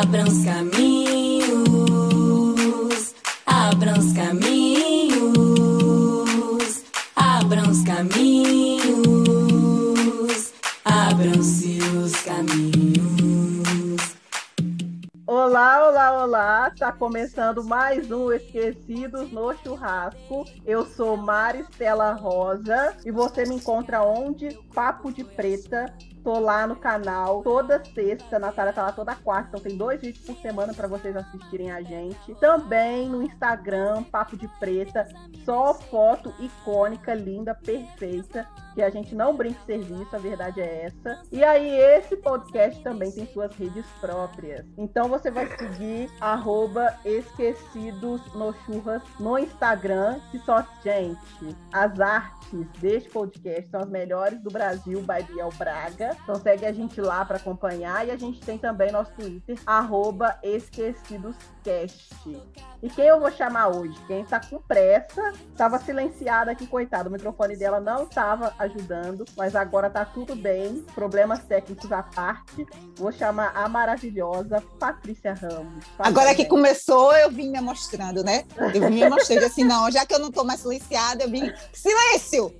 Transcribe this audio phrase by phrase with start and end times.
[0.00, 1.58] Abram os caminhos,
[3.44, 5.24] abram os caminhos,
[7.16, 8.92] abram os caminhos,
[10.84, 12.78] abram-se os caminhos.
[15.26, 16.70] Olá, olá, olá!
[16.72, 20.44] Está começando mais um Esquecidos no Churrasco.
[20.64, 24.56] Eu sou Maristela Rosa e você me encontra onde?
[24.72, 25.92] Papo de Preta,
[26.28, 28.36] Tô lá no canal toda sexta.
[28.36, 29.48] A Natália tá lá toda quarta.
[29.48, 32.34] Então tem dois vídeos por semana para vocês assistirem a gente.
[32.34, 35.08] Também no Instagram, Papo de Preta.
[35.46, 38.46] Só foto icônica, linda, perfeita.
[38.74, 41.22] Que a gente não brinca serviço, a verdade é essa.
[41.32, 44.66] E aí, esse podcast também tem suas redes próprias.
[44.76, 50.20] Então você vai seguir arroba esquecidos no churras no Instagram.
[50.30, 56.17] Que só, gente, as artes deste podcast são as melhores do Brasil, by Biel Braga.
[56.22, 58.06] Então segue a gente lá para acompanhar.
[58.06, 62.14] E a gente tem também nosso Twitter, arroba esquecidoscast.
[62.82, 63.98] E quem eu vou chamar hoje?
[64.06, 67.08] Quem está com pressa, estava silenciada aqui, coitado.
[67.08, 70.84] O microfone dela não estava ajudando, mas agora tá tudo bem.
[70.94, 72.66] Problemas técnicos à parte.
[72.96, 75.84] Vou chamar a maravilhosa Patrícia Ramos.
[75.98, 78.44] Agora que começou, eu vim me mostrando, né?
[78.56, 81.52] Eu vim me mostrando assim, não, já que eu não tô mais silenciada, eu vim.
[81.72, 82.54] Silêncio!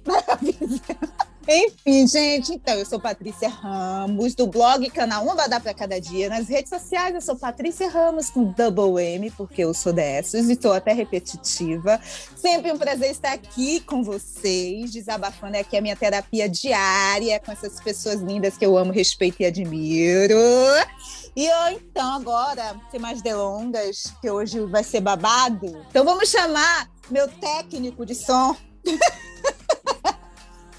[1.50, 6.28] Enfim, gente, então, eu sou Patrícia Ramos, do blog canal Uma Dá Pra Cada Dia.
[6.28, 10.52] Nas redes sociais, eu sou Patrícia Ramos com double M, porque eu sou dessas e
[10.52, 11.98] estou até repetitiva.
[12.36, 17.80] Sempre um prazer estar aqui com vocês, desabafando aqui a minha terapia diária com essas
[17.80, 20.36] pessoas lindas que eu amo, respeito e admiro.
[21.34, 26.90] E eu, então, agora, sem mais delongas, que hoje vai ser babado, então vamos chamar
[27.10, 28.54] meu técnico de som.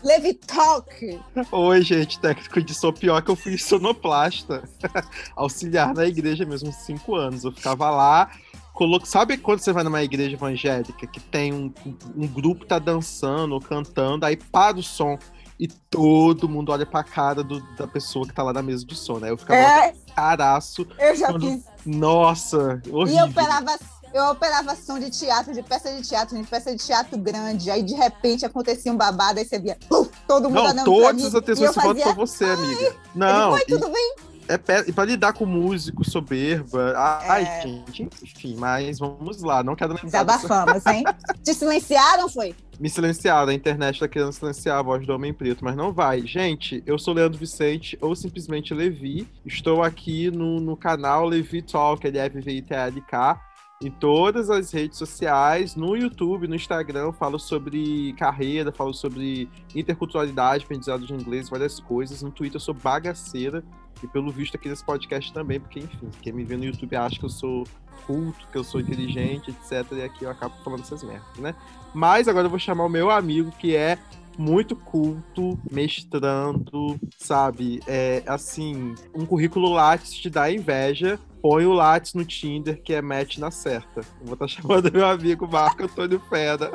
[0.04, 1.20] Levi Talk.
[1.52, 4.64] Oi, gente, técnico de som pior que eu fui sonoplasta.
[5.36, 7.44] Auxiliar na igreja mesmo, cinco anos.
[7.44, 8.32] Eu ficava lá,
[8.74, 9.06] coloco...
[9.06, 11.74] sabe quando você vai numa igreja evangélica que tem um,
[12.16, 15.18] um grupo tá dançando ou cantando, aí para o som
[15.60, 18.96] e todo mundo olha pra cara do, da pessoa que tá lá na mesa do
[18.96, 19.30] som, né?
[19.30, 20.88] Eu ficava é, caraço.
[20.98, 21.50] Eu já quando...
[21.50, 21.66] fiz.
[21.86, 23.08] Nossa, horrível.
[23.08, 23.78] E eu operava
[24.14, 27.70] eu operava som de teatro, de peça de teatro, de peça de teatro grande.
[27.70, 31.36] Aí, de repente, acontecia um babado, aí você via uh, todo mundo Não, todas as
[31.36, 32.96] atenções se voltam pra você, amiga.
[33.16, 33.52] Não.
[33.52, 34.16] Oi, tudo bem?
[34.50, 36.96] É pra, e pra lidar com músico, soberba.
[36.98, 37.62] Ai, é.
[37.62, 40.24] gente, enfim, mas vamos lá, não quero lembrar.
[40.24, 41.04] Desabafamos, hein?
[41.46, 42.56] Te silenciaram, foi?
[42.80, 46.26] Me silenciaram, a internet tá querendo silenciar a voz do Homem Preto, mas não vai.
[46.26, 49.28] Gente, eu sou Leandro Vicente, ou simplesmente Levi.
[49.46, 53.49] Estou aqui no, no canal Levi Talk, L-F-V-I-T-L-K
[53.82, 60.66] em todas as redes sociais, no YouTube, no Instagram, falo sobre carreira, falo sobre interculturalidade,
[60.66, 62.22] aprendizado de inglês, várias coisas.
[62.22, 63.64] No Twitter eu sou bagaceira,
[64.04, 67.18] e pelo visto aqui nesse podcast também, porque, enfim, quem me vê no YouTube acha
[67.18, 67.66] que eu sou
[68.06, 69.94] culto, que eu sou inteligente, etc.
[69.94, 71.56] E aqui eu acabo falando essas merdas, né?
[71.94, 73.98] Mas agora eu vou chamar o meu amigo, que é
[74.38, 77.82] muito culto, mestrando, sabe?
[77.88, 81.20] É assim, um currículo Lattes te dá inveja.
[81.42, 84.02] Põe o Lattes no Tinder, que é match na certa.
[84.22, 86.72] Eu vou estar tá chamando meu amigo Marco Antônio Feda.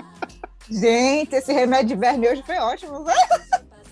[0.70, 3.04] Gente, esse remédio de verme hoje foi ótimo.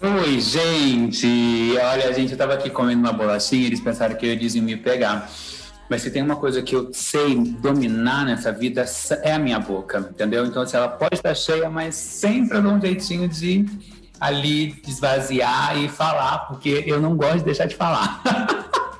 [0.00, 1.76] Oi, gente!
[1.78, 4.76] Olha, gente, eu tava aqui comendo uma bolachinha e eles pensaram que eles iam me
[4.76, 5.30] pegar.
[5.88, 8.86] Mas se tem uma coisa que eu sei dominar nessa vida,
[9.22, 10.46] é a minha boca, entendeu?
[10.46, 13.66] Então, se assim, ela pode estar cheia, mas sempre dou um jeitinho de
[14.18, 18.22] ali esvaziar e falar, porque eu não gosto de deixar de falar.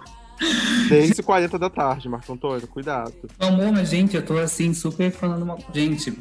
[0.89, 3.13] Desde 40 da tarde, Marco Antônio, cuidado.
[3.39, 5.59] Amor, mas gente, eu tô assim, super falando uma.
[5.73, 6.13] Gente.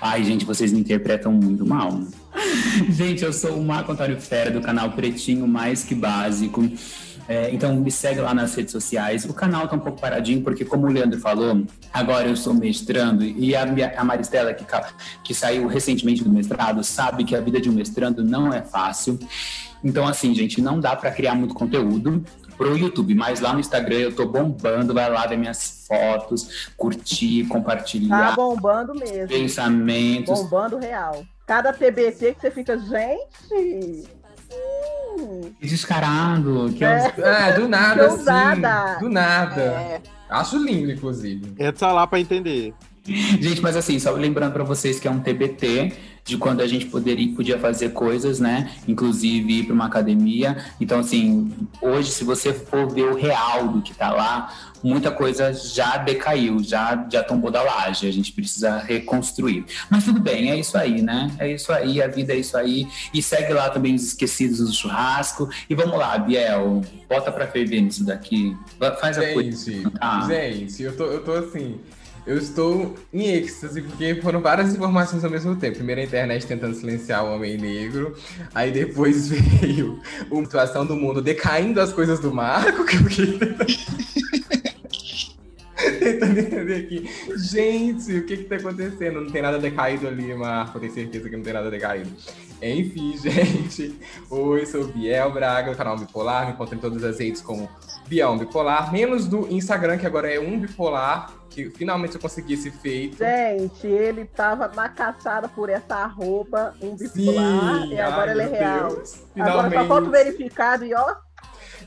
[0.00, 2.00] Ai, gente, vocês me interpretam muito mal.
[2.90, 6.62] gente, eu sou o Marco Antônio Fera do canal Pretinho Mais Que Básico.
[7.28, 9.24] É, então me segue lá nas redes sociais.
[9.24, 13.24] O canal tá um pouco paradinho, porque como o Leandro falou, agora eu sou mestrando
[13.24, 13.62] e a,
[13.96, 14.64] a Maristela, que,
[15.22, 19.18] que saiu recentemente do mestrado, sabe que a vida de um mestrando não é fácil.
[19.84, 22.24] Então, assim, gente, não dá para criar muito conteúdo
[22.56, 27.46] pro YouTube, mas lá no Instagram eu tô bombando, vai lá ver minhas fotos, curtir,
[27.46, 28.30] compartilhar.
[28.30, 29.28] Tá bombando mesmo.
[29.28, 30.40] Pensamentos.
[30.40, 31.24] Bombando real.
[31.46, 34.08] Cada TBT que você fica, gente,
[35.60, 36.72] que descarado.
[36.76, 37.12] Que é.
[37.18, 39.00] é, do nada, assim.
[39.00, 39.60] Do nada.
[39.60, 40.00] É.
[40.28, 41.54] Acho lindo, inclusive.
[41.58, 42.74] Entra lá pra entender.
[43.04, 45.92] Gente, mas assim, só lembrando para vocês que é um TBT
[46.24, 48.70] de quando a gente poderia, podia fazer coisas, né?
[48.86, 50.56] Inclusive ir para uma academia.
[50.80, 51.50] Então, assim,
[51.80, 56.62] hoje, se você for ver o real do que tá lá, muita coisa já decaiu,
[56.62, 58.06] já, já tombou da laje.
[58.06, 59.64] A gente precisa reconstruir.
[59.90, 61.28] Mas tudo bem, é isso aí, né?
[61.40, 62.86] É isso aí, a vida é isso aí.
[63.12, 65.48] E segue lá também os esquecidos do churrasco.
[65.68, 68.56] E vamos lá, Biel, bota para ferver nisso daqui.
[69.00, 69.72] Faz a coisa.
[69.72, 70.24] Gente, ah.
[70.28, 71.80] gente, eu tô, eu tô assim.
[72.24, 75.76] Eu estou em êxtase, porque foram várias informações ao mesmo tempo.
[75.76, 78.14] Primeiro a internet tentando silenciar o homem negro,
[78.54, 79.28] aí depois
[79.60, 83.38] veio a situação do mundo decaindo as coisas do Marco, que eu fiquei
[85.98, 87.10] tentando entender aqui.
[87.36, 89.20] Gente, o que que tá acontecendo?
[89.20, 92.10] Não tem nada decaído ali, Marco, tenho certeza que não tem nada decaído.
[92.62, 93.98] Enfim, gente.
[94.30, 96.46] Oi, sou o Biel Braga, do canal Bipolar.
[96.46, 97.68] Me encontro em todas as redes como
[98.12, 102.70] Biel Bipolar, menos do Instagram, que agora é um bipolar que finalmente eu consegui esse
[102.70, 103.16] feito.
[103.16, 108.42] Gente, ele tava na caçada por essa arroba um bipolar Sim, e agora ai, ele
[108.42, 108.88] é real.
[108.90, 111.14] Deus, agora só falta verificado e ó.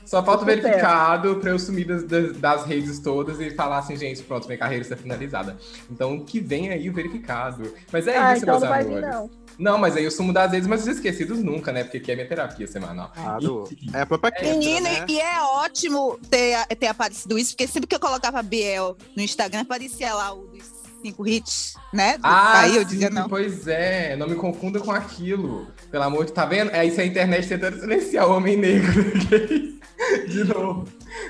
[0.06, 2.04] Só falta o verificado para eu sumir das,
[2.38, 5.56] das, redes todas e falar assim, gente, pronto, minha carreira está finalizada.
[5.90, 7.74] Então, que vem aí o verificado.
[7.92, 8.86] Mas é ah, isso, então meus não amores.
[8.86, 9.30] Vai vir, não.
[9.58, 11.82] Não, mas aí eu sumo das vezes, mas os esquecidos nunca, né?
[11.82, 13.10] Porque aqui é minha terapia semanal.
[13.14, 13.68] Claro.
[13.92, 15.06] É a própria Menino, né?
[15.08, 19.62] e é ótimo ter, ter aparecido isso, porque sempre que eu colocava Biel no Instagram,
[19.62, 22.18] aparecia lá o dos cinco hits, né?
[22.22, 23.28] Ah, Aí eu dizia não.
[23.28, 24.16] pois é.
[24.16, 25.66] Não me confunda com aquilo.
[25.90, 26.32] Pelo amor de...
[26.32, 26.70] Tá vendo?
[26.72, 28.92] É isso a internet tentando silenciar o homem negro.
[30.28, 30.86] de novo.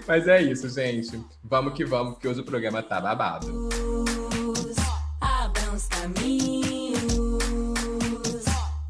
[0.06, 1.20] Mas é isso, gente.
[1.42, 3.46] Vamos que vamos, porque hoje o programa tá babado.
[5.20, 7.04] Abram os caminhos,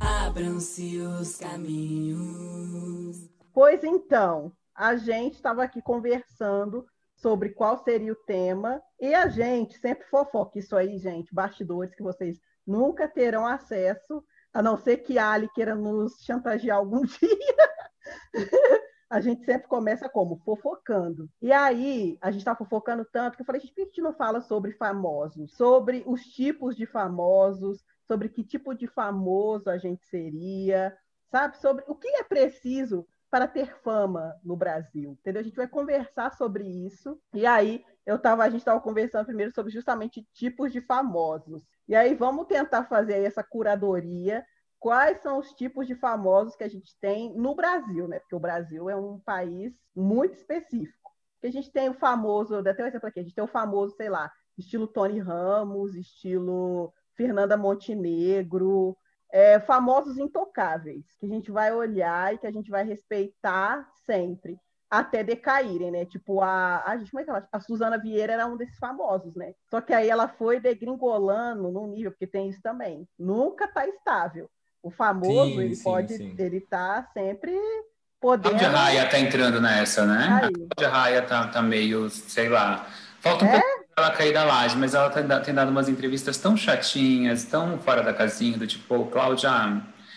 [0.01, 3.17] abram-se os caminhos.
[3.53, 6.87] Pois então, a gente estava aqui conversando
[7.17, 12.03] sobre qual seria o tema, e a gente sempre fofoca isso aí, gente, bastidores que
[12.03, 14.23] vocês nunca terão acesso,
[14.53, 17.69] a não ser que a Ali queira nos chantagear algum dia.
[19.09, 20.39] a gente sempre começa como?
[20.45, 21.29] Fofocando.
[21.41, 24.01] E aí, a gente está fofocando tanto que eu falei, gente, por que a gente
[24.03, 25.55] não fala sobre famosos?
[25.55, 30.97] Sobre os tipos de famosos, sobre que tipo de famoso a gente seria,
[31.31, 31.57] sabe?
[31.59, 35.41] Sobre o que é preciso para ter fama no Brasil, entendeu?
[35.41, 37.21] A gente vai conversar sobre isso.
[37.35, 41.63] E aí, eu tava, a gente estava conversando primeiro sobre justamente tipos de famosos.
[41.87, 44.43] E aí, vamos tentar fazer essa curadoria
[44.79, 48.21] quais são os tipos de famosos que a gente tem no Brasil, né?
[48.21, 51.13] Porque o Brasil é um país muito específico.
[51.39, 53.95] Que a gente tem o famoso, até um exemplo aqui, a gente tem o famoso,
[53.97, 58.97] sei lá, estilo Tony Ramos, estilo Fernanda Montenegro,
[59.33, 64.59] é, famosos intocáveis, que a gente vai olhar e que a gente vai respeitar sempre,
[64.91, 66.05] até decaírem, né?
[66.05, 69.35] Tipo, a, a, gente, como é que ela, a Suzana Vieira era um desses famosos,
[69.35, 69.53] né?
[69.69, 73.07] Só que aí ela foi degringolando no nível, porque tem isso também.
[73.19, 74.49] Nunca tá estável.
[74.83, 76.35] O famoso, Sim, ele sim, pode, sim.
[76.39, 77.59] ele tá sempre
[78.21, 78.51] podendo.
[78.57, 80.29] Cláudia Raia tá entrando nessa, né?
[80.45, 80.47] Aí.
[80.71, 82.87] A Cláudia Raia tá, tá meio, sei lá.
[83.21, 83.61] Falta um É?
[83.61, 87.81] pouco ela cair da laje, mas ela tem, tem dado umas entrevistas tão chatinhas, tão
[87.81, 89.51] fora da casinha, do tipo, Cláudia.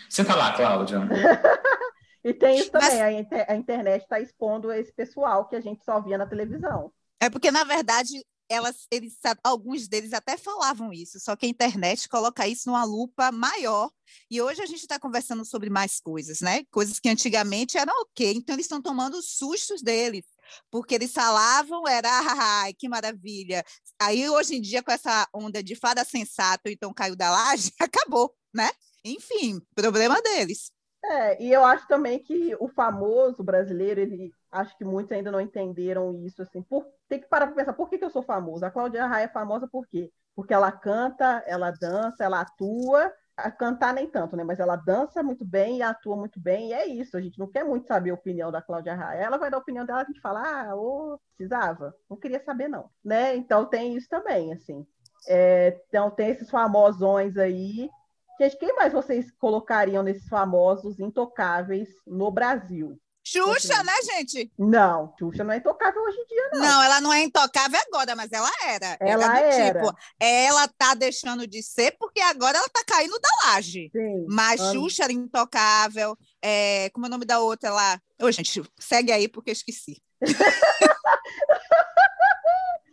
[0.08, 1.00] Senta lá, Cláudia.
[2.22, 5.60] E tem isso Mas- também, a, inter- a internet está expondo esse pessoal que a
[5.62, 6.92] gente só via na televisão.
[7.18, 12.06] É porque, na verdade, elas, eles, alguns deles até falavam isso, só que a internet
[12.10, 13.88] coloca isso numa lupa maior.
[14.30, 16.62] E hoje a gente está conversando sobre mais coisas, né?
[16.70, 18.34] Coisas que antigamente eram ok.
[18.36, 20.26] Então, eles estão tomando os sustos deles,
[20.70, 23.64] porque eles falavam, era, "Ah, ai, que maravilha.
[24.00, 28.34] Aí, hoje em dia, com essa onda de fada sensato, então caiu da laje, acabou,
[28.54, 28.68] né?
[29.04, 30.72] Enfim, problema deles.
[31.02, 35.40] É, e eu acho também que o famoso brasileiro, ele acho que muitos ainda não
[35.40, 36.62] entenderam isso assim.
[36.62, 38.66] Por, tem que parar para pensar, por que, que eu sou famosa?
[38.66, 40.12] A Cláudia Raia é famosa por quê?
[40.34, 43.10] Porque ela canta, ela dança, ela atua.
[43.36, 44.44] A cantar nem tanto, né?
[44.44, 47.16] Mas ela dança muito bem e atua muito bem, e é isso.
[47.16, 49.20] A gente não quer muito saber a opinião da Cláudia Raia.
[49.22, 52.68] Ela vai dar a opinião dela, a gente fala, ah, ô, precisava, não queria saber,
[52.68, 52.90] não.
[53.04, 53.34] Né?
[53.36, 54.86] Então tem isso também, assim.
[55.28, 57.90] É, então tem esses famosões aí
[58.40, 62.98] Gente, quem mais vocês colocariam nesses famosos intocáveis no Brasil?
[63.32, 64.50] Xuxa, né, gente?
[64.58, 66.60] Não, Xuxa não é intocável hoje em dia, não.
[66.60, 68.96] Não, ela não é intocável agora, mas ela era.
[69.00, 69.80] Ela do era.
[69.80, 73.90] tipo, ela tá deixando de ser porque agora ela tá caindo da laje.
[73.92, 74.26] Sim.
[74.28, 76.16] Mas Ah, Xuxa era intocável.
[76.42, 78.00] É, como é o nome da outra lá?
[78.20, 80.02] Ô, gente, segue aí porque eu esqueci.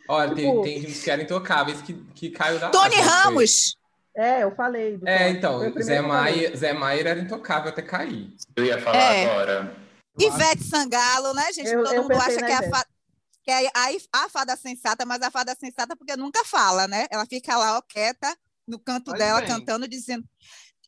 [0.09, 3.09] Olha, Tipo- tem, tem uns que eram intocáveis que, que caiu da Tony laje, foi?
[3.11, 3.77] Ramos!
[4.15, 4.97] É, eu falei.
[4.97, 5.37] do É, Tony.
[5.69, 6.01] então, Zé.
[6.01, 8.33] Maier, Zé Maier era intocável até cair.
[8.55, 9.25] Eu ia falar É.
[9.25, 9.75] agora.
[10.25, 11.67] Ivete Sangalo, né, gente?
[11.69, 12.69] Eu- Todo eu mundo acha que é a Ivete.
[12.69, 12.85] fa...
[13.43, 17.07] Que é a, a fada sensata, mas a fada sensata porque nunca fala, né?
[17.09, 18.35] Ela fica lá, ó, quieta,
[18.67, 19.47] no canto Faz dela, bem.
[19.47, 20.27] cantando, dizendo.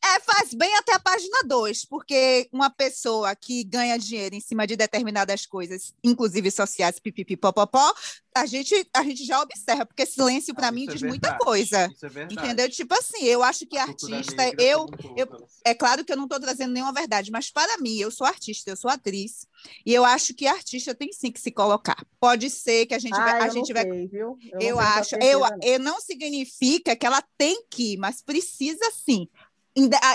[0.02, 4.66] É, faz bem até a página 2, porque uma pessoa que ganha dinheiro em cima
[4.66, 7.92] de determinadas coisas, inclusive sociais, pipipipopopó,
[8.34, 11.44] a gente, a gente já observa, porque silêncio, para Ah, mim, é diz muita verdade,
[11.44, 11.92] coisa.
[11.92, 12.34] Isso é verdade.
[12.34, 12.70] Entendeu?
[12.70, 15.46] Tipo assim, eu acho que A artista, negra eu, eu- né?
[15.66, 18.70] é claro que eu não estou trazendo nenhuma verdade, mas para mim, eu sou artista,
[18.70, 19.46] eu sou atriz,
[19.84, 22.06] e eu acho que artista tem sim que se colocar.
[22.18, 24.38] Pode ser que a gente Ah, vai, a eu gente não vai sei, viu?
[24.52, 25.58] Eu, eu acho, eu, não.
[25.62, 29.28] eu não significa que ela tem que ir, mas precisa sim.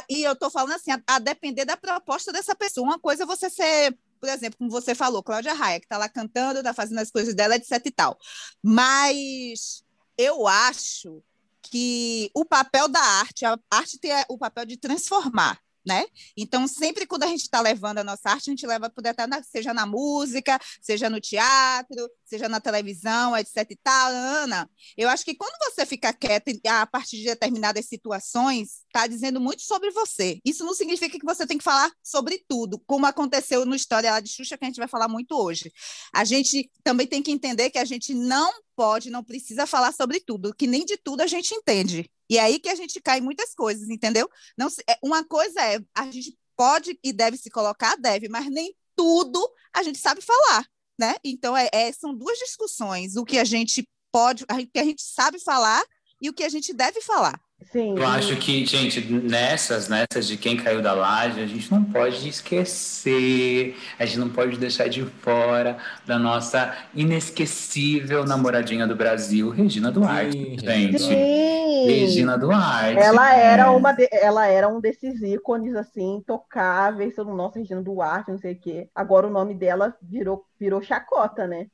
[0.10, 2.86] E eu estou falando assim, a, a depender da proposta dessa pessoa.
[2.86, 6.10] Uma coisa é você ser, por exemplo, como você falou, Cláudia Raia, que está lá
[6.10, 8.18] cantando, está fazendo as coisas dela, etc e tal.
[8.62, 9.84] Mas
[10.18, 11.24] eu acho
[11.62, 15.60] que o papel da arte, a arte tem o papel de transformar.
[15.86, 16.04] Né?
[16.36, 19.44] Então, sempre quando a gente está levando a nossa arte, a gente leva estar na,
[19.44, 23.70] seja na música, seja no teatro, seja na televisão, etc.
[23.70, 24.68] e tal, Ana.
[24.98, 29.40] Eu acho que quando você fica quieta e- a partir de determinadas situações, está dizendo
[29.40, 30.40] muito sobre você.
[30.44, 34.20] Isso não significa que você tem que falar sobre tudo, como aconteceu no História lá
[34.20, 35.72] de Xuxa, que a gente vai falar muito hoje.
[36.14, 40.20] A gente também tem que entender que a gente não pode, não precisa falar sobre
[40.20, 42.10] tudo, que nem de tudo a gente entende.
[42.30, 44.30] E é aí que a gente cai em muitas coisas, entendeu?
[44.58, 48.76] Não, é, uma coisa é, a gente pode e deve se colocar, deve, mas nem
[48.96, 49.40] tudo
[49.74, 50.66] a gente sabe falar,
[51.00, 51.16] né?
[51.24, 55.02] Então, é, é- são duas discussões, o que a gente pode, o que a gente
[55.02, 55.84] sabe falar
[56.22, 57.40] e o que a gente deve falar.
[57.64, 57.98] Sim.
[57.98, 62.28] Eu acho que, gente, nessas, nessas de quem caiu da laje, a gente não pode
[62.28, 69.92] esquecer, a gente não pode deixar de fora da nossa inesquecível namoradinha do Brasil, Regina
[69.92, 71.00] Duarte, Sim, gente.
[71.00, 71.86] Sim.
[71.88, 72.98] Regina Duarte.
[73.00, 78.32] Ela era uma de- ela era um desses ícones assim, intocáveis, todo nosso Regina Duarte,
[78.32, 78.90] não sei o quê.
[78.94, 81.68] Agora o nome dela virou virou chacota, né?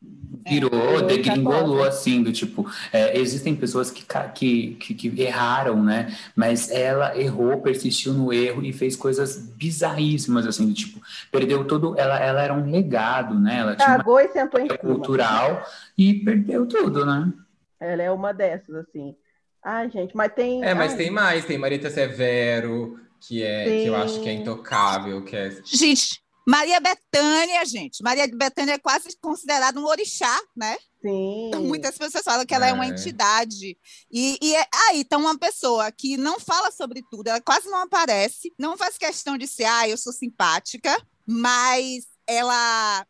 [0.48, 1.88] Virou, virou degringolou chacota.
[1.90, 6.16] assim, do tipo, é, existem pessoas que, que, que, que erraram, né?
[6.36, 11.98] Mas ela errou, persistiu no erro e fez coisas bizarríssimas, assim, do tipo, perdeu todo.
[11.98, 13.60] Ela, ela era um legado, né?
[13.60, 14.78] Ela tinha uma Cagou e sentou em cima.
[14.78, 15.66] cultural
[15.98, 17.32] e perdeu tudo, né?
[17.80, 19.16] Ela é uma dessas assim.
[19.64, 21.46] Ai, gente, mas tem É, mas ai, tem mais.
[21.46, 24.42] Tem Marita Severo, que, é, que eu acho que é Sim.
[24.42, 28.02] intocável, que é Gente, Maria Bethânia, gente.
[28.04, 30.78] Maria Bethânia é quase considerada um orixá, né?
[31.02, 31.50] sim.
[31.68, 32.90] Muitas pessoas falam que ela é, uma É.
[32.90, 33.76] entidade.
[34.12, 37.80] E, e é- aí tá uma pessoa que não fala sobre tudo, ela quase não
[37.80, 40.96] aparece, não faz questão de ser, ah, eu sou simpática,
[41.26, 43.06] mas ela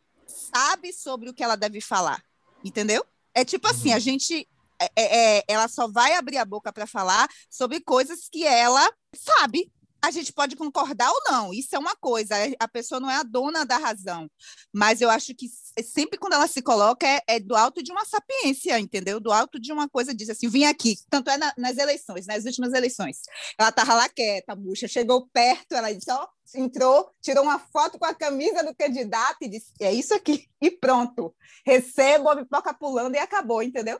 [0.53, 2.23] sabe sobre o que ela deve falar,
[2.63, 3.05] entendeu?
[3.33, 3.95] É tipo assim, Uhum.
[3.95, 4.47] a gente.
[4.83, 8.91] é- é- é- ela só vai abrir a boca para falar sobre coisas que ela
[9.15, 9.71] sabe.
[10.03, 13.23] A gente pode concordar ou não, isso é uma coisa, a pessoa não é a
[13.23, 14.27] dona da razão,
[14.73, 15.45] mas eu acho que
[15.83, 19.19] sempre quando ela se coloca é, é do alto de uma sapiência, entendeu?
[19.19, 22.45] Do alto de uma coisa, diz assim, vim aqui, tanto é na- nas eleições, nas
[22.45, 23.19] últimas eleições,
[23.59, 28.05] ela estava lá quieta, bucha, chegou perto, ela disse, ó, entrou, tirou uma foto com
[28.05, 31.33] a camisa do candidato e disse, é isso aqui, e pronto,
[31.65, 33.99] recebo a pipoca pulando e acabou, entendeu?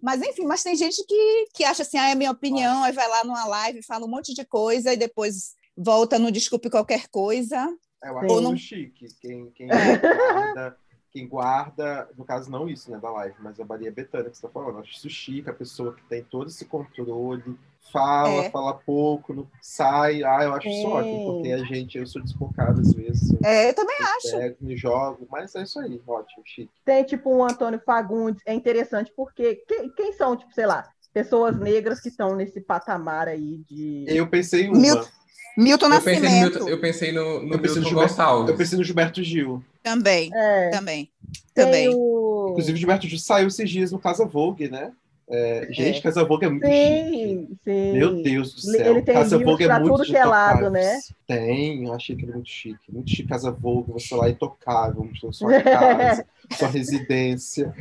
[0.00, 3.08] Mas enfim, mas tem gente que, que acha assim, ah, é minha opinião, aí vai
[3.08, 7.68] lá numa live, fala um monte de coisa e depois volta no desculpe qualquer coisa.
[8.02, 9.06] Eu acho Ou não- chique.
[9.20, 10.76] Quem, quem guarda,
[11.12, 14.42] quem guarda, no caso, não isso, né, da live, mas a Maria Bethânia que você
[14.46, 14.76] tá falando.
[14.76, 17.58] Eu acho isso chique, a pessoa que tem todo esse controle,
[17.92, 18.50] fala, É.
[18.50, 20.24] fala pouco, não sai.
[20.24, 20.86] Ah, eu acho isso Sim.
[20.86, 23.30] ótimo, porque a gente, eu sou desfocado às vezes.
[23.32, 24.30] Eu É, eu também acho.
[24.38, 26.72] pego, me jogo, mas é isso aí, ótimo, chique.
[26.84, 31.58] Tem tipo um Antônio Fagundes, é interessante porque quem, quem são, tipo, sei lá, pessoas
[31.58, 34.04] negras que estão nesse patamar aí de.
[34.08, 34.78] Eu pensei uma.
[34.78, 35.08] Milton
[35.56, 37.94] Milton Eu pensei no, Nascimento Milton, eu pensei no, no Eu pensei no Milton Gilberto-
[38.14, 38.50] Gonçalves.
[38.50, 39.64] Eu pensei no Gilberto Gil.
[39.82, 41.10] também, É, também,
[41.54, 41.88] também.
[41.94, 42.48] o...
[42.50, 44.92] Inclusive, o Gilberto Gil saiu esses dias no Casa Vogue, né?
[45.34, 46.76] É, gente, Casa Vogue é muito chique.
[46.76, 47.92] Sim, sim.
[47.92, 48.92] Meu Deus do céu.
[48.92, 50.70] ele tem Casa Vogue é pra muito tudo que é lado, intocável.
[50.70, 50.98] né?
[51.26, 52.78] Tem, eu achei aquele muito chique.
[52.92, 56.26] Muito chique Casa Vogue, você lá intocável, mostrando sua casa,
[56.58, 57.72] sua residência.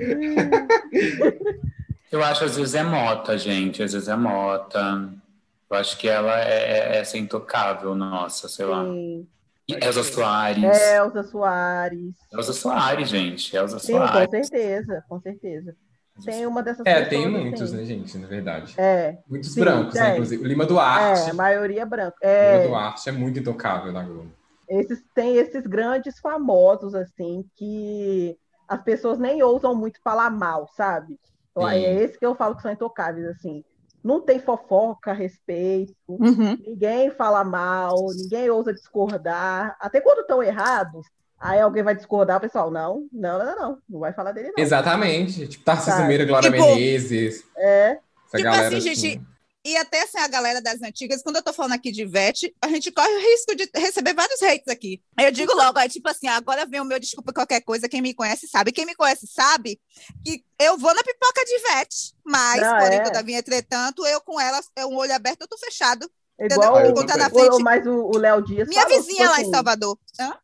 [2.12, 3.82] Eu acho às vezes é mota, gente.
[3.82, 5.10] Às vezes é mota.
[5.72, 8.84] Eu acho que ela é, é essa intocável, nossa, sei lá.
[8.84, 9.28] Sim.
[9.68, 10.64] E Elza Soares.
[10.66, 12.16] Elza Soares.
[12.34, 13.56] Elza Soares, gente.
[13.56, 14.30] Elza Sim, com Soares.
[14.48, 15.76] certeza, com certeza.
[16.26, 17.78] Tem uma dessas É, tem muitos, assim.
[17.78, 18.74] né, gente, na verdade.
[18.78, 20.44] É, Muitos Sim, brancos, né, inclusive.
[20.44, 21.30] O Lima Duarte.
[21.30, 22.18] é, a maioria branca.
[22.22, 24.32] Lima É, Duarte é muito intocável na Globo.
[24.68, 28.38] esses, tem esses grandes famosos, assim, que
[28.68, 31.18] as pessoas nem ousam muito falar mal, sabe?
[31.52, 31.76] Então, Sim.
[31.76, 33.64] É esse que eu falo que são intocáveis, assim.
[34.04, 36.58] Não tem fofoca a respeito, Uhum.
[36.66, 39.76] ninguém fala mal, ninguém ousa discordar.
[39.80, 41.06] Até quando estão errados,
[41.44, 44.64] Aí alguém vai discordar, o pessoal, não, não, não, não, não vai falar dele, não.
[44.64, 45.48] Exatamente.
[45.48, 46.06] Tipo, Tarcísio?
[46.06, 47.44] Meira, Glória Tipo- Menezes.
[47.58, 47.94] É,
[48.28, 48.68] Essa Tipo galera.
[48.78, 49.22] assim, gente,
[49.64, 52.68] E até assim, a galera das antigas, quando eu tô falando aqui de Ivete, a
[52.68, 55.02] gente corre o risco de receber vários hates aqui.
[55.20, 58.14] Eu digo logo, é tipo assim, agora vem o meu desculpa qualquer coisa, quem me
[58.14, 58.72] conhece sabe.
[58.72, 59.80] Quem me conhece sabe
[60.26, 63.04] que eu vou na pipoca de Ivete, mas, Não, porém, é.
[63.04, 66.10] todavia, entretanto, eu com ela, é um olho aberto, outro fechado.
[66.40, 67.62] igual Ah, eu na frente.
[67.64, 70.00] mas o Léo Dias Minha falou, vizinha tipo lá em assim, Salvador.
[70.20, 70.38] Hã?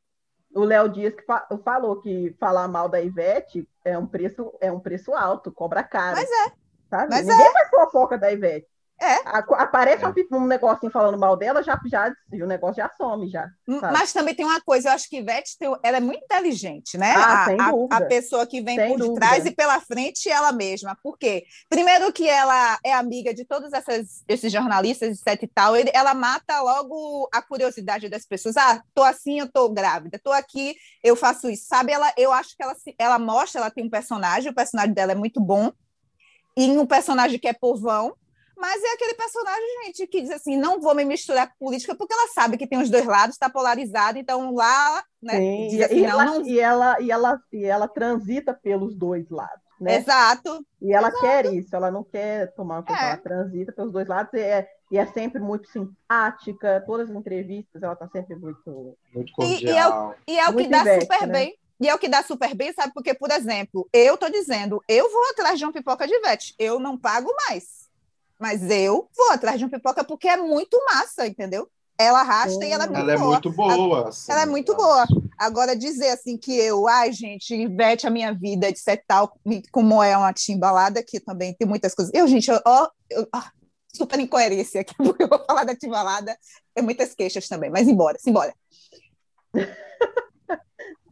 [0.54, 4.72] o Léo Dias que fa- falou que falar mal da Ivete é um preço, é
[4.72, 6.18] um preço alto, cobra caro.
[6.18, 6.52] Mas é.
[6.90, 7.10] Sabe?
[7.10, 8.68] Mas Ninguém faz fofoca da Ivete.
[9.00, 9.13] É.
[9.27, 10.08] A- aparece É.
[10.08, 13.48] um, um negocinho falando mal dela, já, já o negócio já some já.
[13.80, 13.94] Sabe?
[13.94, 17.13] Mas também tem uma coisa, eu acho que Ivete tem- ela é muito inteligente, né?
[17.16, 19.20] Ah, a, sem a- a pessoa que vem Sem por dúvida.
[19.20, 20.98] trás e pela frente ela mesma.
[21.04, 21.46] Por quê?
[21.70, 26.13] Primeiro que ela é amiga de todos essas- esses jornalistas, etc e tal, ele- ela
[26.16, 28.58] mata logo a curiosidade das pessoas.
[28.58, 30.20] Ah, tô assim, eu tô grávida.
[30.24, 31.68] Tô aqui, eu faço isso.
[31.68, 34.94] Sabe, ela, eu acho que ela, se- ela mostra, ela tem um personagem, o personagem
[34.94, 35.72] dela é muito bom,
[36.58, 38.16] e um personagem que é povão,
[38.58, 42.14] mas é aquele personagem, gente, que diz assim: não vou me misturar com política, porque
[42.14, 45.38] ela sabe que tem os dois lados, está polarizado, então lá, né?
[45.38, 46.46] Sim, diz e, assim, e não, ela, não.
[46.48, 49.98] e, ela, e, ela, e ela transita pelos dois lados, né?
[49.98, 50.66] Exato.
[50.82, 53.04] E ela quer isso, ela não quer tomar uma É.
[53.10, 57.84] ela transita pelos dois lados e é, e é sempre muito simpática, todas as entrevistas
[57.84, 58.98] ela tá sempre muito...
[59.14, 60.16] Muito E- e cordial.
[60.28, 61.34] E é o que dá super né?
[61.34, 61.58] bem.
[61.80, 62.92] E é o que dá super bem, sabe?
[62.94, 66.80] Porque, por exemplo, eu tô dizendo, eu vou atrás de uma pipoca de Ivete, eu
[66.80, 67.87] não pago mais.
[68.39, 71.67] Mas eu vou atrás de uma pipoca porque é muito massa, entendeu?
[72.00, 73.29] Ela arrasta e ela é muito Ela é boa.
[73.32, 74.10] muito boa.
[74.10, 75.06] assim, Ela é muito boa.
[75.39, 79.03] Agora, dizer assim que eu, ai, gente, Ivete, a minha vida, etc.
[79.08, 79.34] tal,
[79.72, 82.13] como é uma timbalada, que também tem muitas coisas.
[82.13, 83.51] Eu, gente, eu- ó, eu- ah,
[83.96, 86.38] super incoerência aqui, porque eu vou falar da timbalada,
[86.75, 88.53] tem muitas queixas também, mas embora, simbora.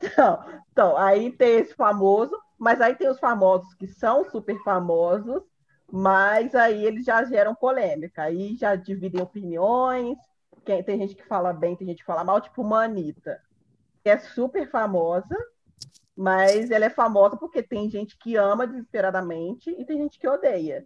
[0.04, 5.42] Então, então, aí tem esse famoso, mas aí tem os famosos que são super famosos,
[5.92, 10.18] mas aí eles já geram polêmica, aí já dividem opiniões,
[10.66, 13.40] quem, tem gente que fala bem, tem gente que fala mal, tipo uma Anitta,
[14.04, 15.38] que é super famosa,
[16.16, 20.86] mas ela é famosa porque tem gente que ama desesperadamente e tem gente que odeia.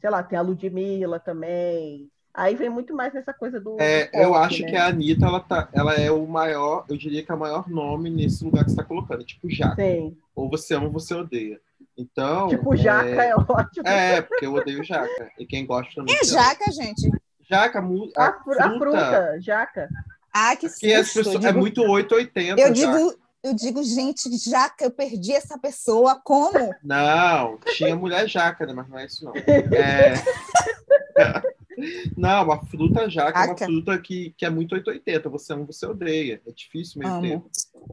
[0.00, 2.10] Sei lá, tem a Ludmilla também.
[2.34, 3.76] Aí vem muito mais nessa coisa do.
[3.78, 4.70] É, do eu pop, acho né?
[4.70, 7.68] que a Anitta, ela, tá, ela é o maior, eu diria que é o maior
[7.68, 9.76] nome nesse lugar que você está colocando, tipo Jaca.
[9.76, 10.16] Sim.
[10.34, 11.60] Ou você ama ou você odeia.
[11.96, 12.48] Então.
[12.48, 13.34] Tipo, Jaca é, é...
[13.36, 13.86] ótimo.
[13.88, 15.30] É, porque eu odeio Jaca.
[15.38, 16.14] E quem gosta também.
[16.16, 17.10] É jaca, gente.
[17.48, 17.80] Jaca,
[18.16, 19.88] A, a, fru- a fruta, jaca.
[20.32, 20.86] Ah, que as susto.
[20.86, 22.60] Eu pessoas, é digo- muito 880.
[22.60, 22.98] Eu Jaca.
[22.98, 26.74] digo, eu digo, gente, jaca, eu perdi essa pessoa, como?
[26.82, 28.72] Não, tinha mulher jaca, né?
[28.72, 29.32] Mas não é isso, não.
[29.76, 30.14] É...
[32.16, 35.28] Não, a fruta jaca é uma fruta que, que é muito 880.
[35.28, 36.40] Você ama, você odeia.
[36.46, 37.22] É difícil meio Amo.
[37.22, 37.50] tempo.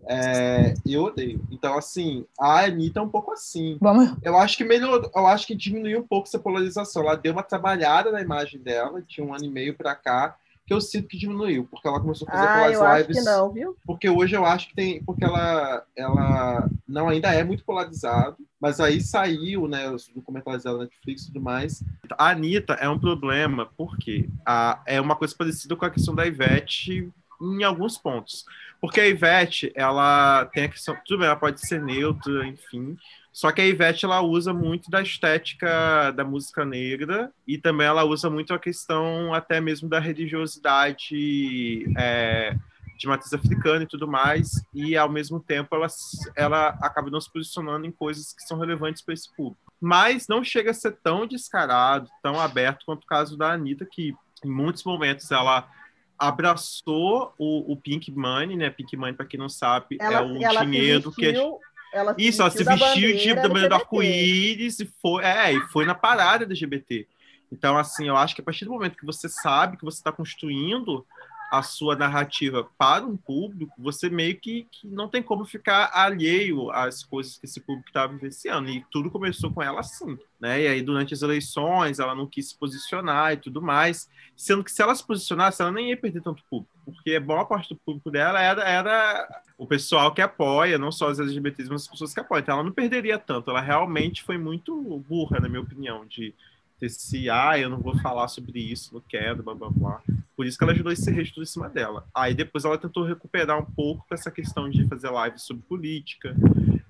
[0.08, 1.42] É, eu odeio.
[1.52, 3.78] Então, assim, a Anitta é um pouco assim.
[3.82, 4.16] Vamos.
[4.24, 7.04] Eu acho que melhorou, eu acho que diminuiu um pouco essa polarização.
[7.04, 10.38] Ela deu uma trabalhada na imagem dela, de um ano e meio pra cá,
[10.70, 13.18] que eu sinto que diminuiu, porque ela começou a fazer Ah, eu aquelas acho lives.
[13.18, 13.76] que não, viu?
[13.84, 15.04] Porque hoje eu acho que tem.
[15.04, 19.90] Porque ela, ela não ainda é muito polarizado, mas aí saiu, né?
[19.90, 21.84] Os documentários dela na Netflix e tudo mais.
[22.16, 26.28] A Anitta é um problema, porque a, é uma coisa parecida com a questão da
[26.28, 28.46] Ivete em alguns pontos.
[28.80, 30.96] Porque a Ivete, ela tem a questão.
[31.04, 32.96] Tudo bem, ela pode ser neutra, enfim.
[33.40, 38.04] Só que a Ivete ela usa muito da estética da música negra e também ela
[38.04, 42.54] usa muito a questão até mesmo da religiosidade é,
[42.98, 45.88] de matriz africana e tudo mais, e ao mesmo tempo ela,
[46.36, 49.72] ela acaba não se posicionando em coisas que são relevantes para esse público.
[49.80, 54.14] Mas não chega a ser tão descarado, tão aberto quanto o caso da Anitta, que
[54.44, 55.66] em muitos momentos ela
[56.20, 58.70] abraçou o, o Pink Money, né?
[58.70, 61.32] Pink Money, para quem não sabe, Ela, é o dinheiro que a
[61.94, 65.60] ela se isso, ela se vestiu de da bandeira do arco-íris e foi, é, e
[65.68, 67.08] foi na parada LGBT.
[67.52, 70.12] Então, assim, eu acho que a partir do momento que você sabe que você está
[70.12, 71.06] construindo
[71.52, 76.70] a sua narrativa para um público, você meio que, que não tem como ficar alheio
[76.72, 78.70] às coisas que esse público estava vivenciando.
[78.70, 80.62] E tudo começou com ela assim, né?
[80.62, 84.10] E aí, durante as eleições, ela não quis se posicionar e tudo mais.
[84.36, 87.70] Sendo que se ela se posicionasse, ela nem ia perder tanto público, porque boa parte
[87.70, 91.88] do público dela era, era o pessoal que apoia, não só as LGBTs, mas as
[91.88, 92.42] pessoas que apoiam.
[92.42, 93.50] Então ela não perderia tanto.
[93.50, 94.76] Ela realmente foi muito
[95.10, 96.34] burra, na minha opinião, de
[96.80, 100.02] ter se, ah, eu não vou falar sobre isso, não quero, blá blá blá.
[100.36, 102.08] Por isso que ela ajudou esse resto em cima dela.
[102.16, 106.36] Aí depois ela tentou recuperar um pouco com essa questão de fazer lives sobre política.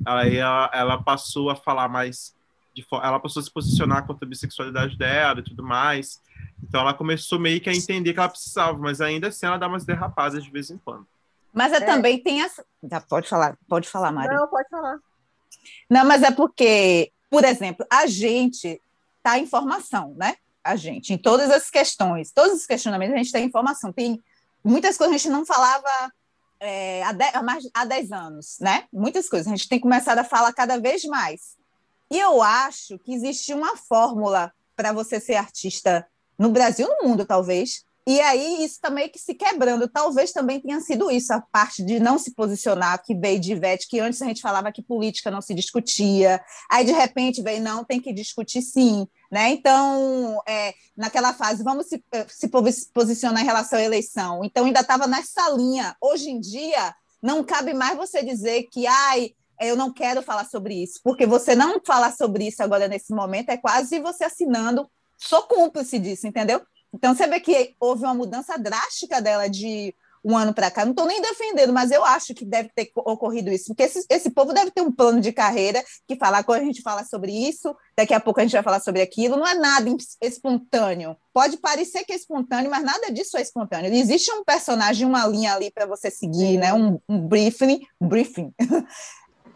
[0.05, 2.35] Aí ela, ela passou a falar mais.
[2.75, 6.21] De, ela passou a se posicionar contra a bissexualidade dela e tudo mais.
[6.63, 9.67] Então ela começou meio que a entender que ela precisava, mas ainda assim ela dá
[9.67, 11.07] umas derrapadas de vez em quando.
[11.51, 11.81] Mas é, É.
[11.81, 12.61] também tem as.
[12.83, 14.35] Já pode falar, pode falar, Mari.
[14.35, 14.99] Não, pode falar.
[15.89, 18.79] Não, mas é porque, por exemplo, a gente
[19.19, 20.35] está em formação, né?
[20.63, 23.93] A gente, em todas as questões, todos os questionamentos, a gente tem informação.
[23.93, 24.21] Tem
[24.63, 25.89] muitas coisas que a gente não falava
[26.59, 28.85] é, há, de- há mais, há 10 anos, né?
[28.91, 29.47] Muitas coisas.
[29.47, 31.57] A gente tem começado a falar cada vez mais.
[32.11, 36.05] E eu acho que existe uma fórmula para você ser artista
[36.37, 37.85] no Brasil, no mundo, talvez.
[38.07, 39.87] E aí isso está meio que se quebrando.
[39.87, 43.87] Talvez também tenha sido isso, a parte de não se posicionar, que veio de Ivete,
[43.87, 46.41] que antes a gente falava que política não se discutia.
[46.71, 49.07] Aí, de repente, veio, não, tem que discutir sim.
[49.31, 49.51] Né?
[49.51, 54.43] Então, é, naquela fase, vamos se, eh, se posi- posicionar em relação à eleição.
[54.43, 55.95] Então, ainda estava nessa linha.
[56.01, 60.81] Hoje em dia, não cabe mais você dizer que, ai, eu não quero falar sobre
[60.81, 65.43] isso, porque você não falar sobre isso agora nesse momento é quase você assinando, sou
[65.43, 66.61] cúmplice disso, entendeu?
[66.93, 70.83] Então você vê que houve uma mudança drástica dela de um ano para cá.
[70.83, 74.29] Não estou nem defendendo, mas eu acho que deve ter ocorrido isso, porque esse, esse
[74.29, 77.75] povo deve ter um plano de carreira que fala quando a gente fala sobre isso,
[77.97, 79.37] daqui a pouco a gente vai falar sobre aquilo.
[79.37, 81.15] Não é nada es- espontâneo.
[81.33, 83.93] Pode parecer que é espontâneo, mas nada disso é espontâneo.
[83.93, 86.73] Existe um personagem, uma linha ali para você seguir, né?
[86.73, 88.53] Um, um briefing, briefing.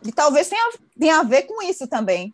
[0.06, 0.62] E talvez tenha,
[1.00, 2.34] tenha a ver com isso também.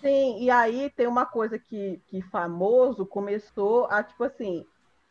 [0.00, 4.64] Sim, e aí tem uma coisa que, que famoso começou a, tipo assim,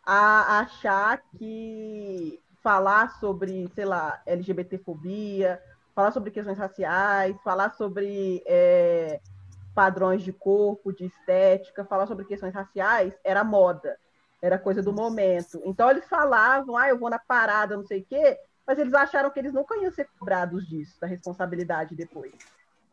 [0.06, 5.62] a achar que falar sobre, sei lá, LGBTfobia,
[5.94, 9.20] falar sobre questões raciais, falar sobre é,
[9.76, 13.98] padrões de corpo, de estética, falar sobre questões raciais era moda,
[14.42, 15.62] era coisa do momento.
[15.66, 19.32] Então eles falavam, ah, eu vou na parada, não sei o quê, mas eles acharam
[19.32, 22.34] que eles nunca iam ser cobrados disso, da responsabilidade depois.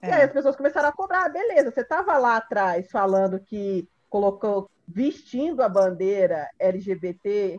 [0.07, 0.25] E aí É.
[0.25, 5.69] as pessoas começaram a cobrar, beleza, você estava lá atrás falando que colocou, vestindo a
[5.69, 7.59] bandeira LGBT,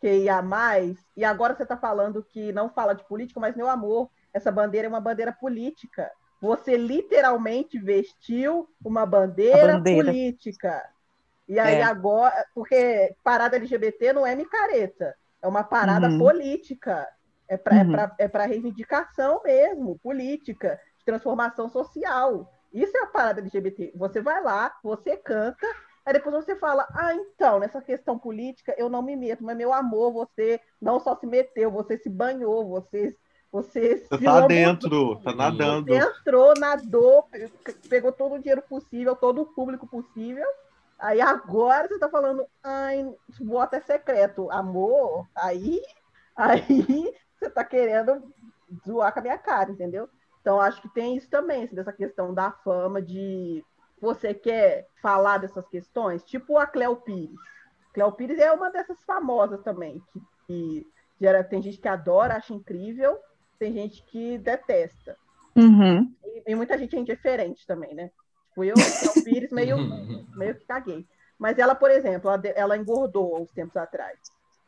[0.00, 3.68] que ia mais, e agora você está falando que não fala de política, mas meu
[3.68, 6.10] amor, essa bandeira é uma bandeira política.
[6.40, 10.04] Você literalmente vestiu uma bandeira, bandeira.
[10.04, 10.84] política.
[11.48, 11.82] E aí É.
[11.82, 16.18] agora, porque parada LGBT não é micareta, é uma parada Uhum.
[16.18, 17.08] política.
[17.48, 17.96] É para Uhum.
[18.18, 22.52] é para reivindicação mesmo, política, transformação social.
[22.74, 23.92] Isso é a parada LGBT.
[23.96, 25.66] Você vai lá, você canta,
[26.06, 29.72] aí depois você fala: Ah, então, nessa questão política eu não me meto, mas meu
[29.72, 33.16] amor, você não só se meteu, você se banhou, você,
[33.52, 34.90] você Você tá dentro,
[35.22, 35.86] tá nadando.
[35.86, 37.50] Você entrou, nadou, pe-
[37.88, 40.46] pegou todo o dinheiro possível, todo o público possível.
[40.98, 43.04] Aí agora você tá falando, ai,
[43.40, 44.50] voto é secreto.
[44.50, 45.80] Amor, aí,
[46.36, 48.34] aí você tá querendo
[48.86, 50.08] zoar com a minha cara, entendeu?
[50.46, 53.64] Então acho que tem isso também, assim, dessa questão da fama, de
[54.00, 57.34] você quer falar dessas questões, tipo a Cleo Pires.
[57.92, 60.86] Cleo Pires é uma dessas famosas também, que, que
[61.20, 63.18] gera, tem gente que adora, acha incrível,
[63.58, 65.16] tem gente que detesta.
[65.56, 66.14] Uhum.
[66.24, 68.12] E, e muita gente é indiferente também, né?
[68.50, 69.76] Tipo, eu, Cleo Pires, meio,
[70.36, 71.04] meio que caguei.
[71.36, 74.16] Mas ela, por exemplo, ela, ela engordou há uns tempos atrás.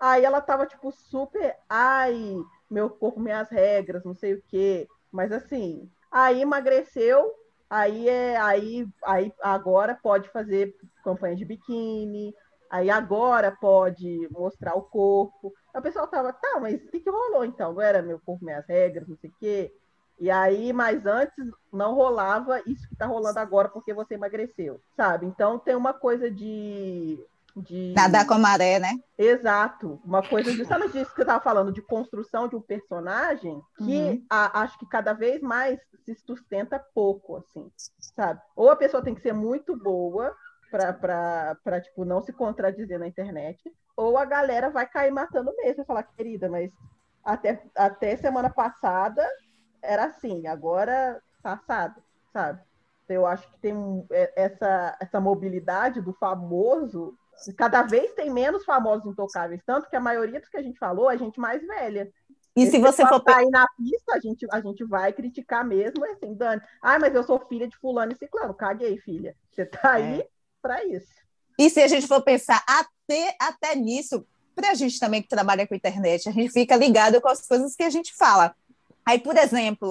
[0.00, 1.54] Aí ela tava, tipo, super.
[1.68, 2.34] Ai,
[2.68, 4.88] meu corpo, minhas regras, não sei o quê.
[5.10, 7.32] Mas assim, aí emagreceu,
[7.68, 8.36] aí é.
[8.36, 12.34] Aí, aí agora pode fazer campanha de biquíni,
[12.70, 15.52] aí agora pode mostrar o corpo.
[15.72, 17.72] Aí o pessoal tava, tá, mas o que, que rolou então?
[17.72, 19.74] Não era meu corpo, minhas regras, não sei o quê.
[20.20, 25.26] E aí, mas antes não rolava isso que tá rolando agora porque você emagreceu, sabe?
[25.26, 27.18] Então tem uma coisa de.
[27.56, 27.94] De...
[27.94, 28.92] Nadar com a maré, né?
[29.16, 30.00] Exato.
[30.04, 34.26] Uma coisa justamente disso que você estava falando, de construção de um personagem que Uhum.
[34.30, 37.70] a- acho que cada vez mais se sustenta pouco, assim,
[38.14, 38.40] sabe?
[38.54, 40.34] Ou a pessoa tem que ser muito boa
[40.70, 43.58] para tipo, não se contradizer na internet,
[43.96, 46.70] ou a galera vai cair matando mesmo e falar, querida, mas
[47.24, 49.26] até, até semana passada
[49.82, 52.60] era assim, agora passado, sabe?
[53.08, 57.16] Eu acho que tem é- essa, essa mobilidade do famoso
[57.56, 61.10] cada vez tem menos famosos intocáveis, tanto que a maioria dos que a gente falou
[61.10, 62.10] é gente mais velha.
[62.56, 66.04] E se você for tá aí na pista, a gente, a gente vai criticar mesmo,
[66.04, 66.60] é assim, Dani.
[66.82, 68.52] Ah, mas eu sou filha de fulano e ciclano.
[68.52, 69.36] Caguei, filha.
[69.52, 70.24] Você tá aí
[70.60, 71.12] pra isso.
[71.56, 75.66] E se a gente for pensar até, até nisso, para a gente também que trabalha
[75.68, 78.54] com internet, a gente fica ligado com as coisas que a gente fala.
[79.08, 79.90] Aí, por exemplo,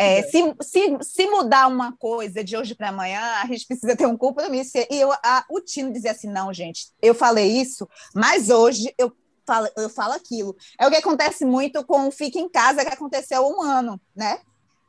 [0.00, 4.04] é, se, se, se mudar uma coisa de hoje para amanhã, a gente precisa ter
[4.04, 4.72] um compromisso.
[4.76, 9.12] E eu, a, o Tino dizia assim: não, gente, eu falei isso, mas hoje eu
[9.46, 10.56] falo, eu falo aquilo.
[10.76, 14.00] É o que acontece muito com o Fica em Casa, que aconteceu há um ano,
[14.12, 14.40] né?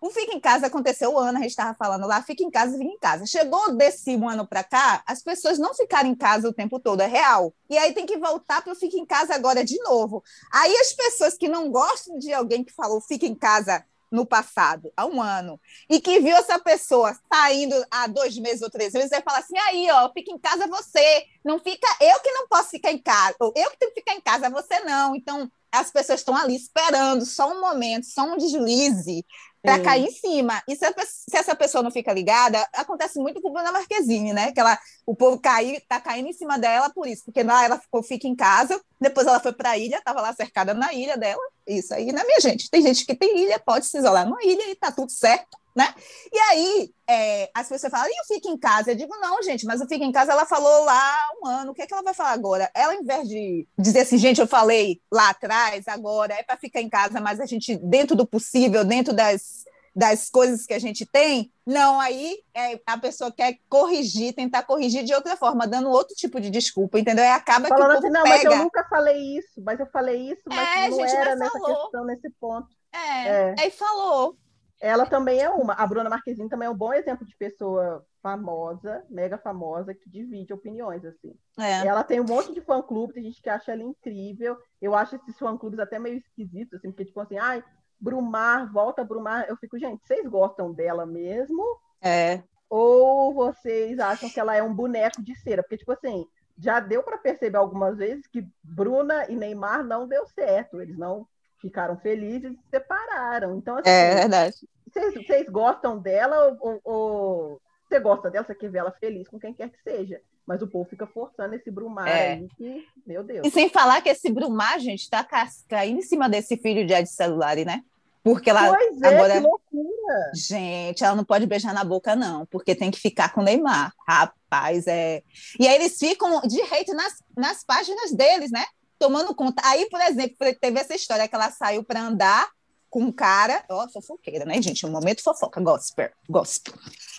[0.01, 2.77] O Fica em Casa aconteceu o ano, a gente estava falando lá, fica em casa,
[2.77, 3.25] fica em casa.
[3.25, 7.01] Chegou desse um ano para cá, as pessoas não ficaram em casa o tempo todo,
[7.01, 7.53] é real.
[7.69, 10.23] E aí tem que voltar para o Fica em Casa agora de novo.
[10.53, 14.91] Aí as pessoas que não gostam de alguém que falou Fica em Casa no passado,
[14.97, 15.59] há um ano,
[15.89, 19.57] e que viu essa pessoa saindo há dois meses ou três meses, vai falar assim:
[19.57, 23.35] aí, ó, fica em casa você, não fica, eu que não posso ficar em casa,
[23.39, 25.15] ou eu que tenho que ficar em casa, você não.
[25.15, 29.23] Então, as pessoas estão ali esperando só um momento, só um deslize
[29.61, 29.83] para Sim.
[29.83, 30.61] cair em cima.
[30.67, 34.51] E se, a se essa pessoa não fica ligada, acontece muito com Bruna Marquezine, né?
[34.51, 37.77] Que ela, o povo cai, tá caindo em cima dela por isso, porque lá ela
[37.77, 41.17] ficou, fica em casa, depois ela foi para a ilha, estava lá cercada na ilha
[41.17, 41.41] dela.
[41.67, 42.69] Isso aí, né, minha gente?
[42.69, 45.93] Tem gente que tem ilha, pode se isolar numa ilha e tá tudo certo, né?
[46.31, 48.91] E aí, é, as pessoas falam, e o Fica em Casa?
[48.91, 51.71] Eu digo, não, gente, mas o Fica em Casa ela falou lá há um ano,
[51.71, 52.69] o que é que ela vai falar agora?
[52.73, 56.81] Ela, ao invés de dizer assim, gente, eu falei lá atrás, agora é para ficar
[56.81, 59.63] em casa, mas a gente, dentro do possível, dentro das,
[59.95, 65.03] das coisas que a gente tem, não, aí é, a pessoa quer corrigir, tentar corrigir
[65.03, 67.23] de outra forma, dando outro tipo de desculpa, entendeu?
[67.23, 68.63] Aí acaba que o Falando povo assim, não, mas eu pega.
[68.63, 71.81] nunca falei isso, mas eu falei isso, mas É, não gente, era nessa falou.
[71.83, 72.67] questão, nesse ponto.
[72.91, 73.55] É, É.
[73.59, 74.35] aí falou.
[74.79, 75.73] Ela também é uma.
[75.73, 80.53] A Bruna Marquezine também é um bom exemplo de pessoa famosa, mega famosa, que divide
[80.53, 81.35] opiniões, assim.
[81.59, 81.85] É.
[81.85, 84.57] Ela tem um monte de fã-clube, tem gente que acha ela incrível.
[84.81, 87.63] Eu acho esses fã-clubes até meio esquisitos, assim, porque, tipo assim, ai,
[87.99, 89.45] Brumar, volta Brumar.
[89.49, 91.61] Eu fico, gente, vocês gostam dela mesmo?
[92.01, 92.41] É.
[92.69, 95.61] Ou vocês acham que ela é um boneco de cera?
[95.61, 96.25] Porque, tipo assim,
[96.57, 100.79] já deu para perceber algumas vezes que Bruna e Neymar não deu certo.
[100.79, 101.27] Eles não
[101.61, 103.57] ficaram felizes e se separaram.
[103.57, 104.55] Então, assim, É verdade.
[104.91, 109.39] vocês, vocês gostam dela ou, ou você gosta dela, você quer ver ela feliz com
[109.39, 110.21] quem quer que seja.
[110.45, 112.33] Mas o povo fica forçando esse Brumar É.
[112.33, 113.45] aí que, meu Deus.
[113.47, 115.23] E sem falar que esse Brumar, gente, está
[115.67, 117.83] caindo em cima desse filho de Ed Celular, né?
[118.23, 120.31] Porque ela, Pois é, agora- que loucura.
[120.35, 123.93] gente, ela não pode beijar na boca, não, porque tem que ficar com o Neymar.
[124.07, 125.21] Rapaz, é.
[125.59, 128.65] E aí eles ficam de hate nas, nas páginas deles, né?
[128.99, 129.61] Tomando conta.
[129.65, 132.47] Aí, por exemplo, teve essa história que ela saiu para andar
[132.89, 133.63] com um cara.
[133.69, 134.85] Ó, fofoqueira, né, gente?
[134.85, 136.73] Um momento fofoca, gospel, gospel.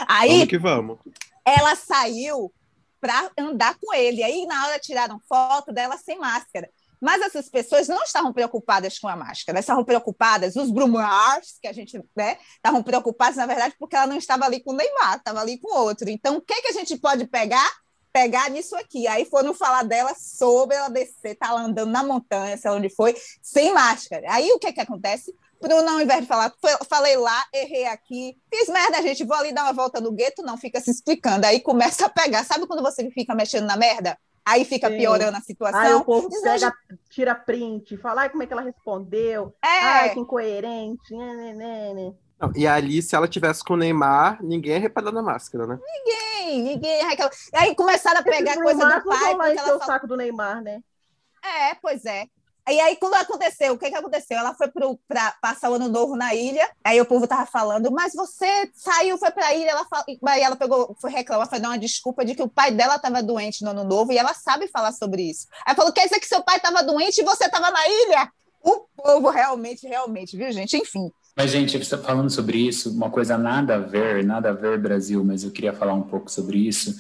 [0.06, 0.98] Aí Vamos que vamos.
[1.44, 2.52] ela saiu
[3.00, 4.22] para andar com ele.
[4.22, 6.70] Aí, na hora, tiraram foto dela sem máscara.
[7.00, 11.66] Mas essas pessoas não estavam preocupadas com a máscara, elas estavam preocupadas, os Brumars, que
[11.66, 15.16] a gente, né, estavam preocupados, na verdade, porque ela não estava ali com o Neymar,
[15.16, 16.10] estava ali com outro.
[16.10, 17.66] Então, o que, que a gente pode pegar?
[18.12, 19.06] Pegar nisso aqui.
[19.06, 22.88] Aí foram falar dela sobre ela descer, tá lá andando na montanha, sei lá onde
[22.90, 24.26] foi, sem máscara.
[24.32, 25.34] Aí o que, que acontece?
[25.60, 29.52] Bruno, ao invés de falar, "Foi- falei lá, errei aqui, fiz merda, gente, vou ali
[29.52, 31.44] dar uma volta no gueto, não fica se explicando.
[31.46, 32.44] Aí começa a pegar.
[32.44, 34.18] Sabe quando você fica mexendo na merda?
[34.42, 34.96] Aí fica Sim.
[34.96, 36.00] piorando a Aí situação.
[36.00, 39.54] o povo Deseja- pega, tira print, fala, como é que ela respondeu?
[39.62, 41.14] É, Ai, que incoerente.
[41.14, 42.12] né, né, né, né.
[42.40, 45.78] Não, e ali, se ela tivesse com o Neymar, ninguém ia reparar na máscara, né?
[45.78, 47.02] ninguém, ninguém.
[47.02, 47.28] Raquel.
[47.52, 49.82] Aí começaram a pegar Esses coisa Neymar do não pai, ela o falou.
[49.82, 50.80] saco do Neymar, né?
[51.42, 52.26] É, pois é.
[52.68, 54.38] E aí, quando aconteceu, o que, que aconteceu?
[54.38, 54.70] Ela foi
[55.08, 59.18] para passar o ano novo na ilha, aí o povo tava falando, mas você saiu,
[59.18, 60.04] foi para a ilha, ela fala...
[60.28, 63.22] aí ela pegou, foi reclamar, foi dar uma desculpa de que o pai dela estava
[63.22, 65.48] doente no ano novo e ela sabe falar sobre isso.
[65.66, 68.32] Aí falou, quer dizer que seu pai estava doente e você estava na ilha?
[68.62, 70.76] O povo realmente, realmente, viu, gente?
[70.76, 71.10] Enfim.
[71.40, 75.24] Mas, gente, tá falando sobre isso, uma coisa nada a ver, nada a ver, Brasil,
[75.24, 76.94] mas eu queria falar um pouco sobre isso.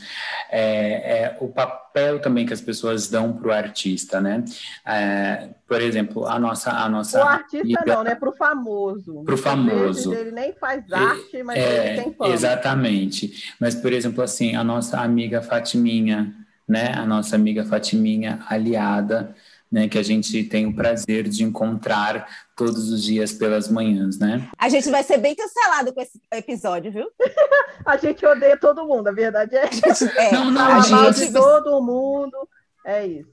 [0.50, 4.42] É, é o papel também que as pessoas dão para o artista, né?
[4.86, 6.70] É, por exemplo, a nossa.
[6.70, 8.14] A nossa O artista amiga- não, né?
[8.14, 9.12] Pro famoso.
[9.24, 10.14] Pro Muitas famoso.
[10.14, 12.34] Ele nem faz arte, mas É, ele tem fama.
[12.34, 13.52] exatamente.
[13.60, 16.34] Mas, por exemplo, assim, a nossa amiga Fatiminha,
[16.66, 16.92] né?
[16.94, 19.34] A nossa amiga Fatiminha, aliada,
[19.70, 19.88] né?
[19.88, 24.48] Que a gente tem o prazer de encontrar todos os dias pelas manhãs, né?
[24.58, 27.06] A gente vai ser bem cancelado com esse episódio, viu?
[27.86, 29.64] A gente odeia todo mundo, a verdade é.
[30.18, 30.80] É, Não, não, a
[31.12, 32.36] gente- todo mundo.
[32.84, 33.28] É isso.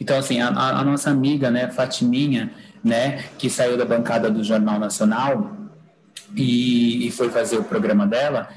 [0.00, 2.52] Então, assim, a, a- a nossa amiga, né, Fatiminha,
[2.84, 5.56] né, que saiu da bancada do Jornal Nacional
[6.34, 8.48] e, e foi fazer o programa dela,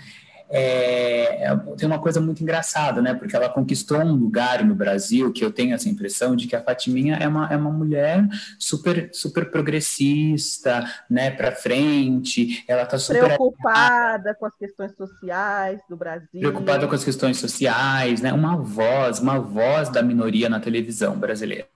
[0.49, 5.45] é, tem uma coisa muito engraçada, né, porque ela conquistou um lugar no Brasil que
[5.45, 9.51] eu tenho essa impressão de que a Fatiminha é uma, é uma mulher super, super
[9.51, 16.39] progressista, né, para frente, ela tá super Preocupada com as questões sociais do Brasil.
[16.39, 21.67] preocupada com as questões sociais, né, uma voz, uma voz da minoria na televisão brasileira.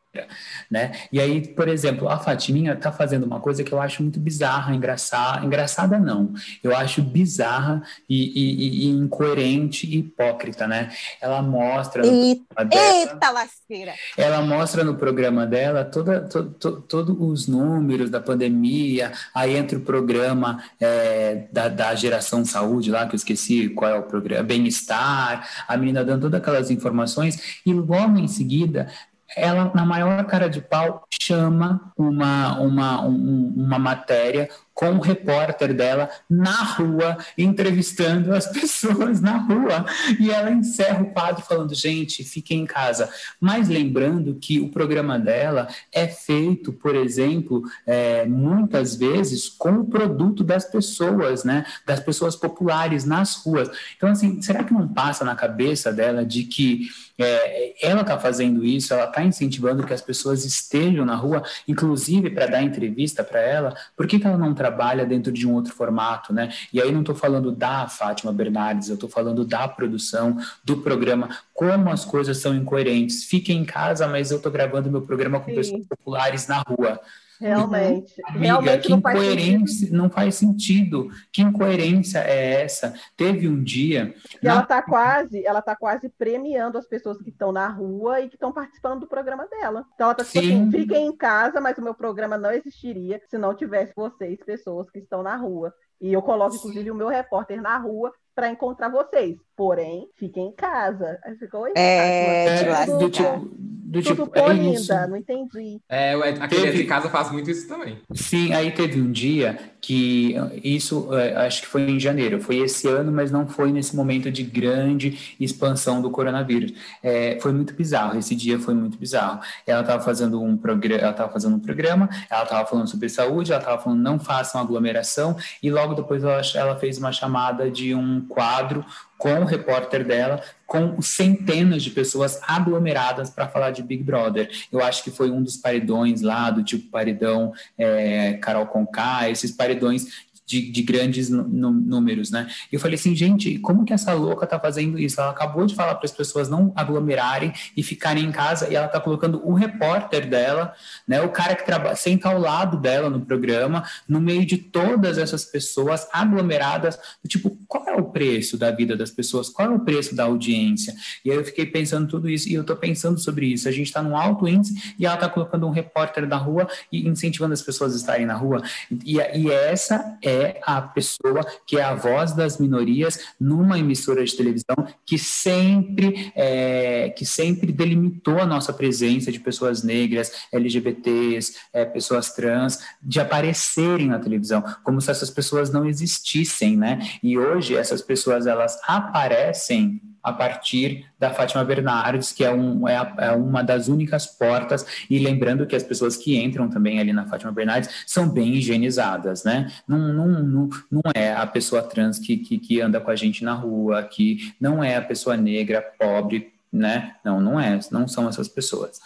[0.69, 0.91] Né?
[1.11, 4.75] E aí, por exemplo, a Fatiminha tá fazendo uma coisa que eu acho muito bizarra,
[4.75, 10.91] engraçada, engraçada não, eu acho bizarra e, e, e incoerente e hipócrita, né?
[11.19, 13.93] Ela mostra eita, dela, eita lasqueira!
[14.17, 19.77] Ela mostra no programa dela toda, to, to, todos os números da pandemia, aí entra
[19.77, 24.43] o programa é, da, da geração saúde lá, que eu esqueci qual é o programa,
[24.43, 28.87] bem-estar, a menina dando todas aquelas informações, e logo em seguida
[29.35, 35.73] ela, na maior cara de pau, chama uma, uma, um, uma matéria com o repórter
[35.73, 39.85] dela na rua, entrevistando as pessoas na rua.
[40.19, 43.09] E ela encerra o quadro falando: gente, fiquem em casa.
[43.39, 49.85] Mas lembrando que o programa dela é feito, por exemplo, é, muitas vezes com o
[49.85, 51.65] produto das pessoas, né?
[51.85, 53.69] Das pessoas populares nas ruas.
[53.95, 58.65] Então, assim, será que não passa na cabeça dela de que é, ela está fazendo
[58.65, 63.39] isso, ela está incentivando que as pessoas estejam na rua, inclusive para dar entrevista para
[63.39, 63.75] ela?
[63.95, 66.49] Por que, que ela não trabalha dentro de um outro formato, né?
[66.71, 71.27] E aí não estou falando da Fátima Bernardes, eu estou falando da produção, do programa,
[71.53, 73.25] como as coisas são incoerentes.
[73.25, 75.55] Fiquem em casa, mas eu estou gravando meu programa com Sim.
[75.55, 77.01] pessoas populares na rua.
[77.39, 78.13] Realmente.
[78.25, 81.09] Amiga, realmente que não incoerência, faz não faz sentido.
[81.31, 82.93] Que incoerência é essa?
[83.15, 84.13] Teve um dia.
[84.41, 84.51] E na...
[84.53, 88.35] ela está quase, ela tá quase premiando as pessoas que estão na rua e que
[88.35, 89.85] estão participando do programa dela.
[89.93, 93.37] Então ela está tipo assim, fiquem em casa, mas o meu programa não existiria se
[93.37, 95.73] não tivesse vocês, pessoas que estão na rua.
[96.01, 99.37] E eu coloco, inclusive, o meu repórter na rua para encontrar vocês.
[99.55, 101.19] Porém, fiquem em casa.
[101.23, 103.51] Aí ficou é, é, do tipo,
[103.93, 105.79] do Tudo tipo, é linda, não entendi.
[105.87, 106.77] É, aquele teve...
[106.79, 107.99] de casa faz muito isso também.
[108.11, 112.87] Sim, aí teve um dia que isso, é, acho que foi em janeiro, foi esse
[112.87, 116.71] ano, mas não foi nesse momento de grande expansão do coronavírus.
[117.03, 119.41] É, foi muito bizarro, esse dia foi muito bizarro.
[119.67, 123.51] Ela estava fazendo um programa, ela estava fazendo um programa, ela estava falando sobre saúde,
[123.51, 127.93] ela estava falando não façam aglomeração, e logo depois ela, ela fez uma chamada de
[127.93, 128.85] um quadro
[129.23, 134.49] com o repórter dela, com centenas de pessoas aglomeradas para falar de Big Brother.
[134.69, 139.51] Eu acho que foi um dos paredões lá, do tipo paredão é, Carol Conká, esses
[139.51, 140.07] paredões paredões
[140.53, 142.47] de, de grandes números, né?
[142.71, 145.19] Eu falei assim, gente, como que essa louca tá fazendo isso?
[145.19, 148.87] Ela acabou de falar para as pessoas não aglomerarem e ficarem em casa e ela
[148.87, 150.73] tá colocando o repórter dela,
[151.07, 151.21] né?
[151.21, 155.43] O cara que trabalha, senta ao lado dela no programa, no meio de todas essas
[155.43, 159.49] pessoas aglomeradas, tipo, qual é o preço da vida das pessoas?
[159.49, 160.93] Qual é o preço da audiência?
[161.25, 163.67] E aí eu fiquei pensando tudo isso e eu tô pensando sobre isso.
[163.67, 167.07] A gente está num alto índice e ela tá colocando um repórter na rua e
[167.07, 168.61] incentivando as pessoas a estarem na rua.
[169.03, 174.23] E, e essa é é a pessoa que é a voz das minorias numa emissora
[174.23, 174.75] de televisão
[175.05, 182.33] que sempre, é, que sempre delimitou a nossa presença de pessoas negras, LGBTs, é, pessoas
[182.33, 186.99] trans, de aparecerem na televisão, como se essas pessoas não existissem, né?
[187.21, 192.95] E hoje essas pessoas elas aparecem a partir da Fátima Bernardes, que é, um, é,
[192.95, 197.11] a, é, uma das únicas portas, e lembrando que as pessoas que entram também ali
[197.11, 199.71] na Fátima Bernardes são bem higienizadas, né?
[199.87, 203.43] Não, não, não, não é a pessoa trans que, que, que anda com a gente
[203.43, 207.15] na rua, que não é a pessoa negra, pobre, né?
[207.23, 208.99] Não, não é, não são essas pessoas.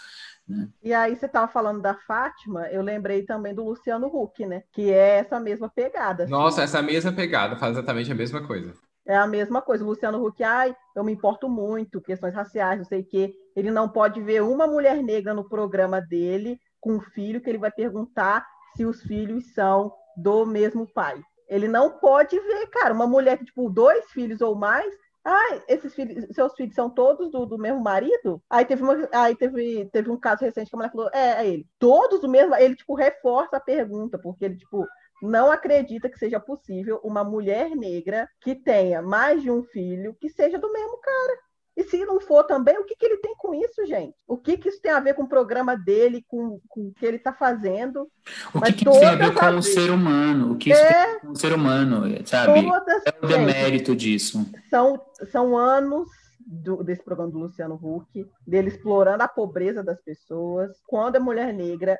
[0.48, 0.68] Né?
[0.82, 4.62] E aí você estava falando da Fátima, eu lembrei também do Luciano Huck, né?
[4.72, 6.24] Que é essa mesma pegada.
[6.24, 6.32] Assim.
[6.32, 8.72] Nossa, essa mesma pegada, faz exatamente a mesma coisa.
[9.08, 9.82] É a mesma coisa.
[9.82, 13.34] O Luciano Huck, ai, eu me importo muito, questões raciais, não sei o quê.
[13.56, 17.58] Ele não pode ver uma mulher negra no programa dele com um filho que ele
[17.58, 21.20] vai perguntar se os filhos são do mesmo pai.
[21.48, 24.92] Ele não pode ver, cara, uma mulher que, tipo, dois filhos ou mais.
[25.24, 28.42] Ah, esses filhos, seus filhos são todos do, do mesmo marido?
[28.50, 31.48] Aí teve, uma, aí teve, teve um caso recente que a mulher falou, é, é
[31.48, 31.66] ele.
[31.78, 34.86] Todos do mesmo, ele, tipo, reforça a pergunta, porque ele, tipo,
[35.22, 40.28] não acredita que seja possível uma mulher negra que tenha mais de um filho que
[40.28, 41.38] seja do mesmo cara.
[41.78, 44.12] E se não for também, o que, que ele tem com isso, gente?
[44.26, 47.06] O que, que isso tem a ver com o programa dele, com, com o que
[47.06, 48.08] ele está fazendo?
[48.52, 50.52] O que, que isso tem a ver com o ser humano?
[50.52, 52.68] O que isso é, tem a ver com o ser humano, sabe?
[52.68, 54.44] Todas, é o demérito gente, disso.
[54.68, 55.00] São,
[55.30, 56.08] são anos
[56.44, 60.80] do, desse programa do Luciano Huck, dele explorando a pobreza das pessoas.
[60.84, 61.96] Quando é mulher negra,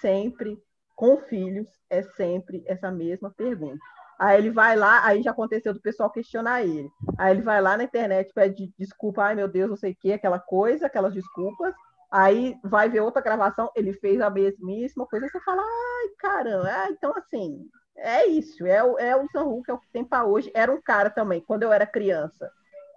[0.00, 0.56] sempre
[0.96, 3.78] com filhos, é sempre essa mesma pergunta.
[4.18, 6.88] Aí ele vai lá, aí já aconteceu do pessoal questionar ele.
[7.18, 10.12] Aí ele vai lá na internet, pede desculpa, ai meu Deus, não sei o que,
[10.12, 11.74] aquela coisa, aquelas desculpas.
[12.10, 16.90] Aí vai ver outra gravação, ele fez a mesmíssima coisa, você fala, ai caramba, ah,
[16.90, 20.24] então assim, é isso, é o, é o Sam Hulk, é o que tem para
[20.24, 20.50] hoje.
[20.54, 22.50] Era um cara também, quando eu era criança,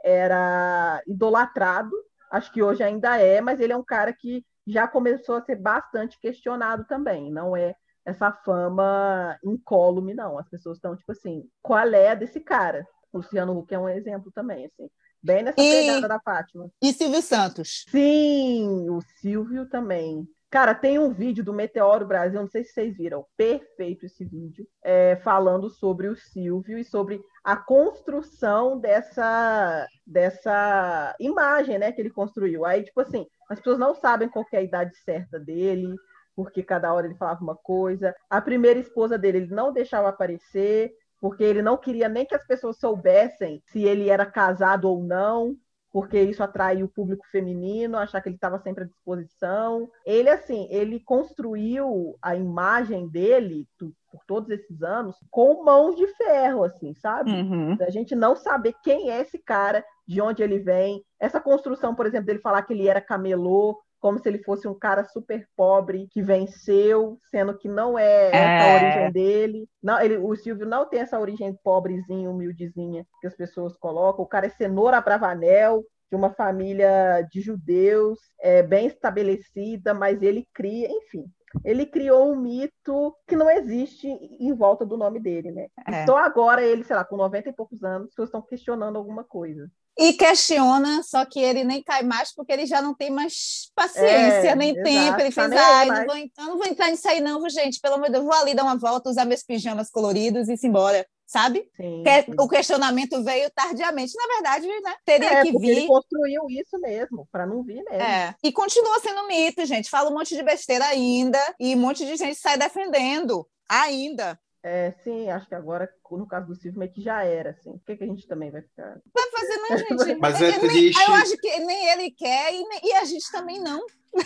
[0.05, 1.91] era idolatrado,
[2.31, 5.55] acho que hoje ainda é, mas ele é um cara que já começou a ser
[5.55, 7.31] bastante questionado também.
[7.31, 7.75] Não é
[8.09, 10.37] essa fama incólume, não.
[10.37, 12.85] As pessoas estão, tipo assim, qual é desse cara?
[13.11, 14.89] O Luciano Huck é um exemplo também, assim.
[15.21, 16.69] Bem nessa E- pegada da Fátima.
[16.81, 17.85] E Silvio Santos.
[17.89, 20.27] Sim, o Silvio também.
[20.49, 24.65] Cara, tem um vídeo do Meteoro Brasil, não sei se vocês viram, perfeito esse vídeo,
[24.83, 32.09] é, falando sobre o Silvio e sobre a construção dessa, dessa imagem, né, que ele
[32.09, 32.65] construiu.
[32.65, 35.93] Aí, tipo assim, as pessoas não sabem qual é a idade certa dele,
[36.39, 38.15] porque cada hora ele falava uma coisa.
[38.29, 42.47] A primeira esposa dele, ele não deixava aparecer, porque ele não queria nem que as
[42.47, 45.57] pessoas soubessem se ele era casado ou não
[45.91, 49.89] porque isso atraiu o público feminino, achar que ele estava sempre à disposição.
[50.05, 56.63] Ele, assim, ele construiu a imagem dele por todos esses anos com mãos de ferro,
[56.63, 57.31] assim, sabe?
[57.31, 57.75] Uhum.
[57.81, 61.03] A gente não saber quem é esse cara, de onde ele vem.
[61.19, 64.77] Essa construção, por exemplo, dele falar que ele era camelô, como se ele fosse um
[64.77, 68.63] cara super pobre que venceu, sendo que não é essa É.
[68.63, 69.67] a origem dele.
[69.81, 74.23] Não, ele, o Silvio não tem essa origem pobrezinha, humildezinha que as pessoas colocam.
[74.23, 80.47] O cara é cenoura Bravanel, de uma família de judeus, é, bem estabelecida, mas ele
[80.53, 81.25] cria, enfim.
[81.63, 85.67] Ele criou um mito que não existe em volta do nome dele, né?
[85.87, 86.05] É.
[86.05, 89.23] Só agora ele, sei lá, com 90 e poucos anos, as pessoas estão questionando alguma
[89.23, 89.69] coisa.
[89.97, 94.51] E questiona, só que ele nem cai mais porque ele já não tem mais paciência,
[94.51, 95.19] É, nem exato, tempo.
[95.19, 97.81] Ele fez, aí ai, não mais." vou, eu não vou entrar nisso aí não, gente,
[97.81, 100.59] pelo amor de Deus, vou ali dar uma volta, usar meus pijamas coloridos e ir
[100.63, 101.69] embora, sabe?
[101.77, 102.35] Sim, Que- sim.
[102.39, 104.13] O questionamento veio tardiamente.
[104.17, 105.69] Na verdade, né, teria É, que vir.
[105.69, 108.01] ele construiu isso mesmo, para não vir mesmo.
[108.01, 108.33] É.
[108.43, 109.89] E continua sendo mito, gente.
[109.91, 114.39] Fala um monte de besteira ainda e um monte de gente sai defendendo ainda.
[114.63, 117.77] É, sim, acho que agora, no caso do Silvio, meio que já era, assim.
[117.77, 118.97] Por que, que a gente também vai ficar?
[119.13, 119.77] Vai fazer, não,
[120.09, 120.19] gente.
[120.19, 121.01] Mas é Eu nem- triste.
[121.01, 123.81] Eu acho que nem ele quer e, nem- e a gente também não.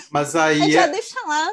[0.10, 1.52] Mas A gente aí já é, deixa lá.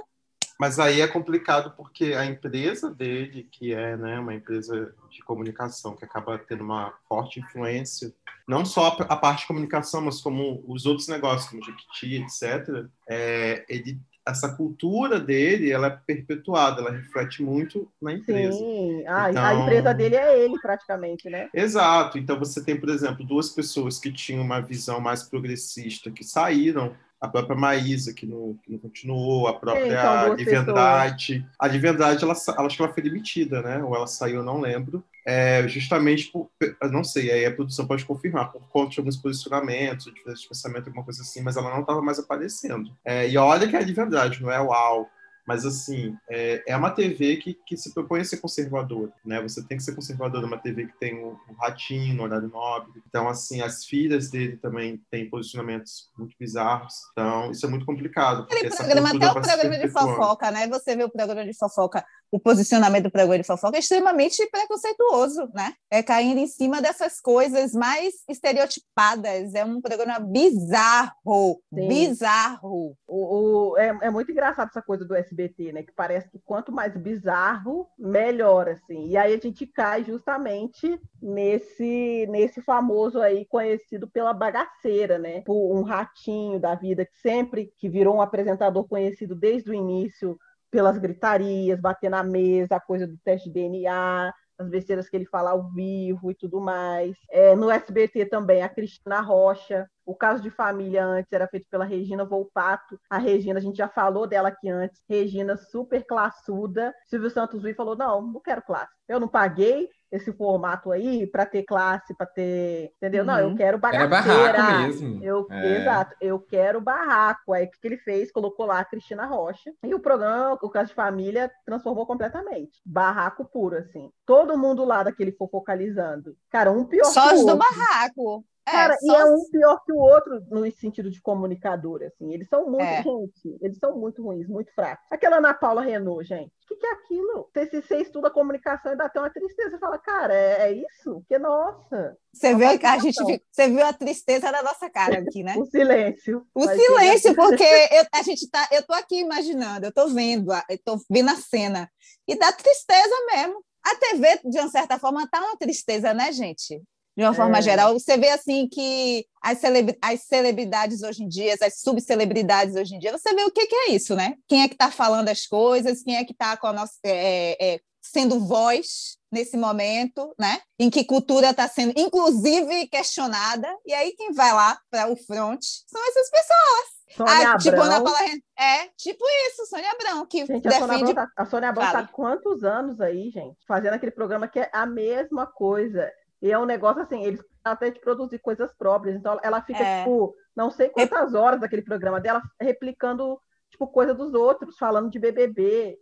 [0.60, 5.96] Mas aí é complicado porque a empresa dele, que é né, uma empresa de comunicação
[5.96, 8.12] que acaba tendo uma forte influência,
[8.46, 13.64] não só a parte de comunicação, mas como os outros negócios, como Jequiti, etc., é,
[13.70, 13.98] ele,
[14.28, 18.58] essa cultura dele ela é perpetuada, ela reflete muito na empresa.
[18.58, 21.48] Sim, ah, a Então- empresa dele é ele, praticamente, né?
[21.54, 22.18] Exato.
[22.18, 26.94] Então você tem, por exemplo, duas pessoas que tinham uma visão mais progressista que saíram.
[27.20, 29.84] A própria Maísa, que não, que não continuou, a própria
[30.26, 31.46] duas Lívia Andrade.
[31.58, 33.82] A Lívia Andrade, ela, ela, acho que ela foi demitida, né?
[33.84, 35.04] Ou ela saiu, não lembro.
[35.26, 36.50] É, justamente por,
[36.90, 41.04] não sei, aí a produção pode confirmar, por conta de alguns posicionamentos, de pensamento, alguma
[41.04, 42.90] coisa assim, mas ela não estava mais aparecendo.
[43.04, 45.08] É, e olha que é de verdade, não é uau.
[45.50, 49.42] Mas, assim, é, é uma TV que, que se propõe a ser conservadora, né?
[49.42, 53.02] Você tem que ser conservador numa TV que tem o, o ratinho, no horário nobre.
[53.08, 56.94] Então, assim, as filhas dele também têm posicionamentos muito bizarros.
[57.10, 58.44] Então, isso é muito complicado.
[58.44, 60.68] Aquele programa, até o programa de fofoca, né?
[60.68, 65.48] Você vê o programa de fofoca, o posicionamento do programa de fofoca é extremamente preconceituoso,
[65.52, 65.74] né?
[65.90, 69.54] É caindo em cima dessas coisas mais estereotipadas.
[69.54, 71.88] É um programa bizarro, Sim.
[71.88, 72.96] bizarro.
[73.06, 75.82] O, o- é, é muito engraçado essa coisa do SBT, né?
[75.82, 79.08] Que parece que quanto mais bizarro, melhor, assim.
[79.08, 85.40] E aí a gente cai justamente nesse, nesse famoso aí conhecido pela bagaceira, né?
[85.42, 90.38] Por um ratinho da vida que sempre que virou um apresentador conhecido desde o início
[90.70, 95.26] pelas gritarias, bater na mesa, a coisa do teste de DNA, as besteiras que ele
[95.26, 97.16] fala ao vivo e tudo mais.
[97.30, 99.88] É, no SBT também, a Cristina Rocha.
[100.10, 102.98] O caso de família antes era feito pela Regina Volpato.
[103.08, 105.00] A Regina, a gente já falou dela aqui antes.
[105.08, 106.92] Regina, super classuda.
[107.06, 108.92] Silvio Santos e falou: não, não quero classe.
[109.08, 112.90] Eu não paguei esse formato aí para ter classe, para ter.
[112.96, 113.24] Entendeu?
[113.24, 113.50] Não, Uhum.
[113.50, 114.52] eu quero Era bagaceira.
[114.52, 115.24] barraco mesmo.
[115.24, 115.76] Eu, É.
[115.80, 117.52] Exato, eu quero barraco.
[117.52, 118.32] Aí o que que ele fez?
[118.32, 119.70] Colocou lá a Cristina Rocha.
[119.84, 122.80] E o programa, o caso de família, transformou completamente.
[122.84, 124.10] Barraco puro, assim.
[124.26, 126.34] Todo mundo lá daquele fofocalizando.
[126.50, 128.44] Cara, um pior Só que do barraco.
[128.70, 132.32] É, Cara, e é um pior que o outro no sentido de comunicador, assim.
[132.32, 133.02] Eles são muito, É.
[133.02, 135.04] gente, eles são muito ruins, muito fracos.
[135.10, 136.52] Aquela Ana Paula Renault, gente.
[136.64, 137.48] O que, que é aquilo?
[137.52, 139.70] Você, se você estuda comunicação e dá até uma tristeza.
[139.70, 141.22] Você fala, cara, é, é isso?
[141.28, 145.56] Que nossa, Você viu, a gente você viu a tristeza da nossa cara aqui, né?
[145.58, 146.46] o silêncio.
[146.54, 150.64] O silêncio, porque eu, a gente tá, eu tô aqui imaginando, eu tô vendo, a-
[150.70, 151.90] eu tô vendo a cena
[152.28, 153.64] e dá tristeza mesmo.
[153.82, 156.80] A TV, de uma certa forma, tá uma tristeza, né, gente?
[157.16, 157.62] De uma forma É.
[157.62, 162.94] geral, você vê assim que as, celebri- as celebridades hoje em dia, as subcelebridades hoje
[162.94, 164.34] em dia, você vê o que, que é isso, né?
[164.48, 167.74] Quem é que está falando as coisas, quem é que está com a nossa, é,
[167.74, 170.60] é, sendo voz nesse momento, né?
[170.78, 173.68] Em que cultura está sendo, inclusive, questionada.
[173.84, 177.00] E aí quem vai lá para o front são essas pessoas.
[177.16, 177.80] Sônia Ah, tipo.
[177.80, 178.18] Ana Paula
[178.56, 181.12] É, tipo isso, Sônia Abrão, que Gente, defende.
[181.12, 182.04] Tá, a Sônia Abrão tá Fala.
[182.04, 183.56] há quantos anos aí, gente?
[183.66, 186.08] Fazendo aquele programa que é a mesma coisa.
[186.42, 189.16] E é um negócio assim, eles até de produzir coisas próprias.
[189.16, 189.98] Então ela fica, É.
[190.04, 193.38] tipo, não sei quantas horas daquele programa dela replicando,
[193.70, 195.98] tipo, coisa dos outros, falando de BBB.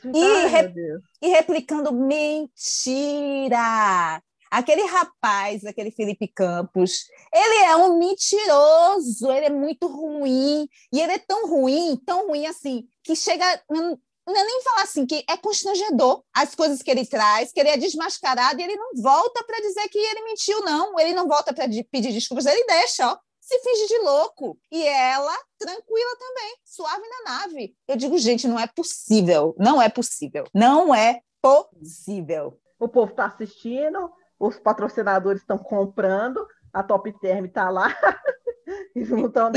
[0.00, 0.74] Fica, E re-
[1.22, 1.90] e replicando
[2.88, 4.22] mentira.
[4.50, 11.12] Aquele rapaz, aquele Felipe Campos, ele é um mentiroso, ele é muito ruim, e ele
[11.12, 13.44] é tão ruim, tão ruim assim, que chega.
[14.28, 17.70] Não, é nem falar assim, que é constrangedor as coisas que ele traz, que ele
[17.70, 20.98] é desmascarado e ele não volta para dizer que ele mentiu, não.
[21.00, 23.18] Ele não volta para pedir desculpas, ele deixa, ó.
[23.40, 24.58] Se finge de louco.
[24.70, 27.74] E ela, tranquila também, suave na nave.
[27.88, 29.54] Eu digo, gente, não é possível.
[29.58, 30.44] Não é possível.
[30.52, 32.60] Não é possível.
[32.78, 37.88] O povo tá assistindo, os patrocinadores estão comprando, a Top Term tá lá.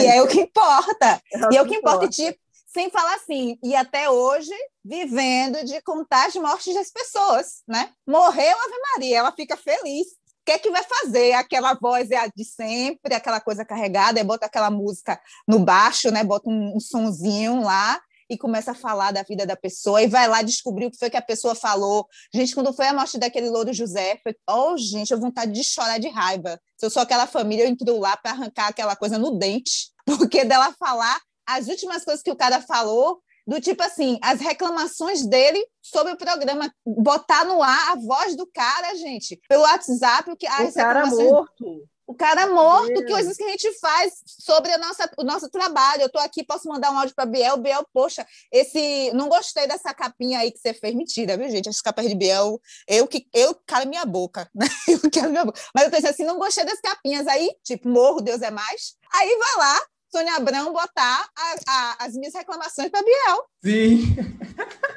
[0.02, 1.22] E é o que importa.
[1.52, 2.06] E é o que importa.
[2.06, 2.10] E, importa.
[2.10, 2.40] tipo,
[2.74, 4.54] sem falar assim, e até hoje
[4.84, 7.92] vivendo de contar as mortes das pessoas, né?
[8.08, 10.08] Morreu Ave Maria, ela fica feliz.
[10.08, 11.34] O que é que vai fazer?
[11.34, 16.10] Aquela voz é a de sempre, aquela coisa carregada, aí bota aquela música no baixo,
[16.12, 16.24] né?
[16.24, 20.28] Bota um, um sonzinho lá e começa a falar da vida da pessoa e vai
[20.28, 22.08] lá descobrir o que foi que a pessoa falou.
[22.34, 26.00] Gente, quando foi a morte daquele louro José, foi, oh, gente, eu vontade de chorar
[26.00, 26.60] de raiva.
[26.78, 30.46] Se eu sou aquela família, eu entro lá para arrancar aquela coisa no dente, porque
[30.46, 35.66] dela falar as últimas coisas que o cara falou, do tipo assim, as reclamações dele
[35.82, 40.48] sobre o programa, botar no ar a voz do cara, gente, pelo WhatsApp, o que
[40.48, 41.88] as O cara morto.
[42.06, 43.12] o cara morto, Deus.
[43.12, 46.02] coisas que a gente faz sobre a nossa, o nosso trabalho.
[46.02, 47.58] Eu estou aqui, posso mandar um áudio para Biel.
[47.58, 49.12] Biel, poxa, esse.
[49.14, 50.94] Não gostei dessa capinha aí que você fez.
[50.94, 51.68] Mentira, viu, gente?
[51.70, 54.68] As capas de Biel, eu que eu calo minha boca, né?
[54.88, 55.60] Eu quero minha boca.
[55.74, 57.28] Mas eu pensei assim, não gostei das capinhas.
[57.28, 58.96] Aí, tipo, morro, Deus é mais.
[59.14, 59.82] Aí vai lá,
[60.12, 63.46] Sônia Abrão, botar a- a- as minhas reclamações para Biel.
[63.64, 64.16] Sim.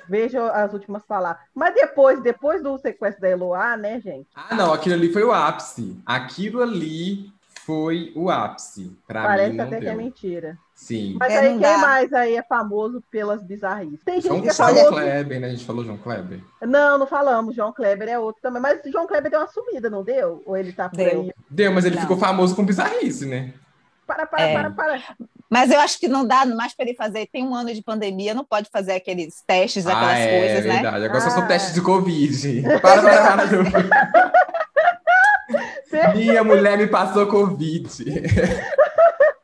[0.08, 1.42] Veja as últimas palavras.
[1.54, 4.28] Mas depois, depois do sequestro da Eloá, né, gente?
[4.34, 5.96] Ah, não, aquilo ali foi o ápice.
[6.04, 7.32] Aquilo ali
[7.64, 8.92] foi o ápice.
[9.06, 9.92] Pra Parece mim, não até que deu.
[9.92, 10.58] é mentira.
[10.74, 11.16] Sim.
[11.18, 11.78] Mas É, aí quem dá.
[11.78, 14.00] mais aí é famoso pelas bizarrices?
[14.04, 14.88] Tem gente João, que é João famoso.
[14.90, 15.46] Kleber, né?
[15.46, 16.40] A gente falou João Kleber.
[16.60, 17.54] Não, não falamos.
[17.54, 18.60] João Kleber é outro também.
[18.60, 20.42] Mas o João Kleber deu uma sumida, não deu?
[20.44, 21.22] Ou ele tá por Deu.
[21.22, 21.32] aí?
[21.48, 22.02] Deu, mas ele Não.
[22.02, 23.54] ficou famoso com bizarrice, né?
[24.06, 24.52] Para, para, É.
[24.54, 25.02] para, para.
[25.50, 27.26] Mas eu acho que não dá mais para ele fazer.
[27.26, 30.72] Tem um ano de pandemia, não pode fazer aqueles testes, aquelas ah, é, coisas, né?
[30.74, 31.04] verdade.
[31.04, 31.46] Agora só são Ah.
[31.46, 32.62] testes de Covid.
[32.80, 33.36] Para, para,
[35.90, 36.14] para.
[36.14, 37.88] Minha mulher me passou Covid.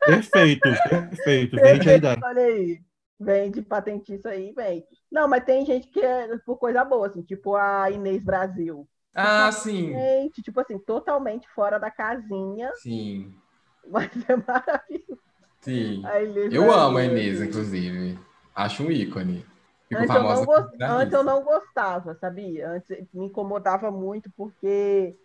[0.05, 1.55] Perfeito, perfeito.
[1.57, 2.19] Vende a ideia.
[2.23, 2.79] Olha aí.
[3.19, 4.83] Vende patentice aí, vende.
[5.11, 8.87] Não, mas tem gente que é por coisa boa, assim, tipo a Inês Brasil.
[9.13, 9.91] Ah, sim.
[9.93, 13.31] Gente, tipo assim, totalmente fora da casinha, Sim,
[13.87, 15.21] mas é maravilhoso.
[15.61, 16.11] sim.
[16.49, 18.19] Eu amo a Inês, inclusive.
[18.55, 19.45] Acho um ícone.
[19.87, 20.87] Ficou Antes eu, não famosa gos- por bizarrice.
[20.87, 22.69] antes eu não gostava, sabia?
[22.69, 25.17] Antes me incomodava muito porque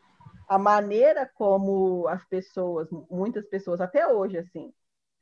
[0.48, 4.72] a maneira como as pessoas, muitas pessoas até hoje, assim,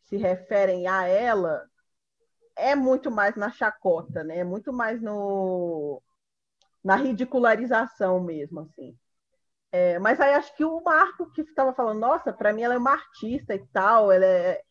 [0.04, 1.66] se referem a ela
[2.56, 4.38] é muito mais na chacota, né?
[4.40, 6.02] É muito mais no
[6.84, 8.96] na ridicularização mesmo, assim.
[9.76, 12.78] É, mas aí acho que o Marco que estava falando, nossa, para mim ela é
[12.78, 14.62] uma artista e tal, ela é,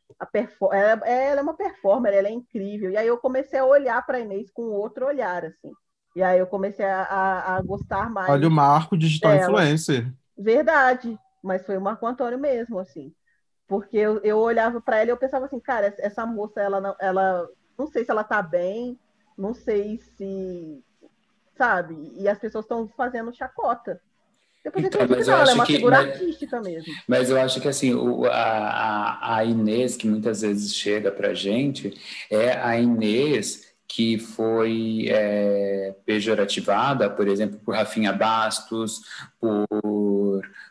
[0.71, 2.89] ela, é- ela é uma performer, ela é incrível.
[2.89, 5.71] E aí eu comecei a olhar para a Inês com outro olhar, assim.
[6.15, 8.33] E aí eu comecei a, a- a gostar mais.
[8.33, 9.35] Olha o Marco Digital Dela.
[9.35, 10.13] Influencer.
[10.37, 13.13] Verdade, mas foi o Marco Antônio mesmo, assim.
[13.67, 16.81] Porque eu, eu olhava para ela e eu pensava assim, cara, essa- essa moça, ela
[16.81, 18.99] não, ela não sei se ela tá bem,
[19.37, 20.83] não sei se,
[21.57, 21.95] sabe?
[22.19, 24.01] E as pessoas estão fazendo chacota.
[24.63, 26.93] Depois Então, mas eu não, é acho uma que- figura mas- artística mesmo.
[27.07, 31.33] Mas eu acho que assim, o- a, a, a Inês, que muitas vezes chega pra
[31.33, 31.93] gente,
[32.31, 39.01] é a Inês que foi é, pejorativada, por exemplo, por Rafinha Bastos,
[39.39, 39.67] por,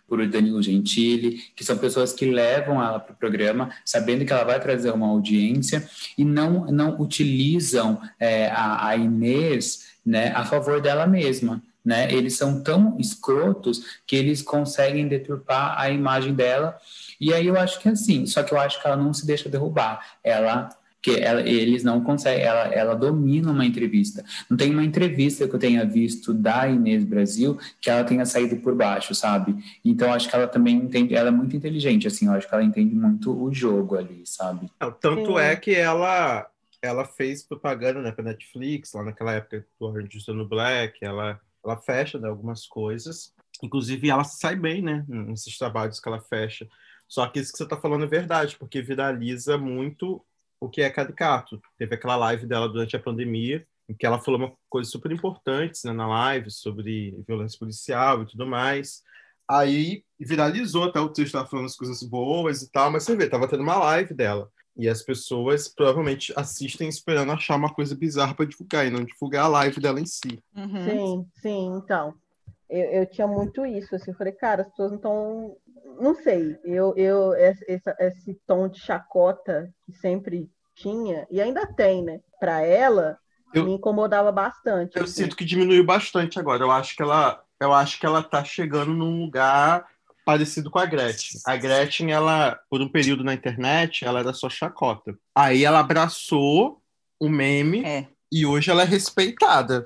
[0.09, 4.43] por Danilo Gentili, que são pessoas que levam ela para o programa, sabendo que ela
[4.43, 5.89] vai trazer uma audiência
[6.19, 11.63] e não, não utilizam é, a, a Inês né, a favor dela mesma.
[11.85, 12.13] Né?
[12.13, 16.77] Eles são tão escrotos que eles conseguem deturpar a imagem dela.
[17.21, 19.27] E aí eu acho que é assim, só que eu acho que ela não se
[19.27, 20.19] deixa derrubar.
[20.23, 20.71] Ela
[21.03, 24.25] que ela, eles não conseguem, ela, ela domina uma entrevista.
[24.49, 28.57] Não tem uma entrevista que eu tenha visto da Inês Brasil que ela tenha saído
[28.59, 29.57] por baixo, sabe?
[29.85, 32.55] Então eu acho que ela também entende, ela é muito inteligente, assim, eu acho que
[32.55, 34.71] ela entende muito o jogo ali, sabe?
[34.81, 35.39] Não, Tanto Sim.
[35.39, 36.47] é que ela,
[36.81, 40.99] ela fez propaganda né, para Netflix, lá naquela época do Orange is the New Black,
[41.05, 43.33] ela, ela fecha né, algumas coisas.
[43.63, 45.05] Inclusive, ela sai bem, né?
[45.09, 46.69] Nesses trabalhos que ela fecha.
[47.09, 50.25] Só que isso que você está falando é verdade, porque viraliza muito
[50.61, 51.61] o que é caricato.
[51.77, 55.81] Teve aquela live dela durante a pandemia, em que ela falou uma coisa super importante
[55.85, 59.03] né, na live sobre violência policial e tudo mais.
[59.49, 63.29] Aí viralizou até o texto, estava falando as coisas boas e tal, mas você vê,
[63.29, 64.51] tava tendo uma live dela.
[64.77, 69.45] E as pessoas provavelmente assistem esperando achar uma coisa bizarra para divulgar e não divulgar
[69.45, 70.43] a live dela em si.
[70.57, 70.85] Uhum.
[70.85, 72.15] Sim, sim, então.
[72.71, 75.57] Eu, eu tinha muito isso, assim, eu falei, cara, as pessoas não estão.
[76.01, 81.67] Não sei, eu, eu esse, esse- esse tom de chacota que sempre tinha, e ainda
[81.67, 82.21] tem, né?
[82.41, 83.19] Pra ela,
[83.53, 84.97] Eu- me incomodava bastante.
[84.97, 85.25] Eu assim.
[85.25, 86.63] sinto que diminuiu bastante agora.
[86.63, 89.87] Eu acho que ela, eu acho que ela tá chegando num lugar
[90.25, 91.41] parecido com a Gretchen.
[91.47, 95.15] A Gretchen, ela, por um período na internet, ela era só chacota.
[95.35, 96.81] Aí ela abraçou
[97.21, 98.07] o meme É.
[98.31, 99.85] e hoje ela é respeitada.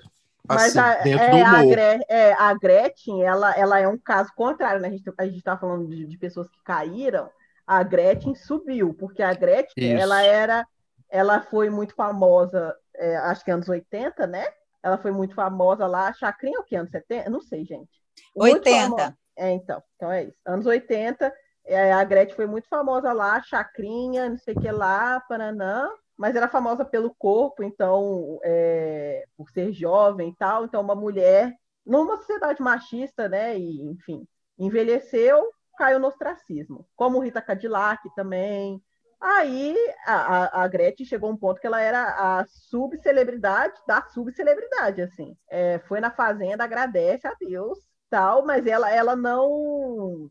[0.49, 1.65] Mas assim, a, dentro é, do a.
[1.65, 4.89] Gre- é, a Gretchen, ela, ela é um caso contrário, né?
[4.89, 7.29] A gente, a gente tá falando de, de pessoas que caíram,
[7.67, 10.03] a Gretchen subiu, porque a Gretchen, Isso.
[10.03, 10.65] ela era,
[11.11, 14.47] ela foi muito famosa, é, acho que anos 80, né?
[14.83, 17.29] Ela foi muito famosa lá, Chacrinha é o que, anos 70?
[17.29, 17.91] Não sei, gente.
[18.37, 18.81] Muito 80.
[18.83, 19.19] famosa.
[19.37, 20.39] É, então, então é isso.
[20.47, 21.33] Anos 80,
[21.65, 26.35] é, a Gretchen foi muito famosa lá, Chacrinha, não sei o que lá, Paranã, mas
[26.35, 30.65] era famosa pelo corpo, então, é, por ser jovem e tal.
[30.65, 31.53] Então, uma mulher,
[31.85, 34.27] numa sociedade machista, né, e, enfim,
[34.59, 35.45] envelheceu,
[35.77, 36.87] caiu no ostracismo.
[36.97, 38.83] Como Rita Cadillac também.
[39.21, 39.77] Aí,
[40.07, 45.37] a, a, Gretchen chegou a um ponto que ela era a subcelebridade da subcelebridade, assim.
[45.49, 47.79] É, foi na Fazenda, agradece a Deus,
[48.11, 50.31] tal, mas ela, ela não...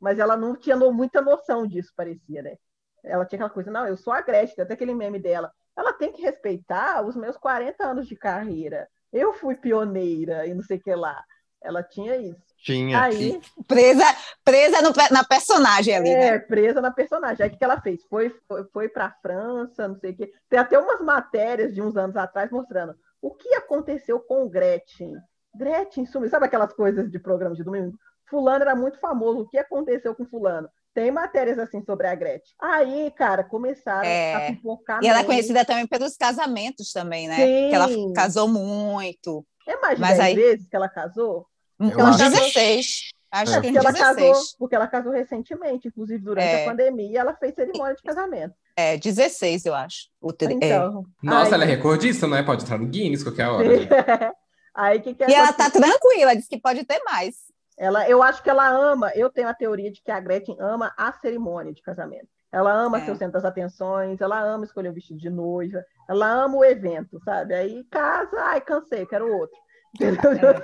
[0.00, 2.56] Mas ela não tinha no- muita noção disso, parecia, né?
[3.04, 5.52] Ela tinha aquela coisa, não, eu sou a Gretchen, até aquele meme dela.
[5.76, 8.88] Ela tem que respeitar os meus 40 anos de carreira.
[9.12, 11.22] Eu fui pioneira e não sei o que lá.
[11.62, 12.40] Ela tinha isso.
[12.58, 13.02] Tinha.
[13.02, 14.04] Aí, Presa,
[14.44, 16.26] presa no na personagem ali, né?
[16.28, 17.42] é, presa na personagem.
[17.42, 18.04] Aí o que que ela fez?
[18.06, 20.32] Foi, foi, foi para a França, não sei o quê.
[20.48, 25.16] Tem até umas matérias de uns anos atrás mostrando o que aconteceu com Gretchen.
[25.54, 26.28] Gretchen sumiu.
[26.30, 27.96] Sabe aquelas coisas de programa de domingo?
[28.28, 29.40] Fulano era muito famoso.
[29.40, 30.68] O que aconteceu com Fulano?
[30.94, 32.54] Tem matérias assim sobre a Gretchen.
[32.60, 34.34] Aí, cara, começaram É.
[34.34, 35.00] a pipocar.
[35.02, 37.36] E ela é conhecida também pelos casamentos também, né?
[37.36, 37.68] Sim.
[37.70, 39.44] Que ela casou muito.
[39.66, 41.46] É mais de Mas 10 aí- vezes que ela casou?
[41.80, 43.10] Eu Uns acho- 16.
[43.30, 44.28] Acho É, que porque ela 16.
[44.36, 46.64] casou, porque ela casou recentemente, inclusive durante É.
[46.64, 48.54] a pandemia, ela fez cerimônia de casamento.
[48.76, 50.08] É, 16, eu acho.
[50.20, 50.56] O tri- é.
[50.66, 52.42] Então, Nossa, aí- ela é recordista, não é?
[52.42, 53.64] Pode entrar no Guinness qualquer hora.
[54.74, 57.36] Aí que, que E ela tá tranquila, diz que pode ter mais.
[57.78, 60.92] Ela, eu acho que ela ama, eu tenho a teoria de que a Gretchen ama
[60.96, 62.28] a cerimônia de casamento.
[62.52, 63.04] Ela ama É.
[63.04, 66.64] ser o centro das atenções, ela ama escolher o vestido de noiva, ela ama o
[66.64, 67.54] evento, sabe?
[67.54, 69.56] Aí casa, ai, cansei, quero outro.
[70.00, 70.54] Entendeu?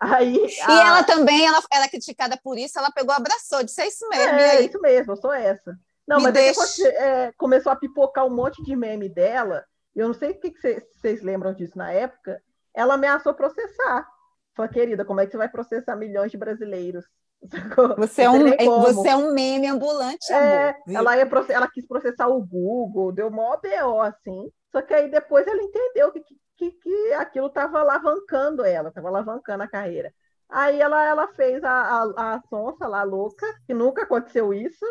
[0.00, 0.48] Aí, É.
[0.48, 3.88] E a- ela também, ela, ela é criticada por isso, ela pegou, abraçou, disse, é
[3.88, 4.34] isso mesmo.
[4.38, 5.76] É, isso mesmo, eu sou essa.
[6.06, 6.50] Não, Me mas deixa.
[6.60, 9.64] depois, é, começou a pipocar um monte de meme dela.
[9.94, 10.52] Eu não sei o que
[11.00, 12.40] vocês lembram disso na época.
[12.76, 14.06] Ela ameaçou processar.
[14.54, 17.04] Falei, querida, como é que você vai processar milhões de brasileiros?
[17.98, 18.82] Você é, um, como.
[18.82, 23.58] você é um meme ambulante, É, ela, ia ela quis processar o Google, deu mó
[23.58, 24.50] BO, assim.
[24.72, 26.22] Só que aí depois ela entendeu que,
[26.56, 30.12] que, que aquilo estava alavancando ela, estava alavancando a carreira.
[30.48, 34.84] Aí ela, ela fez a, a, a sonsa lá, louca, que nunca aconteceu isso,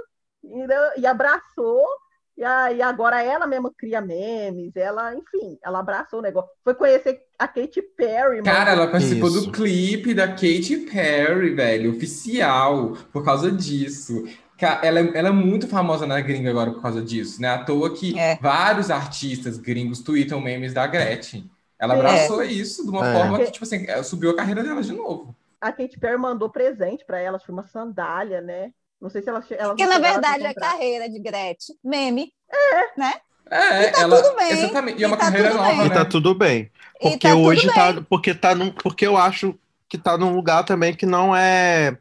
[0.44, 1.86] e, e abraçou,
[2.38, 6.50] e aí agora ela mesma cria memes, ela, enfim, ela abraçou o negócio.
[6.64, 8.44] Foi conhecer a Katy Perry, mano.
[8.44, 9.46] Cara, ela participou Isso.
[9.46, 14.24] do clipe da Katy Perry, velho, oficial, por causa disso.
[14.82, 17.50] Ela, é- ela é muito famosa na gringa agora por causa disso, né?
[17.50, 18.38] À toa que É.
[18.42, 21.50] vários artistas gringos tweetam memes da Gretchen.
[21.78, 23.14] Ela abraçou isso de uma É.
[23.14, 25.36] forma que, tipo assim, ela subiu a carreira dela de novo.
[25.60, 28.72] A Katy Perry mandou presente para ela, que uma sandália, né?
[29.02, 30.72] Não sei se ela, ela Porque, não na a verdade, a encontrar.
[30.72, 32.32] carreira de Gretchen, meme.
[33.52, 34.22] É, E tá ela.
[34.24, 35.00] tudo bem, Exatamente.
[35.00, 35.86] E é e uma tá carreira tudo nova, bem.
[35.86, 35.96] E né?
[35.96, 36.72] tá tudo bem.
[37.02, 37.76] E Porque tá tudo hoje bem.
[37.76, 38.02] tá.
[38.10, 39.54] Porque, tá num, porque eu acho
[39.88, 41.98] que tá num lugar também que não é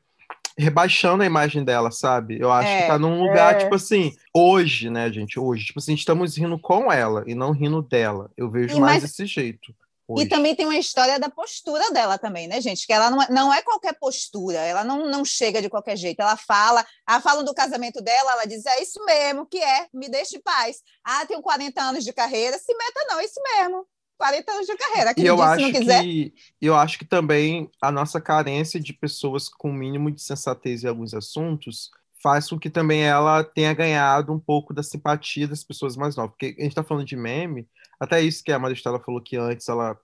[0.56, 2.38] rebaixando a imagem dela, sabe?
[2.40, 3.58] Eu acho É, que tá num lugar, é.
[3.58, 5.38] tipo assim, hoje, né, gente?
[5.38, 8.30] Hoje, tipo assim, estamos rindo com ela e não rindo dela.
[8.36, 9.74] Eu vejo E mais mas- desse jeito.
[10.16, 10.28] E hoje.
[10.28, 12.86] também tem uma história da postura dela também, né, gente?
[12.86, 16.20] Que ela não é, não é qualquer postura, ela não, não chega de qualquer jeito.
[16.20, 20.08] Ela fala, ah, falam do casamento dela, ela diz, é isso mesmo que é, me
[20.08, 20.78] deixe em paz.
[21.04, 23.86] Ah, tenho 40 anos de carreira, se meta não, é isso mesmo.
[24.16, 26.02] 40 anos de carreira, E eu acho não quiser.
[26.02, 30.88] que eu acho que também a nossa carência de pessoas com mínimo de sensatez em
[30.88, 31.90] alguns assuntos
[32.22, 36.30] faz com que também ela tenha ganhado um pouco da simpatia das pessoas mais novas.
[36.30, 37.68] Porque a gente está falando de meme,
[38.00, 39.96] até isso que a Maristela falou que antes ela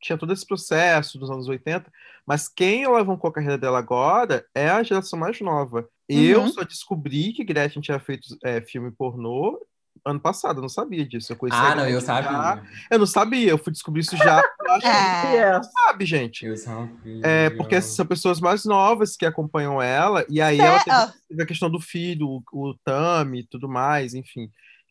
[0.00, 1.90] tinha todo esse processo dos anos 80,
[2.26, 5.88] mas quem alavancou a carreira dela agora é a geração mais nova.
[6.08, 6.48] Eu Uhum.
[6.48, 9.58] só descobri que Gretchen tinha feito é, filme pornô
[10.06, 11.32] ano passado, eu não sabia disso.
[11.32, 12.62] Eu conheci Ah, não, eu já- sabia.
[12.88, 14.40] Eu não sabia, eu fui descobrir isso já.
[14.60, 15.52] Eu acho que É.
[15.52, 16.46] não sabe, gente.
[16.46, 17.20] Eu sabia.
[17.26, 21.08] É, porque são pessoas mais novas que acompanham ela, e aí ela teve, ó.
[21.28, 24.48] teve a questão do filho, o, o Tami e tudo mais, enfim.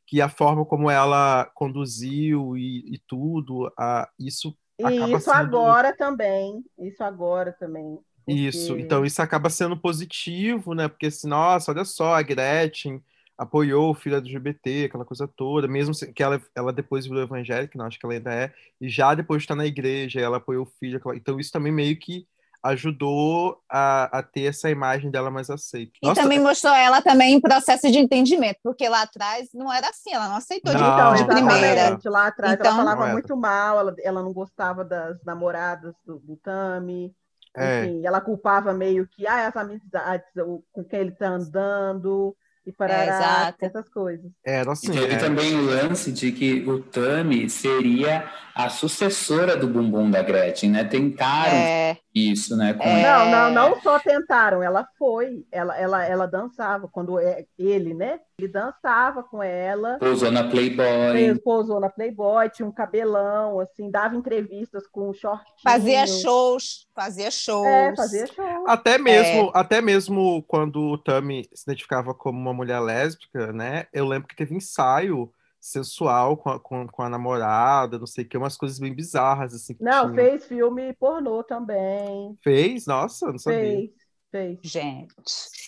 [0.08, 5.96] Que a forma como ela conduziu e, e tudo, a, isso E isso sendo- agora
[5.96, 6.64] também.
[6.80, 8.00] Isso agora também.
[8.28, 10.88] Isso, porque- então isso acaba sendo positivo, né?
[10.88, 13.02] Porque assim, nossa, olha só, a Gretchen
[13.38, 17.86] apoiou o filho LGBT, aquela coisa toda, mesmo que ela, ela depois virou evangélica, não
[17.86, 20.72] acho que ela ainda é, e já depois de estar na igreja, ela apoiou o
[20.80, 22.28] filho, então isso também meio que
[22.64, 25.92] ajudou a, a ter essa imagem dela mais aceita.
[26.02, 29.90] E Nossa, também mostrou ela também em processo de entendimento, porque lá atrás não era
[29.90, 31.68] assim, ela não aceitou de, Não, Então, de primeira.
[31.82, 32.10] exatamente.
[32.10, 33.14] Lá atrás Então- ela falava Não era.
[33.14, 37.14] muito mal, ela, ela não gostava das namoradas do, do Tami.
[37.56, 37.86] É.
[37.86, 40.28] Enfim, ela culpava meio que ah, as amizades
[40.72, 42.36] com quem ele tá andando
[42.68, 43.58] e parará, exato.
[43.66, 44.30] essas coisas.
[44.46, 49.56] era E assim, teve é, também o lance de que o Tami seria a sucessora
[49.56, 50.84] do bumbum da Gretchen, né?
[50.84, 52.74] Tentaram É, isso, né?
[52.74, 53.04] Com É.
[53.04, 58.20] Não, não, não só tentaram, ela foi, ela, ela, ela dançava quando é- ele, né?
[58.40, 59.98] Ele dançava com ela.
[60.00, 61.40] Pousou na Playboy.
[61.44, 65.48] Pousou na Playboy, tinha um cabelão, assim, dava entrevistas com um shortinho.
[65.64, 67.66] fazia shows, fazia shows.
[67.66, 68.66] É, fazia show.
[68.68, 73.88] Até mesmo, até mesmo quando o Tami se identificava como uma mulher lésbica, né?
[73.92, 75.32] Eu lembro que teve ensaio
[75.68, 79.54] sensual com a, com, com a namorada, não sei o que, umas coisas bem bizarras,
[79.54, 79.76] assim.
[79.80, 80.16] Não, tinha.
[80.16, 82.38] fez filme pornô também.
[82.42, 82.86] Fez?
[82.86, 83.60] Nossa, não sabia.
[83.60, 83.92] Fez,
[84.32, 84.60] fez.
[84.62, 85.14] Gente.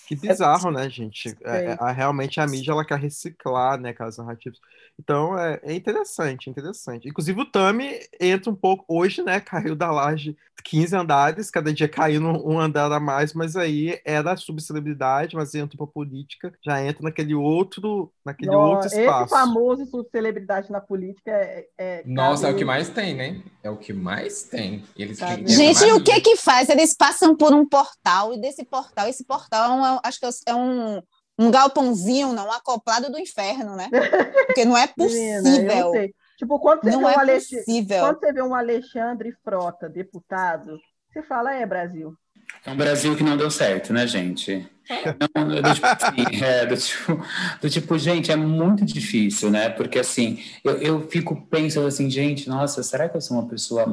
[0.07, 1.35] Que bizarro, né, gente?
[1.43, 4.59] É, é, a- realmente a mídia ela quer reciclar, né, aquelas narrativas.
[4.99, 7.07] Então é, é interessante, interessante.
[7.07, 9.39] Inclusive o Tami entra um pouco hoje, né?
[9.39, 14.35] Caiu da laje 15 andares, cada dia caindo um andar a mais, mas aí era
[14.35, 19.29] subcelebridade, mas entra pra política, já entra naquele outro, naquele Nó- outro esse espaço.
[19.33, 21.65] famoso subcelebridade na política é.
[21.77, 23.41] é Nossa, é o que mais tem, né?
[23.63, 24.83] É o que mais tem.
[24.97, 25.17] Eles?
[25.47, 26.67] Gente, e o que que faz?
[26.69, 30.55] Eles passam por um portal, e desse portal, esse portal é um, acho que é
[30.55, 31.01] um,
[31.37, 33.89] um galpãozinho, não, acoplado do inferno, né?
[34.47, 35.75] Porque não é Menina, eu possível.
[35.85, 36.13] não sei.
[36.37, 37.99] Tipo, quando você, Não vê um é Alex- possível.
[37.99, 40.77] quando você vê um Alexandre Frota, deputado,
[41.11, 42.13] você fala, é Brasil.
[42.65, 44.67] É um Brasil que não deu certo, né, gente?
[45.35, 47.25] Não, do tipo, assim, é, do, tipo,
[47.61, 49.69] do tipo, gente, é muito difícil, né?
[49.69, 53.85] Porque assim, eu, eu fico pensando assim, gente, nossa, será que eu sou uma pessoa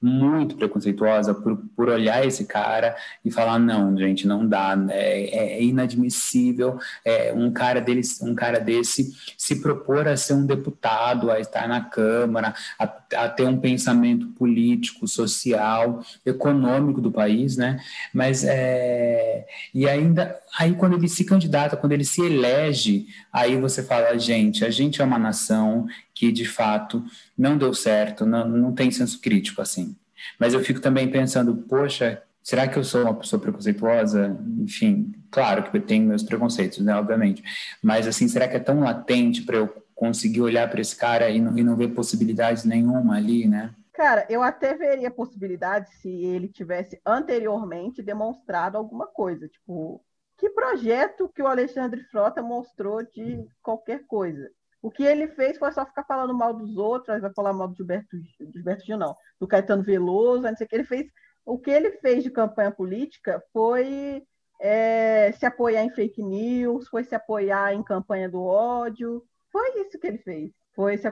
[0.00, 4.94] muito preconceituosa por, por olhar esse cara e falar, não, gente, não dá, né?
[4.98, 10.46] é, é inadmissível é, um cara dele, um cara desse se propor a ser um
[10.46, 12.84] deputado, a estar na Câmara, a,
[13.16, 17.80] a ter um pensamento político, social, econômico do país, né?
[18.12, 23.82] Mas é, e ainda aí quando ele se candidata, quando ele se elege, aí você
[23.82, 25.86] fala, gente, a gente é uma nação
[26.18, 27.04] que de fato
[27.36, 29.96] não deu certo, não, não tem senso crítico assim.
[30.36, 34.36] Mas eu fico também pensando, poxa, será que eu sou uma pessoa preconceituosa?
[34.58, 37.40] Enfim, claro que eu tenho meus preconceitos, né, obviamente.
[37.80, 41.40] Mas assim, será que é tão latente para eu conseguir olhar para esse cara e
[41.40, 43.72] não, e não ver possibilidades nenhuma ali, né?
[43.92, 49.46] Cara, eu até veria possibilidade se ele tivesse anteriormente demonstrado alguma coisa.
[49.46, 50.04] Tipo,
[50.36, 54.50] que projeto que o Alexandre Frota mostrou de qualquer coisa?
[54.80, 57.68] O que ele fez foi só ficar falando mal dos outros, aí vai falar mal
[57.68, 61.06] do Gilberto, do Gilberto Gil, não, do Caetano Veloso, não sei o que ele fez.
[61.44, 64.22] O que ele fez de campanha política foi
[64.60, 69.24] é, se apoiar em fake news, foi se apoiar em campanha do ódio.
[69.50, 70.52] Foi isso que ele fez.
[70.74, 71.08] Foi se,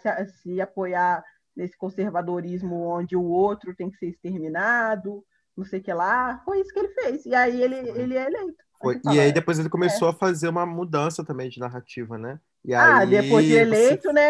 [0.00, 1.24] se- se apoiar
[1.56, 5.24] nesse conservadorismo onde o outro tem que ser exterminado,
[5.56, 6.40] não sei o que lá.
[6.44, 7.26] Foi isso que ele fez.
[7.26, 8.62] E aí ele, ele é eleito.
[8.82, 12.38] Foi- você E aí depois ele começou a fazer uma mudança também de narrativa, né?
[12.64, 14.28] E ah, aí depois de você- eleito, né?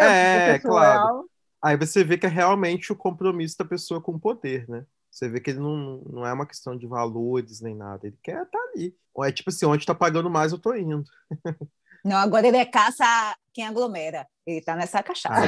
[0.51, 1.25] É, o pessoal-
[1.65, 4.85] Aí você vê que é realmente o compromisso da pessoa com o poder, né?
[5.11, 8.07] Você vê que ele não, não é uma questão de valores nem nada.
[8.07, 8.95] Ele quer estar ali.
[9.15, 11.05] Ou é tipo assim, onde tá pagando mais, eu tô indo.
[12.05, 13.05] Não, agora ele é caça
[13.55, 14.27] quem aglomera.
[14.45, 15.41] Ele tá nessa cachaça.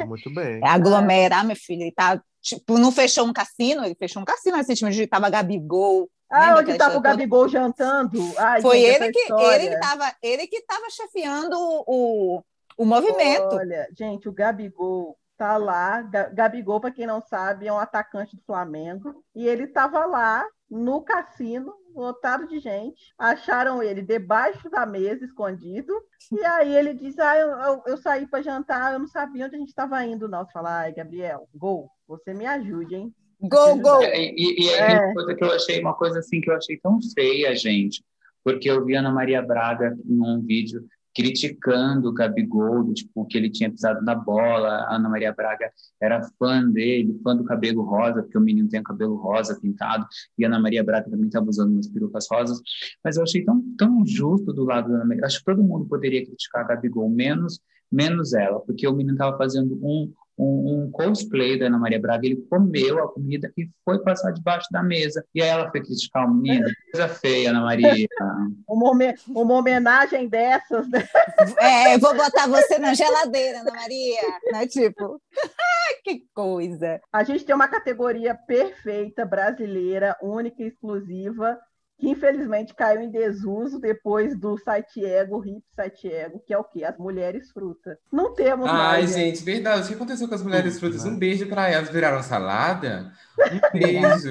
[0.00, 0.60] Ah, muito bem.
[0.62, 1.82] É aglomerar, meu filho.
[1.82, 6.08] Ele tá, tipo, não fechou um cassino, ele fechou um cassino recentemente, ele tava Gabigol.
[6.30, 7.10] Ah, onde estava o toda?
[7.10, 8.18] Gabigol jantando?
[8.38, 9.56] Ai, Foi gente, ele que, história.
[9.56, 12.42] ele, que tava, ele que tava chefiando o,
[12.76, 13.54] o movimento.
[13.56, 16.02] Olha, gente, o Gabigol tá lá.
[16.02, 19.24] Ga- Gabigol, para quem não sabe, é um atacante do Flamengo.
[19.34, 23.14] E ele estava lá no cassino, lotado de gente.
[23.18, 25.92] Acharam ele debaixo da mesa, escondido.
[26.30, 29.56] E aí ele diz: Ah, eu, eu- eu saí para jantar, eu não sabia onde
[29.56, 30.44] a gente estava indo, não.
[30.44, 33.14] Você fala, ai, Gabriel, gol, você me ajude, hein?
[33.40, 34.02] Gol, gol.
[34.02, 35.12] E, e, aí É.
[35.12, 38.02] coisa que eu achei, uma coisa assim que eu achei tão feia, gente,
[38.44, 40.84] porque eu vi Ana Maria Braga num vídeo
[41.14, 44.68] criticando o Gabigol, tipo, que ele tinha pisado na bola.
[44.68, 45.68] A Ana Maria Braga
[46.00, 50.06] era fã dele, fã do cabelo rosa, porque o menino tem o cabelo rosa pintado,
[50.36, 52.60] e a Ana Maria Braga também estava usando umas perucas rosas.
[53.02, 55.24] Mas eu achei tão, tão justo do lado da Ana Maria.
[55.24, 57.60] Acho que todo mundo poderia criticar a Gabigol, menos
[57.90, 62.26] menos ela, porque o menino estava fazendo um, um, um, cosplay da Ana Maria Braga,
[62.26, 65.24] ele comeu a comida e foi passar debaixo da mesa.
[65.34, 68.06] E aí ela foi criticar o menino, coisa feia, Ana Maria.
[68.68, 68.92] uma,
[69.28, 71.06] uma homenagem dessas, né?
[71.58, 74.20] É, vou botar você na geladeira, Ana Maria,
[74.52, 74.66] né?
[74.66, 75.20] Tipo,
[76.04, 77.00] que coisa.
[77.12, 81.58] A gente tem uma categoria perfeita, brasileira, única e exclusiva,
[81.98, 86.62] que infelizmente caiu em desuso depois do site Ego, Hip Site Ego, que é o
[86.62, 86.84] quê?
[86.84, 87.98] As mulheres fruta.
[88.12, 89.14] Não temos Ai, mais.
[89.14, 89.82] gente, verdade.
[89.82, 91.04] O que aconteceu com as mulheres frutas?
[91.04, 91.88] Um beijo para elas.
[91.90, 93.12] Viraram salada?
[93.38, 94.28] Um beijo.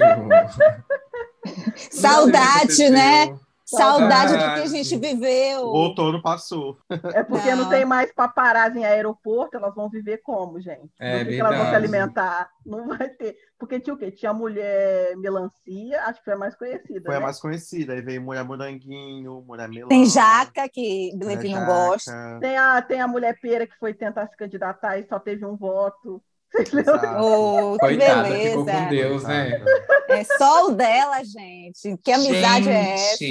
[1.90, 3.38] Saudade, né?
[3.76, 5.60] Saudade do que a gente viveu.
[5.60, 6.78] O outono passou.
[6.88, 10.90] É porque não, não tem mais paparazzi em aeroporto, elas vão viver como, gente?
[10.98, 12.50] É, que elas vão se alimentar?
[12.64, 13.36] Não vai ter.
[13.58, 14.10] Porque tinha o quê?
[14.10, 17.02] Tinha a mulher melancia, acho que foi a mais conhecida.
[17.02, 17.16] Foi né?
[17.16, 17.92] a mais conhecida.
[17.92, 19.88] Aí veio mulher moranguinho, mulher melão.
[19.88, 22.38] Tem jaca, que Levi não gosta.
[22.40, 25.56] Tem a, tem a mulher pera que foi tentar se candidatar e só teve um
[25.56, 26.22] voto.
[27.20, 28.48] Oh, que Coitada, beleza.
[28.50, 29.60] ficou com Deus, né?
[30.08, 31.96] É só o dela, gente.
[32.02, 32.68] Que amizade gente,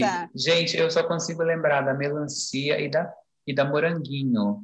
[0.04, 0.30] é essa?
[0.36, 3.12] Gente, eu só consigo lembrar da melancia e da,
[3.46, 4.60] e da moranguinho.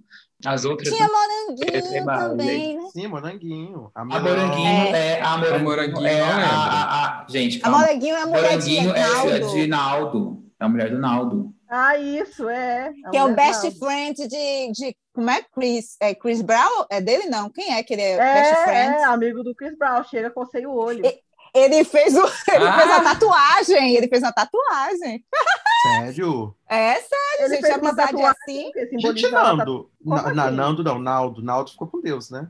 [0.46, 0.94] As outras.
[0.94, 2.90] Tinha moranguinho também, né?
[2.92, 3.92] Sim, moranguinho.
[3.96, 5.56] A A moranguinho é, a moranguinho.
[5.56, 9.00] A moranguinho, é a, a- a- gente, A moranguinho é a mulher de Moranguinho é
[9.08, 10.44] Naldo, de Naldo.
[10.60, 11.54] É a mulher do Naldo.
[11.70, 12.92] Ah, isso, é.
[13.06, 13.80] A que é o best Naldo.
[13.80, 14.96] friend de, de.
[15.14, 15.96] Como é Chris?
[16.00, 16.86] É Chris Brown?
[16.90, 17.50] É dele, não?
[17.50, 21.06] Quem é que ele é, É, é, amigo do Chris Brown, chega, cocei o olho.
[21.06, 21.22] E-
[21.56, 22.74] Ele fez, o, ele Ah!
[22.80, 23.96] fez uma tatuagem.
[23.96, 25.24] Ele fez uma tatuagem.
[26.00, 26.56] Sério?
[26.68, 27.62] É sério, Ele gente.
[27.62, 29.00] fez uma Amizade é tatuagem assim.
[29.00, 29.92] Gente, Nando.
[30.04, 30.56] Na, na- assim?
[30.56, 31.44] Nando não, Naldo.
[31.44, 32.50] Naldo ficou com Deus, né?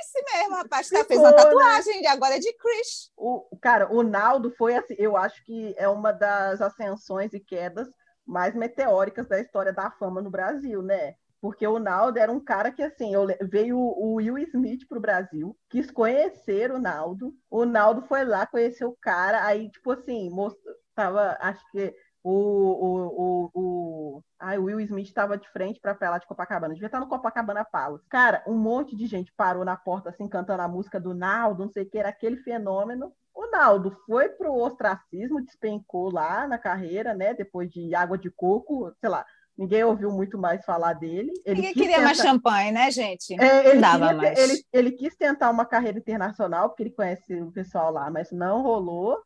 [0.00, 0.88] Esse mesmo, rapaz.
[0.88, 1.36] Ficou, fez uma né?
[1.36, 2.02] tatuagem.
[2.02, 3.10] E agora é de Chris.
[3.16, 7.86] O, cara, o Naldo foi assim, eu acho que é uma das ascensões e quedas
[8.26, 11.14] mais meteóricas da história da fama no Brasil, né?
[11.40, 15.56] Porque o Naldo era um cara que, assim, eu veio o Will Smith pro Brasil,
[15.70, 17.32] quis conhecer o Naldo.
[17.50, 20.58] O Naldo foi lá, conheceu o cara, aí, tipo assim, most...
[20.94, 24.22] tava, acho que o, o, o, o...
[24.38, 26.74] Ai, Will Smith estava de frente para lá de Copacabana.
[26.74, 28.04] Devia estar no Copacabana Palace.
[28.08, 31.72] Cara, um monte de gente parou na porta, assim, cantando a música do Naldo, não
[31.72, 33.12] sei o que, era aquele fenômeno.
[33.34, 37.32] O Naldo foi pro ostracismo, despencou lá na carreira, né?
[37.34, 39.24] Depois de água de coco, sei lá,
[39.58, 41.32] ninguém ouviu muito mais falar dele.
[41.44, 43.34] Ele Ninguém queria mais tentar- champanhe, né, gente?
[43.40, 44.38] é, ele, dava queria- mais.
[44.38, 48.62] ele, ele quis tentar uma carreira internacional, porque ele conhece o pessoal lá, mas não
[48.62, 49.18] rolou.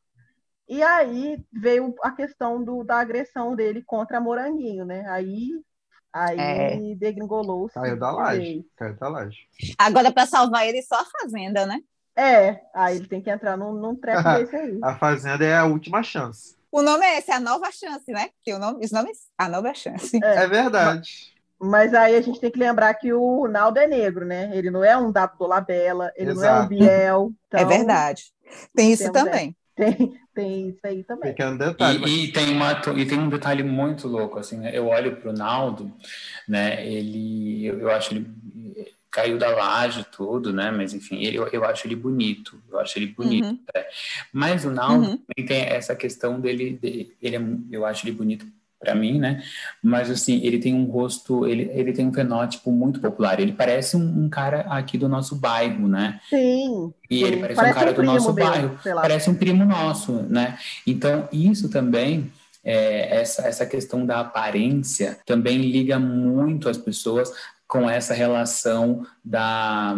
[0.69, 5.05] E aí veio a questão do, da agressão dele contra Moranguinho, né?
[5.09, 5.51] Aí,
[6.13, 6.95] aí É.
[6.95, 7.69] degringolou.
[7.69, 8.65] Caiu da laje.
[8.77, 9.39] Caiu da laje.
[9.77, 11.79] Agora, para salvar ele, só a Fazenda, né?
[12.17, 14.79] É, aí ele tem que entrar num, num treco desse aí.
[14.83, 16.57] A Fazenda é a última chance.
[16.73, 18.31] O nome é esse, a nova chance, né?
[18.43, 20.19] Que o nome, os nomes, a nova chance.
[20.25, 20.45] É.
[20.45, 21.31] É, verdade.
[21.61, 24.51] Mas aí a gente tem que lembrar que o Naldo é negro, né?
[24.53, 26.69] Ele não é um Dado Dolabella, ele não é um Exato.
[26.69, 27.33] Biel.
[27.53, 28.25] é então verdade.
[28.75, 29.55] Tem isso também.
[29.75, 31.31] Tem, tem isso aí também.
[31.31, 31.99] Pequeno detalhe.
[32.01, 34.71] mas- E, e tem uma, e tem um detalhe muito louco, assim, né?
[34.77, 35.91] Eu olho para o Naldo,
[36.49, 36.87] né?
[36.87, 38.29] Ele, eu, eu acho ele
[39.13, 40.71] caiu da laje tudo, né?
[40.71, 43.47] Mas enfim, ele, eu, eu acho ele bonito, eu acho ele bonito.
[43.47, 43.59] Uhum.
[44.33, 45.19] Mas o Naldo Uhum.
[45.19, 48.47] também tem essa questão dele, de- ele é, eu acho ele bonito
[48.81, 49.41] para mim, né?
[49.81, 53.39] Mas assim, ele tem um rosto, ele, ele tem um fenótipo muito popular.
[53.39, 56.19] Ele parece um, um cara aqui do nosso bairro, né?
[56.29, 56.93] Sim.
[57.09, 57.41] E ele sim.
[57.43, 60.59] parece, um cara do primo nosso meu, bairro parece um primo nosso, né?
[60.85, 62.33] Então, isso também,
[62.65, 67.31] é, essa, essa questão da aparência, também liga muito as pessoas
[67.73, 69.95] com essa relação da,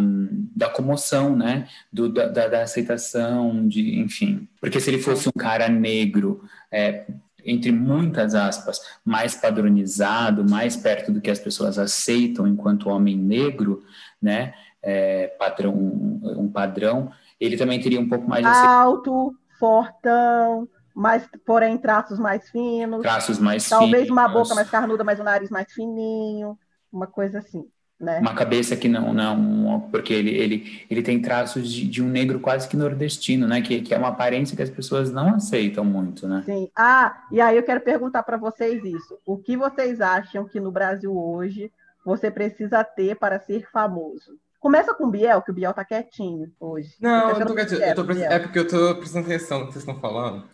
[0.55, 1.67] da comoção, né?
[1.93, 4.47] Do, da, da, aceitação, de, enfim.
[4.61, 7.05] Porque se ele fosse um cara negro, é,
[7.45, 13.83] entre muitas aspas, mais padronizado, mais perto do que as pessoas aceitam enquanto homem negro,
[14.23, 14.55] né?
[14.81, 17.11] É, padrão, um, um padrão,
[17.41, 23.03] ele também teria um pouco mais de Alto, fortão, mas porém traços mais finos.
[23.03, 26.57] traços mais Talvez uma finos, boca mais carnuda, mas o nariz mais fininho.
[26.95, 27.67] Uma coisa assim,
[27.99, 28.21] né?
[28.21, 32.39] uma cabeça que não, não porque ele, ele, ele tem traços de, de um negro
[32.39, 33.61] quase que nordestino, né?
[33.61, 36.43] Que, que é uma aparência que as pessoas não aceitam muito, né?
[36.47, 36.71] Sim.
[36.77, 39.19] Ah, e aí eu quero perguntar para vocês isso.
[39.27, 41.71] O que vocês acham que no Brasil hoje
[42.05, 44.39] você precisa ter para ser famoso?
[44.61, 46.95] Começa com o Biel, que o Biel tá quietinho hoje.
[47.01, 49.67] Não, eu quero tô, quietinho, eu tô prestando- é porque eu tô prestando atenção no
[49.67, 50.45] que vocês estão falando.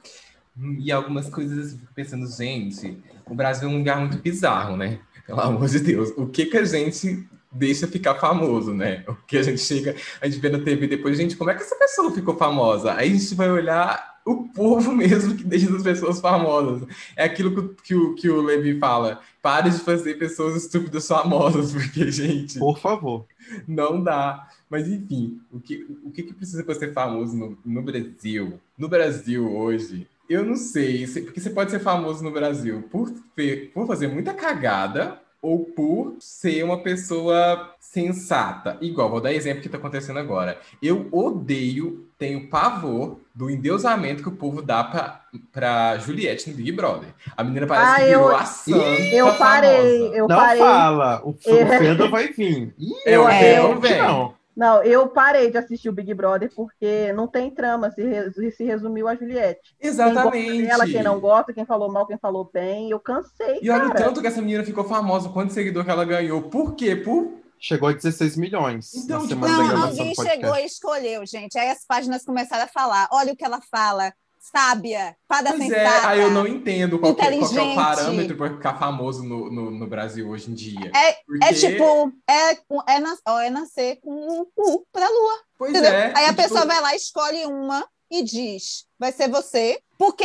[0.80, 4.99] E algumas coisas eu fico pensando, gente, o Brasil é um lugar muito bizarro, né?
[5.31, 9.05] Pelo amor de Deus, o que que a gente deixa ficar famoso, né?
[9.09, 11.62] O que a gente chega, a gente vê na TV depois, gente, como é que
[11.62, 12.95] essa pessoa ficou famosa?
[12.95, 16.87] Aí a gente vai olhar o povo mesmo que deixa as pessoas famosas.
[17.16, 19.20] É aquilo que, o, que o Levi fala.
[19.43, 22.59] Pare de fazer pessoas estúpidas famosas, porque, gente.
[22.59, 23.26] Por favor.
[23.66, 24.49] Não dá.
[24.68, 28.61] Mas, enfim, o que, o que, que precisa para ser famoso no, no Brasil?
[28.78, 31.07] No Brasil hoje, eu não sei.
[31.24, 33.11] Porque você pode ser famoso no Brasil por,
[33.74, 38.76] por fazer muita cagada ou por ser uma pessoa sensata.
[38.81, 40.59] Igual, vou dar exemplo que está acontecendo agora.
[40.83, 46.72] Eu odeio, tenho pavor do endeusamento que o povo dá pra, pra Juliette no Big
[46.72, 47.09] Brother.
[47.37, 48.78] A menina parece Ah, que virou eu- a santa
[49.14, 50.16] Eu parei, famosa.
[50.16, 50.59] eu não parei.
[50.62, 51.22] fala.
[51.24, 51.78] O, o É.
[51.78, 52.74] Fenda vai vir.
[53.07, 54.03] Eu- é, não, eu- velho.
[54.05, 54.39] não.
[54.61, 58.63] Não, eu parei de assistir o Big Brother porque não tem trama, se, re- se
[58.63, 59.75] resumiu a Juliette.
[59.81, 60.67] Quem Exatamente.
[60.67, 63.95] dela, quem não gosta, quem falou mal, quem falou bem, eu cansei, E olha o
[63.95, 66.43] tanto que essa menina ficou famosa, quanto seguidor que ela ganhou.
[66.43, 66.95] Por quê?
[66.95, 70.65] Por Chegou a 16 milhões Então, na tipo, semana da Não, gravação alguém chegou e
[70.67, 71.59] escolheu, gente.
[71.59, 73.09] Aí as páginas começaram a falar.
[73.11, 74.13] Olha o que ela fala.
[74.43, 76.09] Sábia, fada Pois é, sensata.
[76.09, 79.51] aí eu não entendo qual, que, qual que é o parâmetro para ficar famoso no,
[79.51, 80.91] no, no Brasil hoje em dia.
[80.97, 84.11] É, Porque- é tipo, é, é, nas- ó, é nascer com
[84.41, 85.93] o cu pra lua, pois entendeu?
[85.93, 89.78] é, Aí a tipo, pessoa vai lá, escolhe uma e diz, vai ser você.
[89.99, 90.24] Porque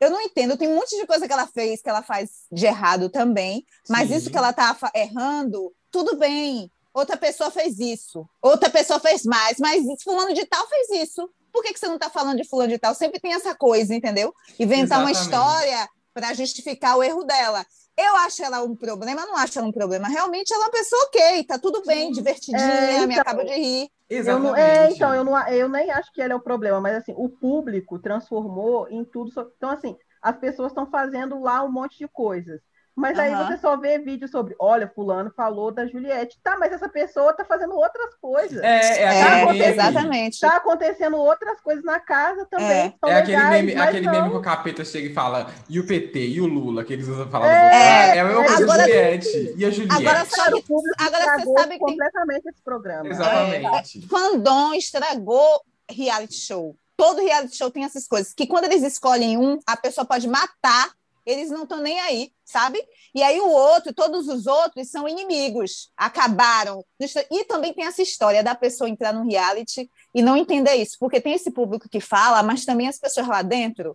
[0.00, 2.64] eu não entendo, tem um monte de coisa que ela fez, que ela faz de
[2.64, 4.14] errado também, mas Sim.
[4.14, 6.70] isso que ela tá errando, tudo bem.
[6.94, 11.28] Outra pessoa fez isso, outra pessoa fez mais, mas fulano de tal fez isso.
[11.58, 12.94] Por que, que você não tá falando de fulano de tal?
[12.94, 14.32] Sempre tem essa coisa, entendeu?
[14.60, 15.34] Inventar uma Exatamente.
[15.34, 17.66] história para justificar o erro dela.
[17.96, 20.06] Eu acho ela um problema, não acho ela um problema.
[20.06, 23.22] Realmente ela é uma pessoa ok, tá tudo bem, divertidinha, É, me então.
[23.22, 23.90] acabo de rir.
[24.08, 24.46] Eu Exatamente.
[24.46, 27.12] não, é, então, eu, não, eu nem acho que ele é o problema, mas assim,
[27.16, 29.32] o público transformou em tudo.
[29.56, 32.60] Então, assim, as pessoas estão fazendo lá um monte de coisas.
[32.98, 33.46] Mas aí Aham.
[33.46, 36.38] você só vê vídeo sobre, olha, fulano falou da Juliette.
[36.42, 38.62] Tá, mas essa pessoa tá fazendo outras coisas.
[38.62, 39.64] É, é, É, aquele meme.
[39.72, 40.40] exatamente.
[40.40, 42.68] Tá acontecendo outras coisas na casa também.
[42.68, 42.94] É.
[43.10, 45.86] É aquele legais, meme, aquele não- meme que o capeta chega e fala, e o
[45.86, 48.86] PT, e o Lula, que eles usam falar É, é, a mesma coisa agora- a
[48.86, 49.54] Juliette.
[49.56, 49.94] E a Juliette.
[50.06, 53.08] Agora sabe, Cara, o público agora você sabe que tem completamente esse programa.
[53.08, 54.06] Exatamente.
[54.08, 56.76] fandom estragou reality show.
[56.96, 58.32] Todo reality show tem essas coisas.
[58.34, 60.90] Que quando eles escolhem um, a pessoa pode matar,
[61.28, 62.82] eles não estão nem aí, sabe?
[63.14, 65.90] E aí o outro, todos os outros são inimigos.
[65.94, 66.82] Acabaram.
[67.30, 70.96] E também tem essa história da pessoa entrar no reality e não entender isso.
[70.98, 73.94] Porque tem esse público que fala, mas também as pessoas lá dentro.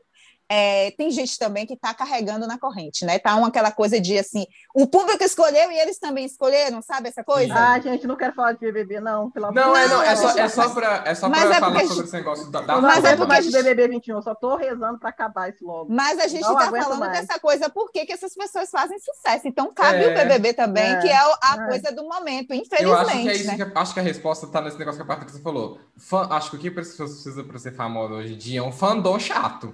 [0.50, 3.18] É, tem gente também que está carregando na corrente, né?
[3.20, 7.24] Tá uma, aquela coisa de assim, o público escolheu e eles também escolheram, sabe essa
[7.24, 7.54] coisa?
[7.56, 9.92] Ah, gente, não quero falar de BBB, não, pelo amor Não, de é, Deus.
[9.92, 10.64] não, é só, é só
[11.06, 13.08] é só mas pra é falar porque- sobre esse negócio da, da Eu Mas é
[13.10, 15.88] aguento porque a de BBB 21, só tô rezando pra acabar isso logo.
[15.92, 17.20] Mas a gente Não está aguento falando mais.
[17.26, 19.48] dessa coisa porque que essas pessoas fazem sucesso.
[19.48, 20.08] Então cabe É.
[20.12, 21.00] o BBB também, É.
[21.02, 21.68] que é a É.
[21.68, 22.94] coisa do momento, Eu infelizmente.
[23.02, 23.56] acho que é isso né?
[23.72, 25.80] que acho que a resposta tá nesse negócio que a Patrícia falou.
[25.98, 28.64] Fã- acho que o que as pessoas precisam para ser famosa hoje em dia é
[28.64, 29.74] um fandom chato.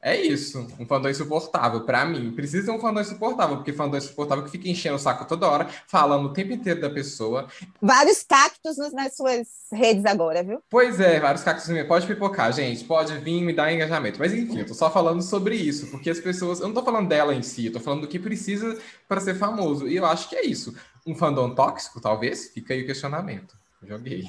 [0.00, 2.30] É isso, um fandom insuportável pra mim.
[2.30, 5.68] Precisa ser um fandom insuportável, porque fandom insuportável que fica enchendo o saco toda hora,
[5.88, 7.48] falando o tempo inteiro da pessoa.
[7.82, 10.62] Vários cactos nas suas redes agora, viu?
[10.70, 14.20] Pois é, vários cactos me pode pipocar, gente, pode vir me dar engajamento.
[14.20, 17.08] Mas enfim, eu tô só falando sobre isso, porque as pessoas, eu não tô falando
[17.08, 18.78] dela em si, eu tô falando do que precisa
[19.08, 19.88] para ser famoso.
[19.88, 20.76] E eu acho que é isso.
[21.04, 22.50] Um fandom tóxico, talvez?
[22.50, 23.56] Fica aí o questionamento.
[23.82, 24.24] Joguei.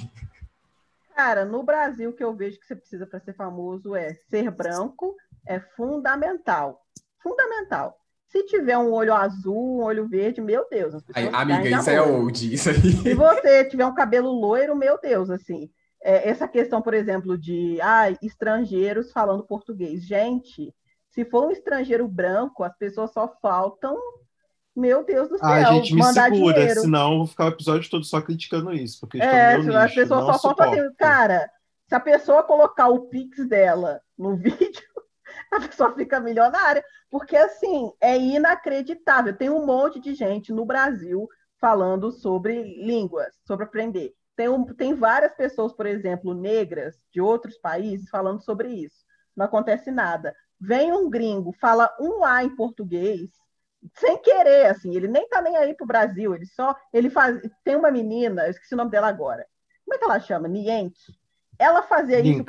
[1.16, 4.50] Cara, no Brasil, o que eu vejo que você precisa para ser famoso é ser
[4.50, 5.18] branco,
[5.50, 6.80] é fundamental.
[7.22, 7.98] Fundamental.
[8.28, 11.90] Se tiver um olho azul, um olho verde, meu Deus, as pessoas Aí, amiga, isso
[11.90, 12.80] é old, isso aí.
[12.80, 15.70] Se você tiver um cabelo loiro, meu Deus, assim.
[16.04, 20.06] é, essa questão, por exemplo, de ah, estrangeiros falando português.
[20.06, 20.74] Gente,
[21.10, 23.98] se for um estrangeiro branco, as pessoas só faltam,
[24.76, 26.82] meu Deus do céu, Ah, gente, me mandar segura, dinheiro.
[26.82, 29.00] senão eu vou ficar o episódio todo só criticando isso.
[29.02, 31.50] Porque É, no meu as nicho, pessoas não só faltam cara,
[31.88, 34.84] se a pessoa colocar o Pix dela no vídeo,
[35.52, 36.84] a pessoa fica milionária.
[37.10, 39.36] Porque, assim, é inacreditável.
[39.36, 41.28] Tem um monte de gente no Brasil
[41.60, 44.14] falando sobre línguas, sobre aprender.
[44.36, 49.06] Tem, um- tem várias pessoas, por exemplo, negras de outros países falando sobre isso.
[49.36, 50.34] Não acontece nada.
[50.60, 53.30] Vem um gringo, fala um A em português,
[53.96, 57.76] sem querer, assim, ele nem tá nem aí pro Brasil, ele só, ele faz, tem
[57.76, 59.46] uma menina, eu esqueci o nome dela agora,
[59.86, 60.48] como é que ela chama?
[60.48, 61.14] Nienke?
[61.58, 62.44] Ela fazia isso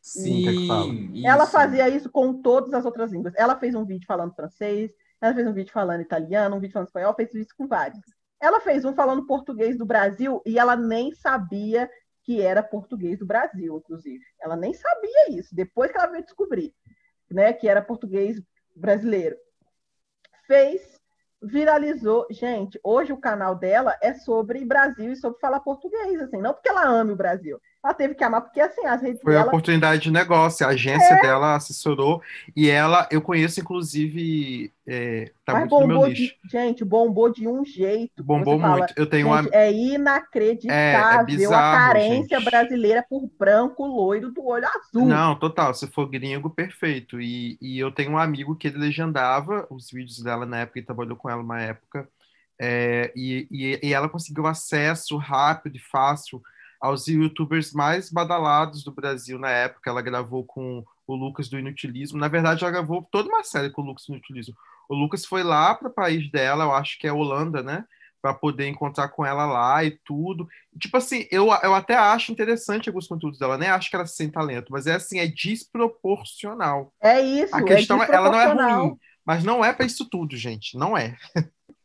[0.00, 1.52] Sim, ela isso.
[1.52, 3.34] fazia isso com todas as outras línguas.
[3.36, 4.90] Ela fez um vídeo falando francês,
[5.20, 8.00] ela fez um vídeo falando italiano, um vídeo falando espanhol, fez isso com vários.
[8.40, 11.90] Ela fez um falando português do Brasil e ela nem sabia
[12.22, 14.24] que era português do Brasil, inclusive.
[14.40, 16.74] Ela nem sabia isso, depois que ela veio descobrir,
[17.30, 18.40] né, que era português
[18.76, 19.36] brasileiro.
[20.46, 21.00] Fez,
[21.42, 22.26] viralizou.
[22.30, 26.68] Gente, hoje o canal dela é sobre Brasil e sobre falar português, assim, não porque
[26.68, 27.60] ela ame o Brasil.
[27.84, 29.48] Ela teve que amar, porque assim, as redes Foi a dela.
[29.48, 30.66] oportunidade de negócio.
[30.66, 32.20] A agência dela assessorou
[32.56, 36.34] e ela, eu conheço, inclusive, é, tá Mas muito no meu nicho.
[36.44, 38.22] de, gente, bombou de um jeito.
[38.22, 38.94] Bombou fala, muito.
[38.96, 39.42] Eu tenho uma.
[39.44, 42.44] Gente, é inacreditável É, é bizarro, a carência gente.
[42.50, 45.06] brasileira por branco loiro do olho azul.
[45.06, 45.72] Não, total.
[45.74, 47.20] Se for gringo, perfeito.
[47.20, 50.84] E, e eu tenho um amigo que ele legendava os vídeos dela na época e
[50.84, 52.08] trabalhou com ela uma época.
[52.60, 56.42] É, e, e, e ela conseguiu acesso rápido e fácil
[56.80, 59.90] aos youtubers mais badalados do Brasil na época.
[59.90, 62.18] Ela gravou com o Lucas do Inutilismo.
[62.18, 64.54] Na verdade, ela gravou toda uma série com o Lucas do Inutilismo.
[64.88, 67.84] O Lucas foi lá para o país dela, eu acho que é Holanda, né?
[68.20, 70.48] Para poder encontrar com ela lá e tudo.
[70.78, 74.30] Tipo assim, eu, eu até acho interessante alguns conteúdos dela, nem acho que ela sem
[74.30, 76.92] talento, mas é assim, é desproporcional.
[77.00, 77.54] É isso.
[77.54, 80.76] A questão é é, ela não é ruim, mas não é para isso tudo, gente,
[80.76, 81.16] não é.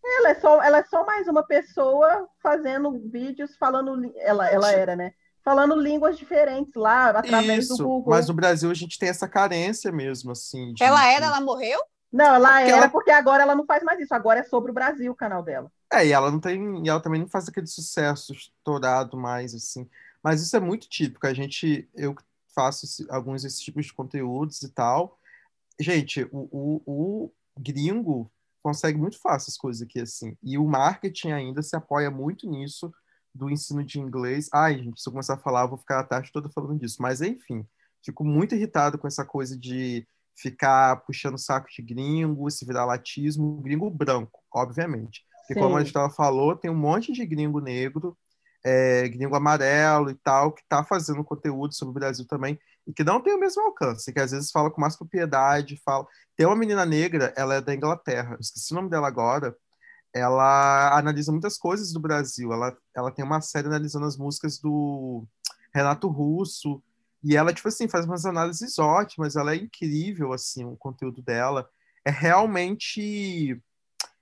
[0.06, 4.12] Ela é, só, ela é só mais uma pessoa fazendo vídeos falando.
[4.18, 5.14] Ela, ela era, né?
[5.44, 8.12] Falando línguas diferentes lá, através do Isso, Google.
[8.12, 10.74] mas no Brasil a gente tem essa carência mesmo, assim.
[10.74, 11.80] de- Ela era, ela morreu?
[12.12, 14.14] Não, ela Porque era ela- porque agora ela não faz mais isso.
[14.14, 15.72] Agora é sobre o Brasil o canal dela.
[15.92, 19.90] É, e ela não tem, e ela também não faz aquele sucesso estourado mais, assim.
[20.24, 21.26] Mas isso é muito típico.
[21.28, 22.16] A gente, eu
[22.56, 25.18] faço esse- alguns desses tipos de conteúdos e tal.
[25.80, 26.82] Gente, o, o,
[27.26, 28.32] o gringo
[28.64, 30.38] consegue muito fácil as coisas aqui, assim.
[30.42, 32.92] E o marketing ainda se apoia muito nisso
[33.36, 34.50] do ensino de inglês.
[34.54, 37.02] Ai, gente, se eu começar a falar, eu vou ficar a tarde toda falando disso.
[37.02, 37.66] Mas, enfim,
[38.04, 43.90] fico muito irritado com essa coisa de ficar puxando saco de gringo, esse viralatismo, gringo
[43.90, 45.24] branco, obviamente.
[45.42, 45.86] Porque, como a Sim.
[45.86, 48.18] gente tava falou, tem um monte de gringo negro,
[48.66, 52.58] é, gringo amarelo e tal, que está fazendo conteúdo sobre o Brasil também,
[52.88, 56.06] e que não tem o mesmo alcance, que às vezes fala com mais propriedade, fala.
[56.36, 59.56] Tem uma menina negra, ela é da Inglaterra, esqueci o nome dela agora.
[60.14, 62.54] Ela analisa muitas coisas do Brasil.
[62.54, 65.26] Ela, ela tem uma série analisando as músicas do
[65.74, 66.84] Renato Russo.
[67.24, 69.36] E ela, tipo assim, faz umas análises ótimas.
[69.36, 71.68] Ela é incrível, assim, o conteúdo dela.
[72.06, 73.60] É realmente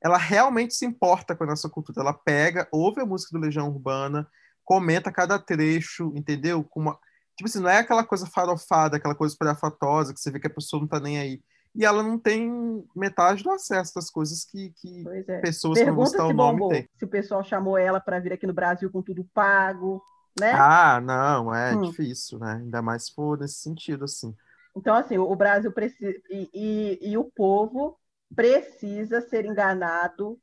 [0.01, 2.01] ela realmente se importa com a nossa cultura.
[2.01, 4.27] Ela pega, ouve a música do Legião Urbana,
[4.63, 6.63] comenta cada trecho, entendeu?
[6.63, 6.99] Com uma...
[7.35, 10.53] Tipo assim, não é aquela coisa farofada, aquela coisa espalhafatosa, que você vê que a
[10.53, 11.41] pessoa não tá nem aí.
[11.73, 15.39] E ela não tem metade do acesso das coisas que, que é.
[15.39, 16.69] pessoas que não se o nome bombou.
[16.69, 16.89] têm.
[16.97, 20.03] Se o pessoal chamou ela para vir aqui no Brasil com tudo pago,
[20.39, 20.51] né?
[20.53, 21.81] Ah, não, é Hum.
[21.81, 22.59] difícil, né?
[22.61, 24.35] Ainda mais se for nesse sentido, assim.
[24.75, 26.13] Então, assim, o Brasil precisa.
[26.29, 27.97] E, e, e o povo
[28.35, 30.37] precisa ser enganado.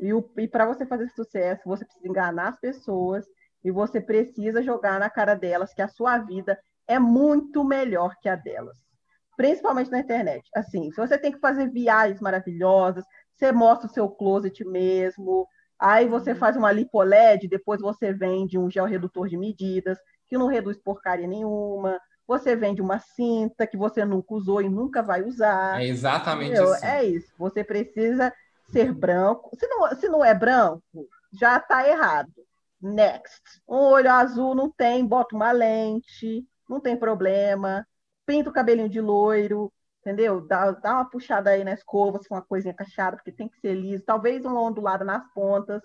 [0.00, 3.24] E, e para você fazer sucesso, você precisa enganar as pessoas.
[3.64, 8.28] E você precisa jogar na cara delas que a sua vida é muito melhor que
[8.28, 8.76] a delas.
[9.36, 10.48] Principalmente na internet.
[10.54, 13.04] Assim, se você tem que fazer viagens maravilhosas,
[13.34, 15.46] você mostra o seu closet mesmo.
[15.78, 19.98] Aí você faz uma lipoled, depois você vende um gel redutor de medidas,
[20.28, 21.98] que não reduz porcaria nenhuma.
[22.26, 25.80] Você vende uma cinta que você nunca usou e nunca vai usar.
[25.80, 26.74] É exatamente Entendeu?
[26.82, 27.32] É isso.
[27.38, 28.32] Você precisa
[28.70, 29.50] ser branco.
[29.58, 32.32] Se não, se não é branco, já está errado.
[32.82, 33.40] Next.
[33.68, 37.86] Um olho azul não tem, bota uma lente, não tem problema.
[38.26, 40.40] Pinta o cabelinho de loiro, entendeu?
[40.46, 43.58] Dá, dá uma puxada aí na escova, se for uma coisinha cachada, porque tem que
[43.60, 44.04] ser liso.
[44.04, 45.82] Talvez uma ondulada nas pontas.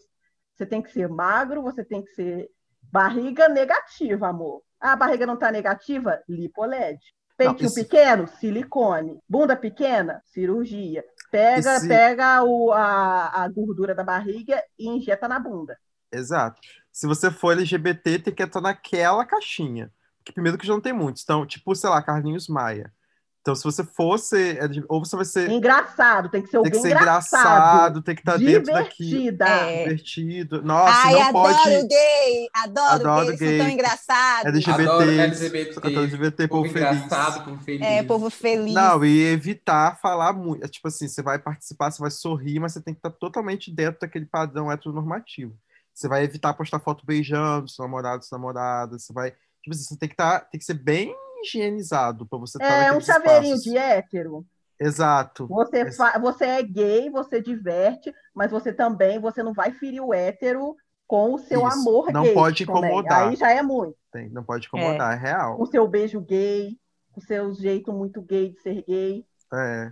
[0.55, 2.49] Você tem que ser magro, você tem que ser
[2.81, 4.63] barriga negativa, amor.
[4.79, 6.19] Ah, a barriga não está negativa?
[6.27, 6.99] Lipoled.
[7.37, 9.19] Peitinho esse- pequeno, silicone.
[9.29, 11.03] Bunda pequena, cirurgia.
[11.29, 15.77] Pega, Esse- pega o, a, a gordura da barriga e injeta na bunda.
[16.11, 16.59] Exato.
[16.97, 19.91] Se você for LGBT, tem que entrar naquela caixinha.
[20.17, 21.21] Porque primeiro que já não tem muitos.
[21.21, 22.91] Então, tipo, sei lá, Carlinhos Maia.
[23.39, 24.57] Então, se você fosse,
[24.89, 27.39] ou você vai ser, Engraçado, tem que ser tem alguém que ser engraçado.
[27.39, 29.45] engraçado, tem que estar dentro daqui, divertida.
[29.45, 29.83] É.
[29.83, 30.61] divertido.
[30.63, 32.49] Nossa, Ai, não adoro pode gay!
[32.51, 33.57] Adoro, Adoro gay, gay.
[33.57, 34.45] são tão engraçados.
[34.47, 37.03] LGBT, Adoro LGBT, LGBT, povo povo feliz.
[37.03, 37.81] engraçado, povo feliz.
[37.87, 38.73] É, povo feliz.
[38.73, 40.65] Não, e evitar falar muito.
[40.65, 43.71] É Tipo assim, você vai participar, você vai sorrir, mas você tem que estar totalmente
[43.71, 45.55] dentro daquele padrão heteronormativo.
[45.97, 48.99] Você vai evitar postar foto beijando seu namorado, sua namorada.
[48.99, 49.31] Você vai.
[49.31, 51.11] Tipo assim, você tem que, tá, tem que ser bem
[51.43, 53.63] higienizado para você estar É um chaveirinho espaços.
[53.63, 54.45] de hétero.
[54.79, 55.47] Exato.
[55.47, 60.13] Você, fa- você é gay, você diverte, mas você também você não vai ferir o
[60.13, 60.75] hétero
[61.07, 61.79] com o seu Isso.
[61.79, 62.33] amor Não gay.
[62.35, 62.81] pode também.
[62.85, 63.29] incomodar.
[63.29, 63.95] Aí já é muito.
[64.11, 65.57] Tem, não pode incomodar, é, real.
[65.57, 66.77] Com o seu beijo gay,
[67.11, 69.25] com o seu jeito muito gay de ser gay.
[69.51, 69.91] É.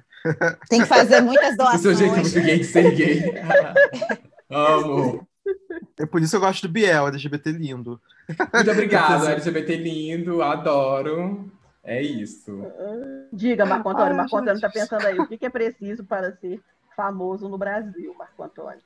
[0.69, 1.81] Tem que fazer muitas O doações.
[1.81, 3.23] seu jeito muito gay de ser gay.
[4.51, 5.27] Amo.
[5.99, 7.99] É por isso que eu gosto do Biel, LGBT lindo.
[8.53, 11.51] Muito obrigado, LGBT lindo, adoro.
[11.83, 12.65] É isso.
[13.31, 14.11] Diga, Marco Antônio.
[14.11, 16.59] Ai, Marco Antônio está pensando aí, o que que é preciso para ser
[16.95, 18.81] famoso no Brasil, Marco Antônio?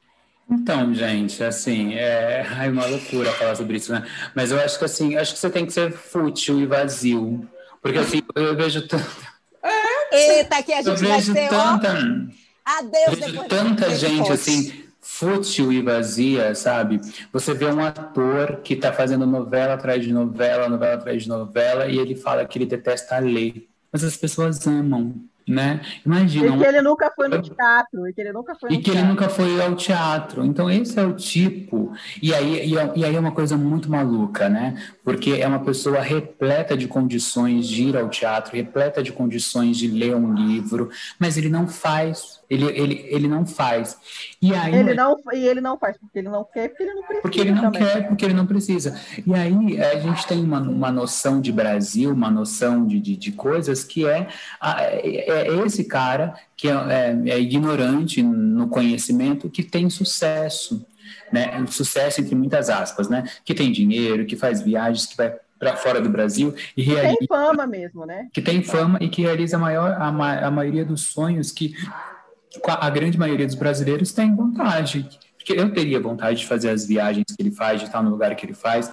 [0.51, 4.03] Então, gente, assim, é ai, uma loucura falar sobre isso, né?
[4.35, 7.47] Mas eu acho que assim, acho que você tem que ser fútil e vazio.
[7.81, 9.05] Porque assim, eu vejo tanto.
[10.11, 11.93] Eita, que a Eu gente vai vejo ser, ó, tanta.
[12.65, 16.99] adeus Eu vejo tanta gente assim, fútil e vazia, sabe?
[17.33, 21.87] Você vê um ator que tá fazendo novela atrás de novela, novela atrás de novela,
[21.87, 23.67] e ele fala que ele detesta ler.
[23.91, 25.15] Mas as pessoas amam,
[25.47, 25.81] né?
[26.05, 28.91] Imagina, E que ele nunca foi no teatro, e que ele nunca foi e que
[28.91, 30.45] ele nunca foi ao teatro.
[30.45, 31.91] Então, esse é o tipo.
[32.21, 34.75] E aí, é- e aí é uma coisa muito maluca, né?
[35.03, 39.87] Porque é uma pessoa repleta de condições de ir ao teatro, repleta de condições de
[39.87, 42.38] ler um livro, mas ele não faz.
[42.49, 43.95] Ele, ele, ele não faz.
[44.41, 44.73] E aí.
[44.73, 47.39] Ele não, e ele não faz porque ele não quer, porque ele não precisa Porque
[47.41, 47.81] ele não também.
[47.81, 48.99] quer, porque ele não precisa.
[49.27, 53.31] E aí a gente tem uma, uma noção de Brasil, uma noção de, de, de
[53.31, 54.27] coisas que é,
[54.63, 60.85] é, é esse cara que é, é- é ignorante no conhecimento que tem sucesso.
[61.31, 61.63] Né?
[61.67, 63.23] Sucesso entre muitas aspas, né?
[63.45, 67.27] Que tem dinheiro, que faz viagens, que vai para fora do Brasil e realiza Tem
[67.27, 68.27] fama mesmo, né?
[68.33, 71.75] que tem fama e que realiza a, maior, a, ma- a maioria dos sonhos que
[72.65, 75.07] a grande maioria dos brasileiros tem vontade.
[75.37, 78.35] Porque eu teria vontade de fazer as viagens que ele faz, de estar no lugar
[78.35, 78.91] que ele faz,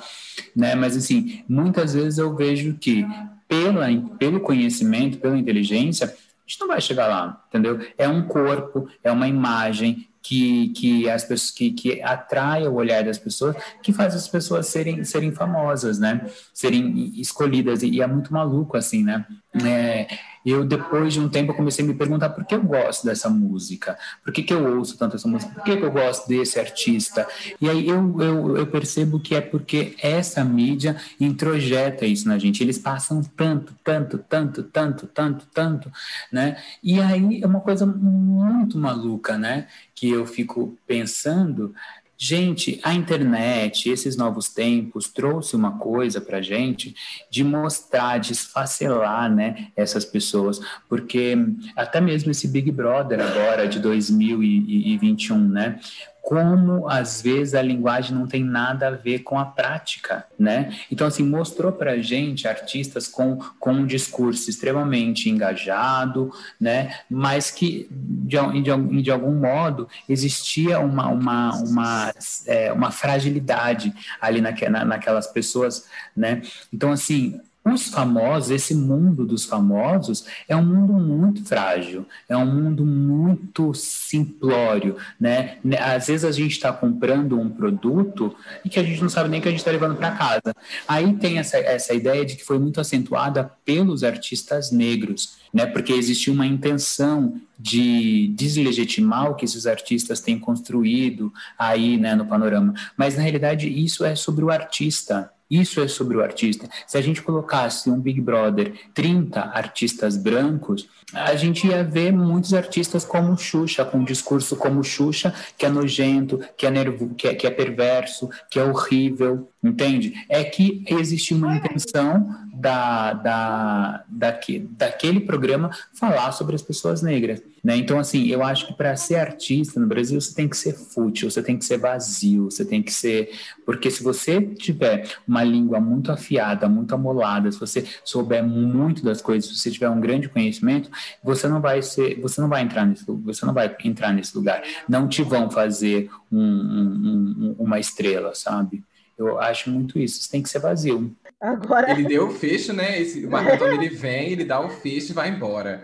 [0.54, 0.74] né?
[0.74, 3.06] Mas, assim, muitas vezes eu vejo que
[3.48, 3.86] pela,
[4.18, 6.10] pelo conhecimento, pela inteligência, a
[6.46, 7.80] gente não vai chegar lá, entendeu?
[7.98, 13.04] É um corpo, é uma imagem que, que as pessoas que, que atrai o olhar
[13.04, 16.26] das pessoas, que faz as pessoas serem, serem famosas, né?
[16.52, 19.24] Serem escolhidas e, e é muito maluco assim, né?
[19.64, 20.08] É,
[20.44, 23.98] eu depois de um tempo comecei a me perguntar por que eu gosto dessa música,
[24.22, 27.26] por que, que eu ouço tanto essa música, por que, que eu gosto desse artista.
[27.60, 32.62] E aí eu, eu, eu percebo que é porque essa mídia introjeta isso na gente.
[32.62, 35.92] Eles passam tanto, tanto, tanto, tanto, tanto, tanto,
[36.30, 36.56] né?
[36.82, 39.66] E aí é uma coisa muito maluca, né?
[39.96, 41.74] Que eu fico pensando.
[42.18, 46.94] Gente, a internet, esses novos tempos, trouxe uma coisa para gente
[47.30, 50.58] de mostrar, de esfacelar, né, essas pessoas,
[50.88, 51.36] porque
[51.76, 55.78] até mesmo esse Big Brother agora de 2021, né,
[56.26, 60.76] como às vezes a linguagem não tem nada a ver com a prática, né?
[60.90, 66.98] Então assim mostrou para gente artistas com, com um discurso extremamente engajado, né?
[67.08, 72.12] Mas que de, de, de algum modo existia uma uma uma,
[72.44, 75.86] é, uma fragilidade ali naque, na, naquelas pessoas,
[76.16, 76.42] né?
[76.72, 77.40] Então assim
[77.72, 83.74] os famosos, esse mundo dos famosos, é um mundo muito frágil, é um mundo muito
[83.74, 85.58] simplório, né?
[85.80, 88.34] Às vezes a gente está comprando um produto
[88.64, 90.54] e que a gente não sabe nem que a gente está levando para casa.
[90.86, 95.66] Aí tem essa, essa ideia de que foi muito acentuada pelos artistas negros, né?
[95.66, 102.26] Porque existiu uma intenção de deslegitimar o que esses artistas têm construído aí, né, no
[102.26, 102.74] panorama.
[102.96, 106.68] Mas na realidade isso é sobre o artista, isso é sobre o artista.
[106.86, 112.52] Se a gente colocasse um Big Brother 30 artistas brancos, a gente ia ver muitos
[112.52, 117.28] artistas como Xuxa, com um discurso como Xuxa, que é nojento, que é, nervo, que
[117.28, 120.14] é, que é perverso, que é horrível, entende?
[120.28, 122.28] É que existe uma intenção
[122.66, 127.40] da, da, daque, daquele programa falar sobre as pessoas negras.
[127.62, 127.76] Né?
[127.76, 131.30] Então, assim, eu acho que para ser artista no Brasil, você tem que ser fútil,
[131.30, 133.30] você tem que ser vazio, você tem que ser.
[133.64, 139.22] Porque se você tiver uma língua muito afiada, muito amolada, se você souber muito das
[139.22, 140.90] coisas, se você tiver um grande conhecimento,
[141.22, 144.60] você não vai ser, você não vai entrar nesse, você não vai entrar nesse lugar.
[144.88, 148.82] Não te vão fazer um, um, um, uma estrela, sabe?
[149.16, 150.20] Eu acho muito isso.
[150.20, 151.14] Você tem que ser vazio.
[151.40, 151.90] Agora...
[151.90, 153.00] Ele deu o fecho, né?
[153.00, 155.80] Esse, o Marco Antônio ele vem, ele dá o fecho e vai embora.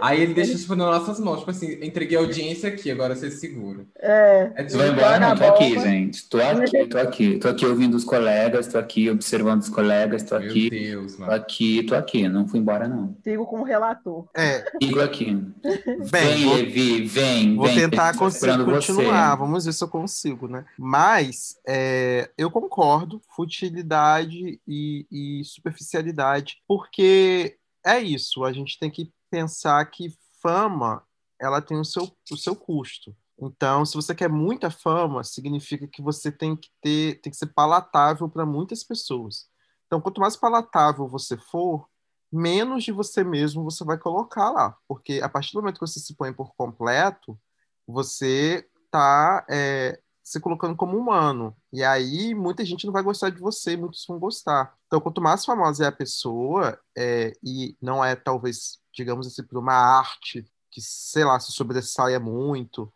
[0.00, 3.30] Aí ele deixa tipo, nas nossas mãos, tipo assim, entreguei a audiência aqui, agora você
[3.30, 3.84] segura.
[3.98, 6.28] É, É tipo, embora, não, tô aqui, gente.
[6.28, 7.38] Tô aqui, tô aqui.
[7.38, 11.20] Tô aqui ouvindo os colegas, tô aqui observando os colegas, tô meu aqui, Deus, tô
[11.22, 11.32] mano.
[11.32, 12.28] aqui, tô aqui.
[12.28, 13.16] Não fui embora, não.
[13.24, 14.26] sigo com o relator.
[14.36, 15.26] É, Sigo aqui.
[15.64, 17.56] bem, Vem, Levi, vem.
[17.56, 19.30] vou vem, tentar tô cons- esperando continuar.
[19.30, 19.38] você.
[19.38, 20.64] Vamos ver se eu consigo, né?
[20.78, 28.44] Mas é, eu concordo, futilidade e, e superficialidade, porque é isso.
[28.44, 31.02] A gente tem que pensar que fama
[31.40, 33.14] ela tem o seu, o seu custo.
[33.40, 37.48] Então, se você quer muita fama, significa que você tem que ter, tem que ser
[37.48, 39.48] palatável para muitas pessoas.
[39.86, 41.88] Então, quanto mais palatável você for,
[42.32, 46.00] menos de você mesmo você vai colocar lá, porque a partir do momento que você
[46.00, 47.38] se põe por completo,
[47.86, 51.56] você está é, se colocando como humano.
[51.72, 54.74] E aí muita gente não vai gostar de você, muitos vão gostar.
[54.86, 59.58] Então, quanto mais famosa é a pessoa, é, e não é talvez, digamos assim, por
[59.58, 62.92] uma arte que, sei lá, se sobressaia muito,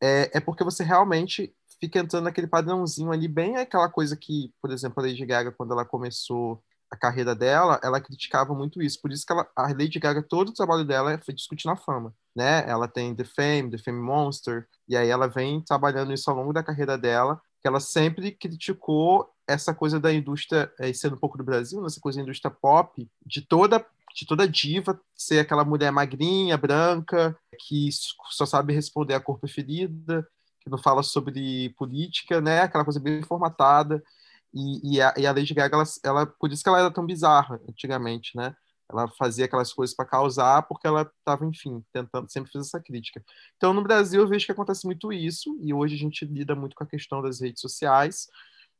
[0.00, 4.70] é, é porque você realmente fica entrando naquele padrãozinho ali, bem aquela coisa que, por
[4.70, 9.00] exemplo, a Lady Gaga, quando ela começou a carreira dela, ela criticava muito isso.
[9.00, 12.12] Por isso que ela, a Lady Gaga, todo o trabalho dela foi discutir na fama,
[12.34, 12.68] né?
[12.68, 16.52] Ela tem The Fame, The Fame Monster, e aí ela vem trabalhando isso ao longo
[16.52, 21.38] da carreira dela, que ela sempre criticou essa coisa da indústria, é, sendo um pouco
[21.38, 25.92] do Brasil, nessa coisa da indústria pop, de toda de toda diva ser aquela mulher
[25.92, 27.88] magrinha, branca, que
[28.30, 30.26] só sabe responder a cor preferida,
[30.60, 32.60] que não fala sobre política, né?
[32.60, 34.02] Aquela coisa bem formatada.
[34.52, 37.06] E, e, a, e a Lady Gaga, ela, ela, por isso que ela era tão
[37.06, 38.54] bizarra antigamente, né?
[38.90, 43.24] Ela fazia aquelas coisas para causar, porque ela estava, enfim, tentando, sempre fez essa crítica.
[43.56, 46.74] Então, no Brasil, eu vejo que acontece muito isso, e hoje a gente lida muito
[46.74, 48.28] com a questão das redes sociais.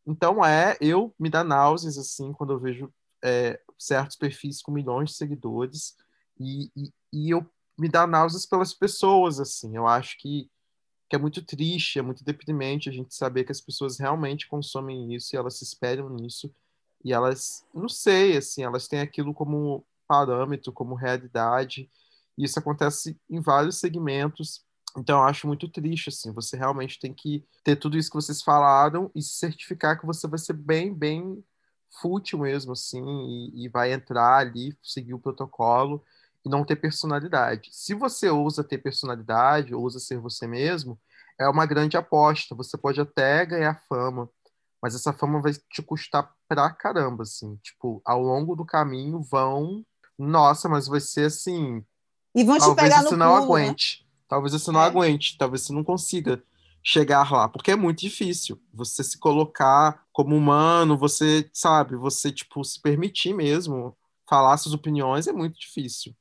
[0.05, 2.93] Então, é, eu me dá náuseas, assim, quando eu vejo
[3.23, 5.95] é, certos perfis com milhões de seguidores,
[6.41, 7.49] e, e, e eu
[7.79, 9.77] me dá náuseas pelas pessoas, assim.
[9.77, 10.51] Eu acho que
[11.11, 15.13] que é muito triste, é muito deprimente a gente saber que as pessoas realmente consomem
[15.13, 16.55] isso e elas se espelham nisso.
[17.05, 21.91] E elas, não sei, assim, elas têm aquilo como parâmetro, como realidade,
[22.39, 24.65] e isso acontece em vários segmentos.
[24.97, 28.41] Então, eu acho muito triste, assim, você realmente tem que ter tudo isso que vocês
[28.41, 31.43] falaram e se certificar que você vai ser bem, bem
[32.01, 36.05] fútil mesmo, assim, e, e vai entrar ali, seguir o protocolo
[36.45, 37.69] e não ter personalidade.
[37.73, 40.99] Se você ousa ter personalidade, ousa ser você mesmo,
[41.39, 42.55] é uma grande aposta.
[42.55, 44.29] Você pode até ganhar fama,
[44.83, 47.57] mas essa fama vai te custar pra caramba, assim.
[47.63, 49.85] Tipo, ao longo do caminho vão.
[50.19, 51.85] Nossa, mas vai ser assim.
[52.35, 53.63] E vão te pegar você no não pulo, né?
[53.65, 54.07] aguente.
[54.29, 54.87] Talvez você não É.
[54.87, 55.37] aguente.
[55.39, 56.43] Talvez você não consiga
[56.83, 58.59] chegar lá, porque é muito difícil.
[58.73, 63.95] Você se colocar como humano, você, sabe, você, tipo, se permitir mesmo
[64.29, 66.15] falar suas opiniões é muito difícil.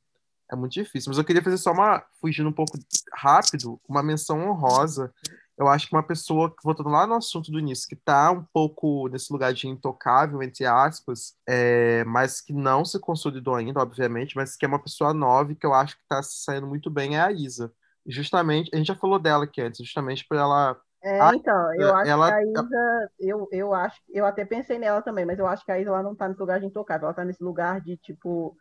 [0.51, 1.09] É muito difícil.
[1.09, 2.77] Mas eu queria fazer só uma, fugindo um pouco
[3.13, 5.13] rápido, uma menção honrosa.
[5.57, 9.07] Eu acho que uma pessoa, voltando lá no assunto do início, que tá um pouco
[9.09, 14.55] nesse lugar de intocável, entre aspas, é, mas que não se consolidou ainda, obviamente, mas
[14.55, 17.17] que é uma pessoa nova e que eu acho que tá se saindo muito bem,
[17.17, 17.71] é a Isa.
[18.07, 21.95] Justamente, a gente já falou dela aqui antes, justamente por ela É, Ah, então, eu
[21.95, 25.47] acho ela- que a Isa, eu, eu acho, eu até pensei nela também, mas eu
[25.47, 27.79] acho que a Isa ela não tá nesse lugar de intocável, ela tá nesse lugar
[27.81, 28.55] de, tipo,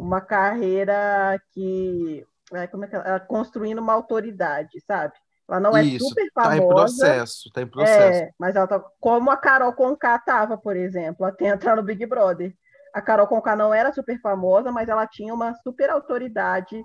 [0.00, 5.12] uma carreira que, é, como é que ela, construindo uma autoridade, sabe?
[5.48, 8.22] Ela não é Isso, super tá em famosa, processo, tá em processo.
[8.22, 12.06] é, mas ela tá como a Carol Conká tava, por exemplo, até entrar no Big
[12.06, 12.54] Brother.
[12.94, 16.82] A Carol Conká não era super famosa, mas ela tinha uma super autoridade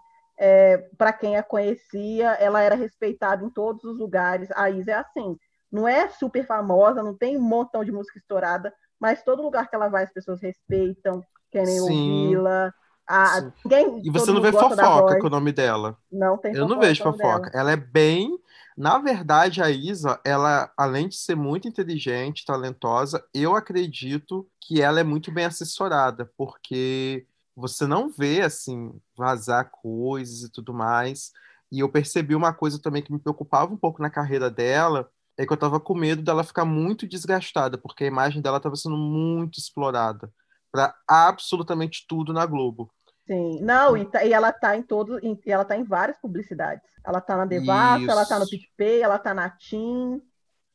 [0.97, 4.49] para quem a conhecia, ela era respeitada em todos os lugares.
[4.55, 5.37] A Isa é assim,
[5.71, 9.75] não é super famosa, não tem um montão de música estourada, mas todo lugar que
[9.75, 12.73] ela vai as pessoas respeitam, querem ouvi-la.
[13.07, 13.51] A, Sim.
[13.63, 15.97] ninguém, E você não vê fofoca com o nome dela.
[16.11, 17.33] Não tem Eu não vejo nome dela.
[17.33, 17.51] fofoca.
[17.57, 18.37] Ela é bem.
[18.77, 24.99] Na verdade, a Isa, ela, além de ser muito inteligente, talentosa, eu acredito que ela
[24.99, 27.25] é muito bem assessorada, porque
[27.55, 31.31] você não vê, assim, vazar coisas e tudo mais.
[31.71, 35.45] E eu percebi uma coisa também que me preocupava um pouco na carreira dela, é
[35.45, 38.97] que eu tava com medo dela ficar muito desgastada, porque a imagem dela estava sendo
[38.97, 40.31] muito explorada
[40.75, 42.91] para absolutamente tudo na Globo.
[43.27, 46.83] Sim, não, e, tá- e ela tá em todos, e ela tá em várias publicidades.
[47.03, 48.47] Ela tá na Devassa, ela tá no.
[48.47, 50.21] PicPay, ela tá na TIM,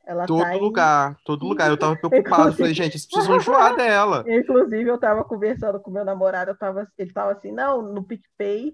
[0.04, 0.60] ela Todo tá em...
[0.60, 1.70] lugar, todo lugar.
[1.70, 2.42] Eu tava preocupado.
[2.50, 4.24] Inclusive- Falei, gente, pessoas vão enjoar dela.
[4.26, 8.72] Inclusive, eu tava conversando com meu namorado, eu tava, ele tava assim, não, no PicPay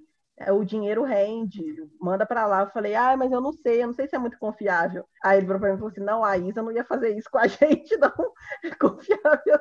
[0.52, 1.62] o dinheiro rende,
[2.00, 2.62] manda pra lá.
[2.62, 5.04] Eu falei, ah, mas eu não sei, eu não sei se é muito confiável.
[5.24, 7.38] Aí ele virou pra mim falou assim, não, a Isa não ia fazer isso com
[7.38, 8.12] a gente, não.
[8.64, 9.58] É confiável.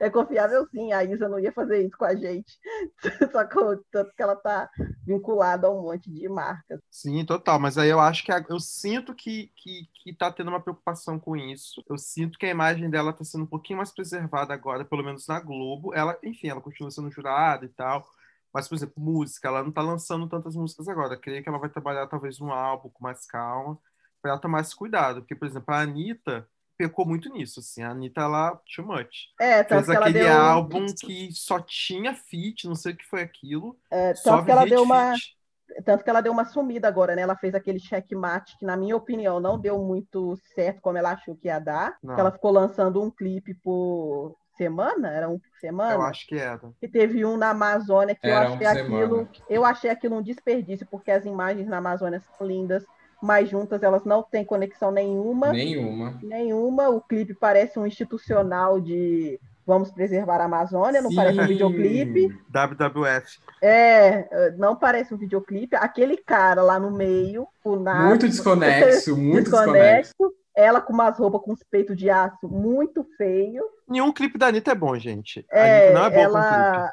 [0.00, 2.58] É confiável sim, a Isa não ia fazer isso com a gente.
[3.32, 3.56] Só que
[3.90, 4.70] tanto que ela tá
[5.06, 6.80] vinculada a um monte de marcas.
[6.90, 7.58] Sim, total.
[7.58, 11.18] Mas aí eu acho que a- eu sinto que, que, que tá tendo uma preocupação
[11.18, 11.82] com isso.
[11.88, 15.26] Eu sinto que a imagem dela tá sendo um pouquinho mais preservada agora, pelo menos
[15.26, 15.94] na Globo.
[15.94, 18.06] Ela, enfim, ela continua sendo jurada e tal.
[18.52, 21.14] Mas, por exemplo, música, ela não tá lançando tantas músicas agora.
[21.14, 23.78] Eu creio que ela vai trabalhar talvez um álbum com mais calma,
[24.20, 25.20] para ela tomar esse cuidado.
[25.22, 26.46] Porque, por exemplo, a Anitta
[26.76, 27.82] pecou muito nisso, assim.
[27.82, 29.28] A Anitta, ela, too much.
[29.40, 33.78] É, Fez aquele deu, álbum que só tinha feat, não sei o que foi aquilo.
[33.90, 35.36] é, Só tanto que ela deu de uma, feat.
[35.84, 37.22] tanto que ela deu uma sumida agora, né?
[37.22, 41.36] Ela fez aquele checkmate que, na minha opinião, não deu muito certo como ela achou
[41.36, 41.98] que ia dar.
[42.16, 45.94] Ela ficou lançando um clipe por semana, era um por semana.
[45.94, 46.60] Eu acho que era.
[46.80, 49.28] E teve um na Amazônia que eu Era um achei por aquilo, semana.
[49.48, 52.84] eu achei aquilo um desperdício, porque as imagens na Amazônia são lindas,
[53.22, 55.52] mas juntas elas não têm conexão nenhuma.
[55.52, 56.18] Nenhuma.
[56.22, 61.48] Nenhuma, o clipe parece um institucional de Vamos Preservar a Amazônia, não parece um Sim.
[61.48, 62.28] videoclipe.
[62.50, 63.38] WWF.
[63.62, 65.76] É, não parece um videoclipe.
[65.76, 68.08] Aquele cara lá no meio, o nada.
[68.08, 70.10] Muito desconexo, muito desconexo.
[70.18, 70.42] desconexo.
[70.54, 73.62] Ela com umas roupas com os peitos de aço muito feio.
[73.88, 75.44] Nenhum clipe da Anitta é bom, gente.
[75.52, 76.46] A É, Anitta não é boa com clipe.
[76.46, 76.92] ela.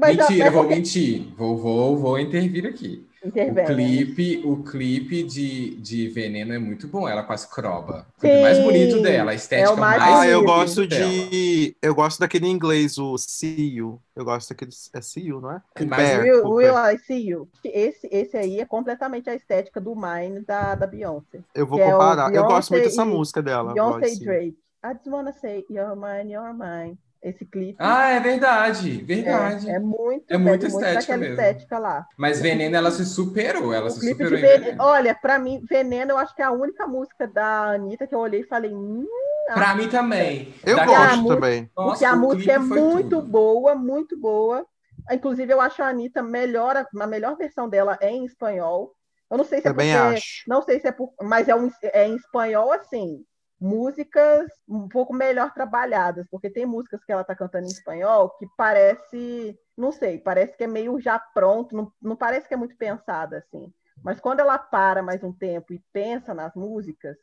[0.00, 1.34] Mas Mentira, é eu vou mentir.
[1.36, 3.06] Vou, vou, vou intervir aqui.
[3.24, 3.64] O intervém.
[3.66, 8.04] clipe, o clipe de, de Veneno é muito bom, ela com as croba.
[8.16, 11.08] O clipe Sim, mais bonito dela, a estética é mais mais Ah, eu gosto dela.
[11.08, 11.76] de.
[11.80, 14.00] Eu gosto daquele inglês, o See You.
[14.16, 14.72] Eu gosto daquele.
[14.92, 15.56] É See You, não é?
[15.80, 16.74] O Mas- Bear, Will, o Will.
[16.74, 17.48] I See You.
[17.64, 21.40] Esse, esse aí é completamente a estética do Mine da, da Beyoncé.
[21.54, 22.34] Eu vou é comparar.
[22.34, 23.72] eu gosto muito dessa e- música dela.
[23.72, 24.18] Beyoncé e.
[24.18, 24.56] Drake.
[24.84, 26.98] I just wanna say, you're mine, you're mine.
[27.22, 29.70] Esse clipe Ah, é verdade, é, verdade.
[29.70, 31.34] é muito, É muito estética daquela mesmo.
[31.34, 32.04] estética lá.
[32.18, 34.64] Mas Veneno, ela se superou, ela O se clipe superou de em Veneno.
[34.64, 34.82] Veneno.
[34.84, 38.18] Olha, pra mim, Veneno, eu acho que é a única música da Anitta que eu
[38.18, 39.06] olhei e falei, hum,
[39.54, 40.52] Pra mim também.
[40.64, 41.70] Eu Daquela- a gosto música- também.
[41.76, 43.22] Nossa, porque a música é muito tudo.
[43.22, 44.66] boa, muito boa.
[45.10, 48.92] Inclusive, eu acho a Anitta melhor, a melhor versão dela é em espanhol.
[49.30, 50.16] Eu não sei se é Também porque.
[50.16, 50.42] acho.
[50.48, 51.12] Não sei se é por.
[51.22, 53.24] Mas é, um, é em espanhol, assim.
[53.62, 58.46] Músicas um pouco melhor trabalhadas, porque tem músicas que ela tá cantando em espanhol que
[58.56, 59.56] parece.
[59.76, 63.38] Não sei, parece que é meio já pronto, não, não parece que é muito pensada,
[63.38, 63.72] assim.
[64.02, 67.16] Mas quando ela para mais um tempo e pensa nas músicas,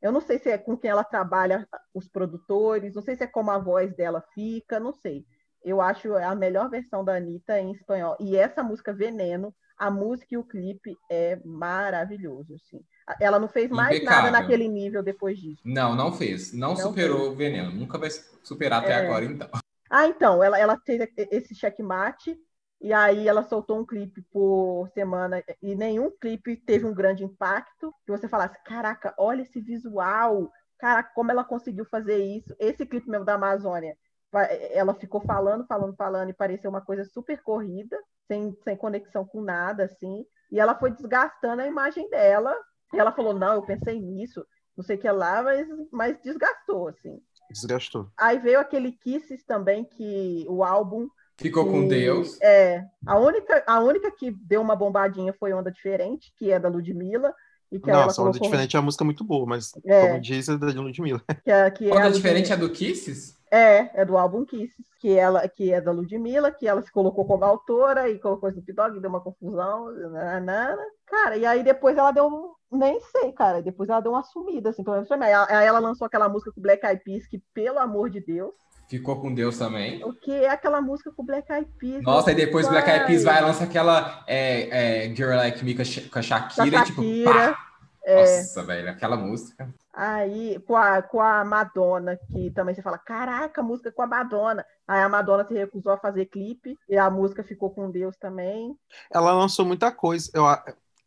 [0.00, 3.26] eu não sei se é com quem ela trabalha os produtores, não sei se é
[3.26, 5.26] como a voz dela fica, não sei.
[5.62, 8.16] Eu acho a melhor versão da Anitta em espanhol.
[8.18, 12.82] E essa música Veneno, a música e o clipe é maravilhoso, assim.
[13.20, 14.30] Ela não fez mais Impecável.
[14.30, 15.62] nada naquele nível depois disso.
[15.64, 16.52] Não, não fez.
[16.52, 17.70] Não, Não superou o Veneno.
[17.70, 18.10] Nunca vai
[18.42, 19.06] superar até É.
[19.06, 19.48] agora, então.
[19.90, 22.36] Ah, então, ela, ela fez esse checkmate
[22.80, 27.94] e aí ela soltou um clipe por semana e nenhum clipe teve um grande impacto
[28.04, 32.54] que você falasse, caraca, olha esse visual, caraca, como ela conseguiu fazer isso.
[32.58, 33.94] Esse clipe mesmo da Amazônia,
[34.32, 37.96] va- ela ficou falando, falando, falando e pareceu uma coisa super corrida,
[38.26, 42.54] sem, sem conexão com nada, assim, e ela foi desgastando a imagem dela.
[42.92, 44.44] E ela falou, não, eu pensei nisso,
[44.76, 47.18] não sei o que lá, mas, mas desgastou, assim.
[47.50, 48.08] Desgastou.
[48.18, 51.08] Aí veio aquele Kisses também, que o álbum.
[51.38, 52.38] Ficou com que- Deus.
[52.40, 52.84] É.
[53.06, 57.34] A única, a única que deu uma bombadinha foi Onda Diferente, que é da Ludmilla.
[57.70, 58.42] E que Nossa, Onda colocou.
[58.50, 60.06] Diferente é uma música muito boa, mas É.
[60.08, 61.22] como diz, é da Ludmilla.
[61.44, 63.34] Que é, que é a Onda Ludmilla- diferente é do Kisses?
[63.50, 67.24] É, é do álbum Kisses, que, ela, que é da Ludmilla, que ela se colocou
[67.26, 69.90] como autora e colocou Snoop Dogg, deu uma confusão.
[70.10, 70.82] nanana.
[71.12, 72.26] Cara, e aí depois ela deu.
[72.26, 73.60] um- Nem sei, cara.
[73.60, 75.24] Depois ela deu uma sumida, assim, pelo menos pra mim.
[75.26, 78.54] Aí ela- lançou aquela música com Black Eyed Peas, que, pelo amor de Deus,
[78.88, 80.02] Ficou com Deus também.
[80.04, 82.02] o que é aquela música com Black Eyed Peas?
[82.02, 83.38] Nossa, e depois Black Eyed Peas Vai.
[83.42, 86.84] e lança aquela é, é, Girl Like Me com a com a Shakira, Da e
[86.86, 87.58] tipo, Shakira, pá!
[88.06, 88.20] é.
[88.38, 89.68] Nossa, velho, aquela música.
[89.94, 94.64] Aí, com a, com a Madonna, que também você fala, caraca, música com a Madonna.
[94.88, 98.74] Aí a Madonna se recusou a fazer clipe, e a música ficou com Deus também.
[99.12, 100.30] Ela lançou muita coisa.
[100.34, 100.44] Eu,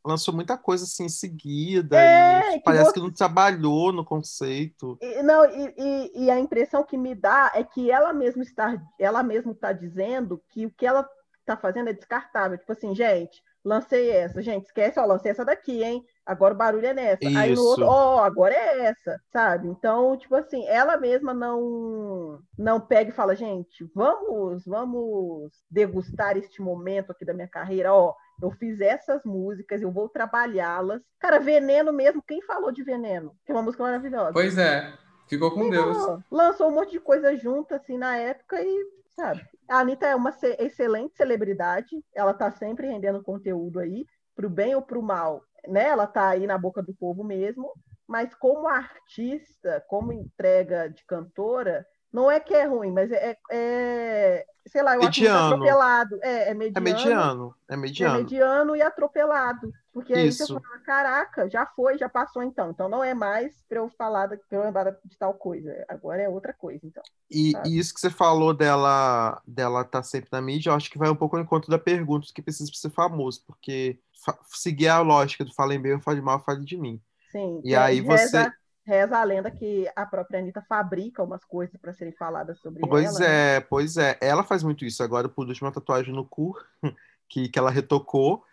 [0.06, 1.98] lançou muita coisa assim em seguida.
[2.00, 4.98] É, e que parece você- que não trabalhou no conceito.
[5.02, 8.78] E, não, e, e- e a impressão que me dá é que ela mesma está,
[9.00, 11.08] ela mesma está dizendo que o que ela
[11.40, 12.58] está fazendo é descartável.
[12.58, 16.04] Tipo assim, gente, lancei essa, gente, esquece, ó, lancei essa daqui, hein?
[16.26, 17.28] Agora o barulho é nessa.
[17.28, 17.64] Aí no Isso.
[17.64, 19.68] outro, ó, agora é essa, sabe?
[19.68, 26.62] Então, tipo assim, ela mesma não não pega e fala, gente, vamos, vamos degustar este
[26.62, 28.14] momento aqui da minha carreira, ó.
[28.42, 31.02] Eu fiz essas músicas, eu vou trabalhá-las.
[31.20, 33.36] Cara, Veneno mesmo, quem falou de Veneno?
[33.46, 34.34] Que é uma música maravilhosa.
[34.34, 34.94] Pois é,
[35.28, 35.98] ficou com Deus.
[35.98, 38.86] Não, lançou um monte de coisa junto, assim, na época e,
[39.16, 39.42] sabe?
[39.70, 44.06] A Anitta é uma ce- excelente celebridade, ela tá sempre rendendo conteúdo aí,
[44.36, 45.86] pro bem ou pro mal, né?
[45.88, 47.72] Ela tá aí na boca do povo mesmo,
[48.08, 51.86] mas como artista, como entrega de cantora,
[52.16, 55.54] não é que é ruim, mas é, é- sei lá, eu acho muito Mediano.
[55.56, 56.20] atropelado.
[56.24, 56.84] É, é É mediano.
[56.84, 57.56] mediano.
[57.70, 58.18] É É mediano.
[58.18, 59.72] mediano e atropelado.
[59.94, 60.46] Porque aí Isso.
[60.48, 62.70] você fala, caraca, já foi, já passou então.
[62.72, 65.86] Então não é mais para eu falar da- pra eu lembrar de tal coisa.
[65.88, 67.04] Agora é outra coisa, então.
[67.32, 70.98] E, e isso que você falou dela dela tá sempre na mídia, eu acho que
[70.98, 74.00] vai um pouco ao encontro da pergunta que precisa ser famoso, porque
[74.48, 77.00] seguir a lógica do falem bem ou falem mal, fale de mim.
[77.32, 77.62] Sim.
[77.64, 78.54] E aí você- reza,
[78.86, 83.20] reza a lenda que a própria Anitta fabrica umas coisas para serem faladas sobre Pois
[83.20, 83.20] ela.
[83.20, 83.56] né?
[83.56, 84.18] é, pois é.
[84.22, 85.02] Ela faz muito isso.
[85.02, 86.56] Agora, por último, tatuagem no cu,
[87.28, 88.44] que, que ela retocou.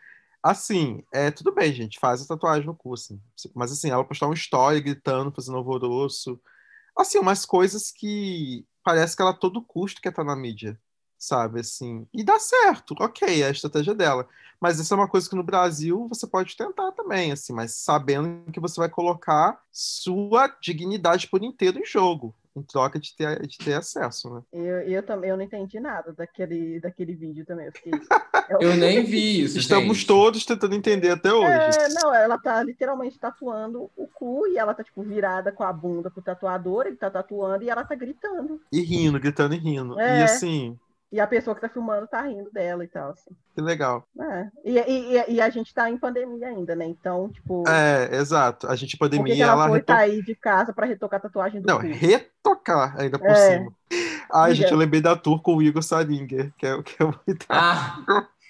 [0.43, 3.21] Assim, é tudo bem, gente, faz a tatuagem no cu, assim.
[3.55, 6.41] Mas assim, ela postar um story gritando, fazendo alvoroço.
[6.97, 10.79] Assim, umas coisas que parece que ela a todo custo quer estar na mídia,
[11.23, 11.61] sabe?
[11.61, 14.27] Assim, e dá certo, ok, é a estratégia dela.
[14.61, 18.51] Mas isso é uma coisa que no Brasil você pode tentar também, assim, mas sabendo
[18.53, 22.35] que você vai colocar sua dignidade por inteiro em jogo.
[22.55, 24.43] em troca de ter, de ter acesso, né?
[24.53, 27.67] Eu, eu também eu não entendi nada daquele, daquele vídeo também.
[27.67, 27.93] Eu, fiquei,
[28.61, 30.07] Eu nem vi isso, Estamos gente.
[30.07, 31.79] todos tentando entender até hoje.
[31.79, 35.73] É, não, ela tá literalmente tatuando o cu e ela tá, tipo, virada com a
[35.73, 38.61] bunda pro tatuador, ele tá tatuando e ela tá gritando.
[38.71, 39.99] E rindo, gritando e rindo.
[39.99, 40.21] É.
[40.21, 40.79] E assim,
[41.13, 43.31] E a pessoa que tá filmando tá rindo dela e tal, assim.
[43.55, 44.07] que legal.
[44.19, 44.49] É.
[44.65, 46.87] E, e, e- e a gente tá em pandemia ainda, né?
[46.87, 48.67] Então, tipo, É, exato.
[48.67, 51.67] A gente, pandemia, ela, ela foi reto- sair de casa pra retocar a tatuagem do
[51.67, 51.87] Não, cu?
[51.87, 53.35] retocar ainda por É.
[53.59, 53.73] cima.
[54.33, 54.63] Ai, Diga.
[54.63, 57.45] gente, eu lembrei da tour com o Igor Salinger, que é, que é muito.
[57.51, 57.99] Ah,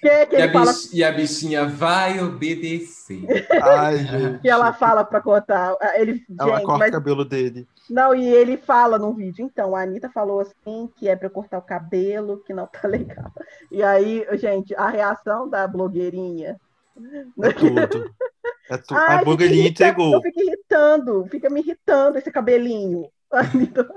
[0.01, 3.25] Que, que e a, ele fala bich- e a bichinha vai obedecer.
[3.61, 4.39] Ai, gente.
[4.41, 5.75] que ela fala pra cortar.
[5.95, 7.67] Ele, Ela gente, corta mas o cabelo dele.
[7.89, 11.31] Não, e ele fala no vídeo, então, a Anitta falou assim que é pra eu
[11.31, 13.31] cortar o cabelo, que não tá legal.
[13.71, 16.59] E aí, gente, a reação da blogueirinha.
[17.41, 18.13] É tudo.
[18.69, 18.97] É tudo.
[18.97, 20.21] Ai, a blogueirinha irritando, entregou.
[20.21, 23.09] Fica irritando, fica me irritando esse cabelinho.
[23.33, 23.89] A Anitta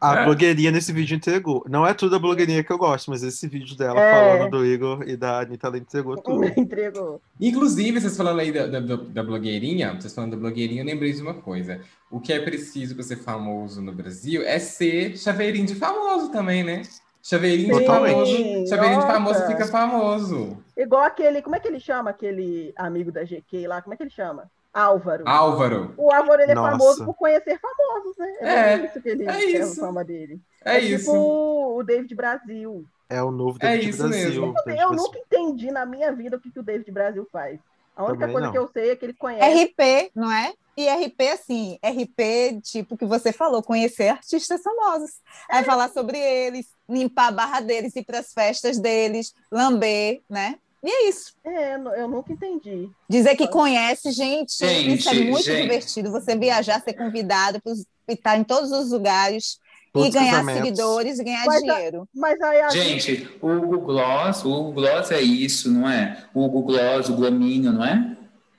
[0.00, 0.24] A É.
[0.24, 1.62] blogueirinha nesse vídeo entregou.
[1.68, 4.12] Não é tudo a blogueirinha que eu gosto, mas esse vídeo dela É.
[4.38, 6.44] falando do Igor e da Anitta, ela entregou tudo.
[6.56, 7.20] entregou.
[7.38, 11.20] Inclusive, vocês falando aí da, da, da blogueirinha, vocês falando da blogueirinha, eu lembrei de
[11.20, 11.80] uma coisa.
[12.10, 16.64] O que é preciso para ser famoso no Brasil é ser chaveirinho de famoso também,
[16.64, 16.82] né?
[17.22, 18.14] Chaveirinho de Totalmente.
[18.14, 18.66] famoso.
[18.68, 19.52] Chaveirinho de famoso Nossa.
[19.52, 20.56] fica famoso.
[20.76, 23.82] Igual aquele, como é que ele chama aquele amigo da GQ lá?
[23.82, 24.50] Como é que ele chama?
[24.72, 25.24] Álvaro.
[25.28, 25.94] Álvaro.
[25.96, 26.70] O Álvaro ele é Nossa.
[26.70, 28.36] famoso por conhecer famosos, né?
[28.40, 29.80] É, isso que ele é isso.
[29.80, 30.40] fama dele.
[30.64, 31.12] É, tipo isso.
[31.16, 32.84] o David Brasil.
[33.08, 34.28] É o novo É David isso Brasil.
[34.28, 34.46] mesmo.
[34.46, 34.92] Eu Brasil.
[34.92, 37.58] nunca entendi na minha vida o que, que o David Brasil faz.
[37.96, 38.52] A única Também coisa não.
[38.52, 39.64] que eu sei é que ele conhece.
[39.64, 40.54] RP, não é?
[40.76, 45.10] E RP, assim, RP, tipo que você falou, conhecer artistas famosos.
[45.50, 50.54] Aí falar sobre eles, limpar a barra deles, ir para as festas deles, lamber, né?
[50.82, 51.32] E é isso.
[51.44, 52.88] É, eu nu- eu nunca entendi.
[53.08, 55.62] Dizer que conhece, gente, Gente, isso é muito gente.
[55.62, 56.10] divertido.
[56.10, 57.72] Você viajar, ser convidado para
[58.08, 59.58] estar em todos os lugares
[59.92, 62.08] Todos e ganhar seguidores e ganhar Mas dinheiro.
[62.14, 66.24] Mas aí a Gente, o Hugo Gloss, o Hugo Gloss é isso, não é?
[66.32, 68.16] O Hugo Gloss, o Glaminho, não é?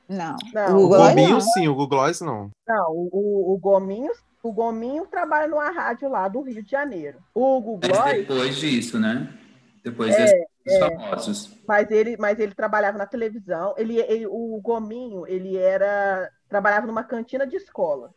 [0.10, 0.36] Não.
[0.54, 1.08] Não, o O Google não.
[1.16, 2.50] Gominho, sim, o Google Gloss não.
[2.68, 4.12] Não, o, o, Gominho,
[4.44, 7.18] o Gominho trabalha numa rádio lá do Rio de Janeiro.
[7.34, 9.30] O Hugo Mas Gloss, depois disso, né?
[9.84, 11.50] Depois É, desses dos famosos.
[11.68, 13.74] mas ele, mas ele trabalhava na televisão.
[13.78, 18.14] Ele, ele- o Gominho, ele era trabalhava numa cantina de escola.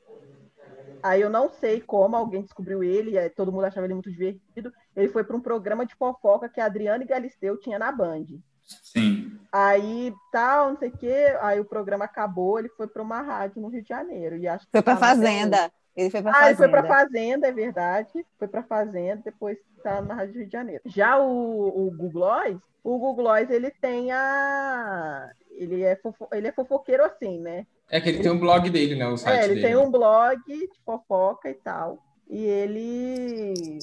[1.02, 4.72] Aí eu não sei como alguém descobriu ele, todo mundo achava ele muito divertido.
[4.96, 8.24] Ele foi para um programa de fofoca que a Adriane Galisteu tinha na Band.
[8.64, 9.38] Sim.
[9.52, 13.60] Aí tal, não sei o quê, aí o programa acabou, ele foi para uma rádio
[13.62, 14.36] no Rio de Janeiro.
[14.36, 14.96] E acho que Foi para.
[14.96, 15.70] Fazenda.
[15.96, 16.86] Ele foi para Ah, ele foi Fazenda.
[16.88, 18.26] para Fazenda, é verdade.
[18.38, 20.82] Foi para Fazenda, depois tá na Rádio Rio de Janeiro.
[20.86, 25.30] Já o, o Googlois, o Googlois, ele tem a.
[25.52, 26.26] Ele é, fofo...
[26.32, 27.64] ele é fofoqueiro assim, né?
[27.88, 29.06] É que ele tem um blog dele, né?
[29.06, 29.66] O site É, ele dele.
[29.66, 31.98] tem um blog de fofoca e tal.
[32.28, 33.78] E ele.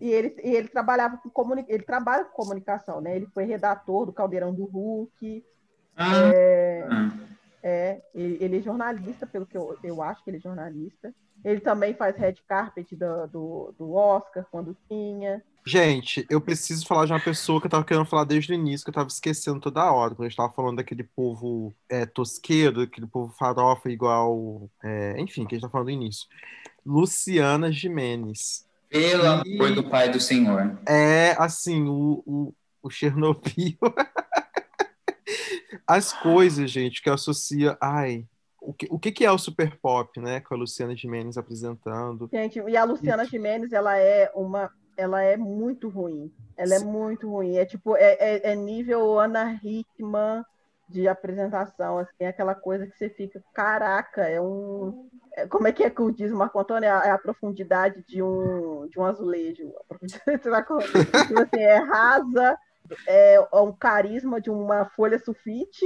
[0.00, 1.64] E ele, e ele trabalhava com comuni...
[1.66, 3.16] ele trabalha com comunicação, né?
[3.16, 5.44] Ele foi redator do Caldeirão do Hulk.
[5.96, 7.10] Ah, É, ah.
[7.68, 11.14] É, ele, ele é jornalista, pelo que eu, eu acho que ele é jornalista.
[11.44, 15.42] Ele também faz red carpet do, do, do Oscar, quando tinha.
[15.64, 18.84] Gente, eu preciso falar de uma pessoa que eu tava querendo falar desde o início,
[18.84, 22.80] que eu tava esquecendo toda hora, quando a gente tava falando daquele povo é, tosqueiro,
[22.80, 24.68] aquele povo farofa igual.
[24.82, 26.26] é, enfim, que a gente tá falando no início.
[26.84, 28.66] Luciana Gimenez.
[28.88, 30.78] Pelo amor do Pai do Senhor.
[30.86, 33.76] É assim, o, o, o Chernobyl.
[35.86, 37.76] As coisas, gente, que associa.
[37.80, 38.26] Ai,
[38.60, 40.40] o que, o que que é o super pop, né?
[40.40, 42.28] Com a Luciana Gimenez apresentando.
[42.32, 44.70] Gente, e a Luciana Gimenez, ela é uma.
[44.96, 46.32] Ela é muito ruim.
[46.56, 47.56] Ela é muito ruim.
[47.56, 50.44] É tipo, é, é, é nível Ana Hickman
[50.88, 55.08] de apresentação, assim, é aquela coisa que você fica, caraca, é um.
[55.34, 56.86] é- como é que é que diz o Marco Antônio?
[56.86, 59.70] É a, é profundidade de um, de um azulejo.
[59.78, 62.58] A profundidade, tipo assim, é rasa,
[63.06, 65.84] é, é um carisma de uma folha sulfite.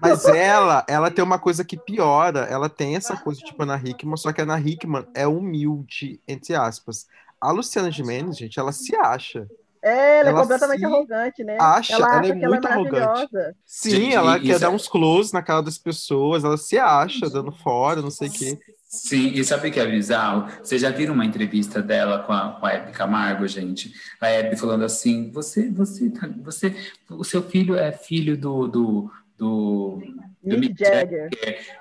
[0.00, 2.40] Mas ela, ela tem uma coisa que piora.
[2.40, 6.54] Ela tem essa coisa tipo Ana Hickman, só que a Ana Hickman é humilde, entre
[6.54, 7.06] aspas.
[7.40, 9.48] A Luciana Gimenez, gente, ela se acha.
[9.82, 11.56] É, ela, Ela é completamente se arrogante, né?
[11.60, 13.28] acha, ela ela acha é que ela é muito arrogante.
[13.66, 16.78] Sim, Gente, ela quer isso dar é- uns close na cara das pessoas, ela se
[16.78, 18.58] acha dando fora, não sei o quê.
[18.92, 20.46] Sim, e sabe o que é bizarro?
[20.62, 23.90] Vocês já viram uma entrevista dela com a, com a Hebe Camargo, gente?
[24.20, 26.76] A Hebe falando assim: você, você, tá- você,
[27.08, 28.68] o seu filho é filho do.
[28.68, 30.02] do, do
[30.44, 31.30] do Mick Jagger.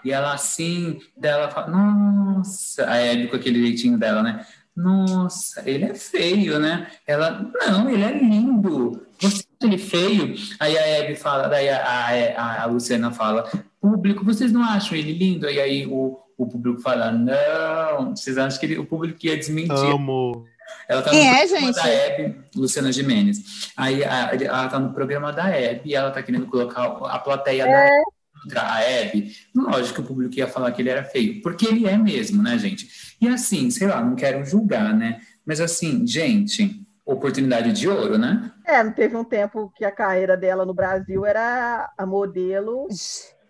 [0.05, 4.45] E ela assim, dela fala, nossa, a Hebe com aquele jeitinho dela, né?
[4.73, 6.87] Nossa, ele é feio, né?
[7.05, 9.05] Ela, não, ele é lindo.
[9.19, 10.35] Você acha ele feio?
[10.59, 13.49] Aí a Hebe fala, daí a, a, a, a Luciana fala,
[13.81, 15.49] público, vocês não acham ele lindo?
[15.49, 19.75] E aí o, o público fala, não, vocês acham que ele- o público ia desmentir?
[19.75, 20.45] Amo.
[20.87, 21.75] Ela tá Quem no é, programa gente?
[21.75, 23.71] da Hebe, Luciana Gimenez.
[23.75, 27.65] Aí a- ela tá no programa da Hebe e ela tá querendo colocar a plateia
[27.65, 28.03] da Hebe
[28.41, 29.31] contra a Hebe.
[29.55, 32.57] Lógico que o público ia falar que ele era feio, porque ele é mesmo, né,
[32.57, 32.87] gente?
[33.21, 35.19] E assim, sei lá, não quero julgar, né?
[35.45, 38.51] Mas assim, gente, oportunidade de ouro, né?
[38.65, 42.87] É, não teve um tempo que a carreira dela no Brasil era a modelo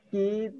[0.09, 0.51] que,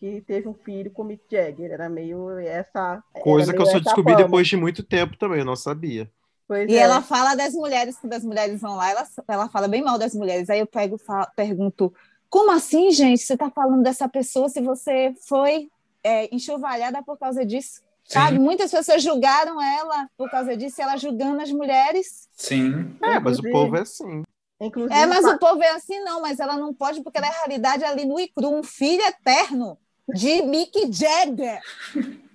[0.00, 1.70] que teve um filho com o Mick Jagger.
[1.70, 3.04] Era meio essa.
[3.22, 4.24] Coisa que eu meio só descobri fama.
[4.24, 6.10] depois de muito tempo também, eu não sabia.
[6.48, 6.78] Pois E é.
[6.78, 10.14] ela fala das mulheres, quando as mulheres vão lá, ela, ela fala bem mal das
[10.14, 10.48] mulheres.
[10.50, 11.94] Aí eu pego, fa- pergunto,
[12.28, 13.22] como assim, gente?
[13.22, 15.70] Você está falando dessa pessoa se você foi
[16.02, 17.82] é, enxovalhada por causa disso?
[18.04, 18.40] Sabe?
[18.40, 22.28] Muitas pessoas julgaram ela por causa disso, e ela julgando as mulheres.
[22.32, 22.96] Sim.
[23.00, 24.24] É, mas o povo é assim.
[24.60, 27.30] Inclusive, É, mas o povo é assim, não, mas ela não pode, porque ela é
[27.30, 29.78] realidade ali no Icru, um filho eterno
[30.14, 31.60] de Mick Jagger.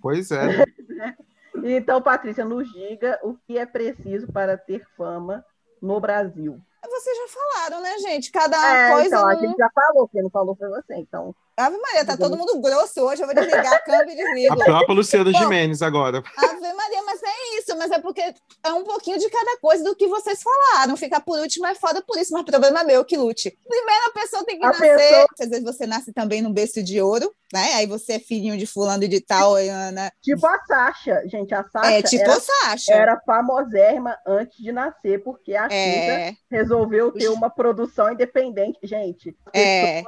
[0.01, 0.65] Pois é.
[1.63, 5.43] Então, Patrícia, nos diga o que é preciso para ter fama
[5.81, 6.59] no Brasil.
[6.83, 8.31] Vocês já falaram, né, gente?
[8.31, 9.07] Cada é, coisa.
[9.07, 10.95] então, a gente já falou, quem não falou foi você.
[10.95, 13.21] Então, Ave Maria, tá todo mundo grosso hoje.
[13.21, 14.63] Eu vou desligar a câmera e A desligo.
[14.65, 16.21] própria Luciana Bom, Gimenez agora.
[16.37, 19.95] Ave Maria, mas é isso, mas é porque é um pouquinho de cada coisa do
[19.95, 20.97] que vocês falaram.
[20.97, 23.57] Ficar por último é foda por isso, mas problema meu que lute.
[23.67, 24.97] Primeiro a pessoa tem que A nascer.
[24.97, 27.73] pessoa- Às vezes você nasce também num berço de ouro, né?
[27.75, 30.11] Aí você é filhinho de fulano de tal, Ana.
[30.21, 32.93] tipo a Sasha, gente, a Sasha É tipo era, o Sasha.
[32.93, 38.77] era famosérrima antes de nascer, porque a É, resolveu ter uma produção independente.
[38.83, 39.99] Gente, é.
[39.99, 40.05] as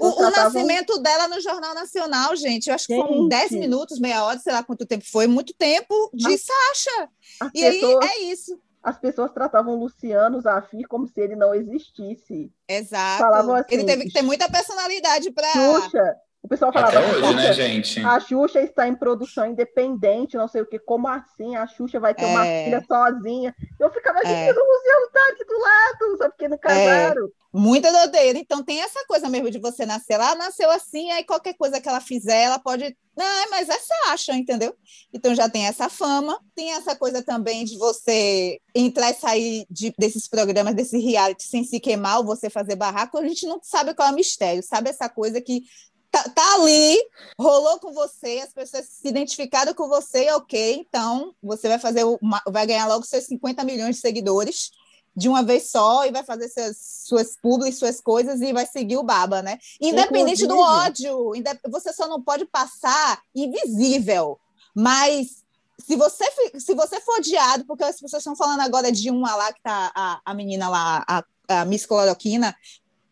[0.00, 3.28] O, o nascimento dela no Jornal Nacional, gente, eu acho que foram Gente.
[3.28, 6.38] 10 minutos, meia hora, sei lá quanto tempo foi, muito tempo de Ah.
[6.38, 7.08] Sasha.
[7.40, 8.60] As E aí pessoas, é isso.
[8.82, 12.50] as pessoas tratavam Luciano Zafir como se ele não existisse.
[12.66, 13.18] Exato.
[13.22, 15.48] Falavam assim, Ele teve que ter muita personalidade para.
[15.52, 16.16] Xuxa,
[16.48, 18.00] o pessoal falava Até hoje, né, gente?
[18.00, 20.78] A Xuxa está em produção independente, não sei o que.
[20.78, 21.54] Como assim?
[21.56, 22.64] A Xuxa vai ter uma É.
[22.64, 23.54] filha sozinha.
[23.78, 24.50] Eu ficava, gente, É.
[24.52, 27.28] o Luciano tá aqui do lado, só porque não casaram.
[27.52, 28.38] Muita doideira.
[28.38, 31.88] Então tem essa coisa mesmo de você nascer lá, nasceu assim, aí qualquer coisa que
[31.88, 32.96] ela fizer, ela pode.
[33.16, 34.74] Não, mas essa acha, entendeu?
[35.12, 39.92] Então já tem essa fama, tem essa coisa também de você entrar e sair de-
[39.98, 43.92] desses programas, desse reality, sem se queimar ou você fazer barraco, a gente não sabe
[43.94, 45.62] qual é o mistério, sabe essa coisa que.
[46.10, 46.98] Tá, tá ali,
[47.38, 52.42] rolou com você, as pessoas se identificaram com você, ok, então você vai fazer uma-
[52.48, 54.70] vai ganhar logo seus 50 milhões de seguidores
[55.14, 58.96] de uma vez só e vai fazer suas, suas publis, suas coisas e vai seguir
[58.96, 59.58] o baba, né?
[59.80, 61.32] Independente do ódio,
[61.68, 64.38] você só não pode passar invisível,
[64.74, 65.44] mas
[65.78, 66.24] se você,
[66.58, 69.92] se você for odiado, porque as pessoas estão falando agora de uma lá que tá
[69.94, 72.54] a, a menina lá, a, a Miss Cloroquina,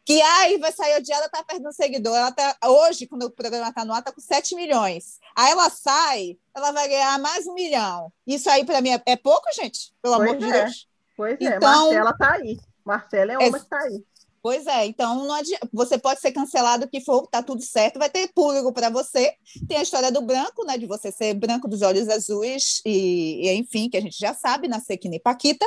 [0.06, 2.14] que ai, vai sair odiada, tá perdendo seguidor.
[2.16, 5.18] Ela tá, hoje, quando o programa tá no ar, tá com 7 milhões.
[5.36, 8.12] Aí ela sai, ela vai ganhar mais um milhão.
[8.24, 9.92] Isso aí, para mim, é, é pouco, gente?
[10.00, 10.62] Pelo Pois amor de é.
[10.62, 10.86] Deus.
[11.16, 12.56] Pois é, Então- Marcela tá aí.
[12.84, 14.04] Marcela é uma É- que tá aí.
[14.40, 15.68] Pois é, então adianta.
[15.72, 19.34] você pode ser cancelado que for, tá tudo certo, vai ter público para você.
[19.66, 20.78] Tem a história do branco, né?
[20.78, 24.68] De você ser branco dos olhos azuis, e, e, enfim, que a gente já sabe,
[24.68, 25.66] nascer que nem Paquita.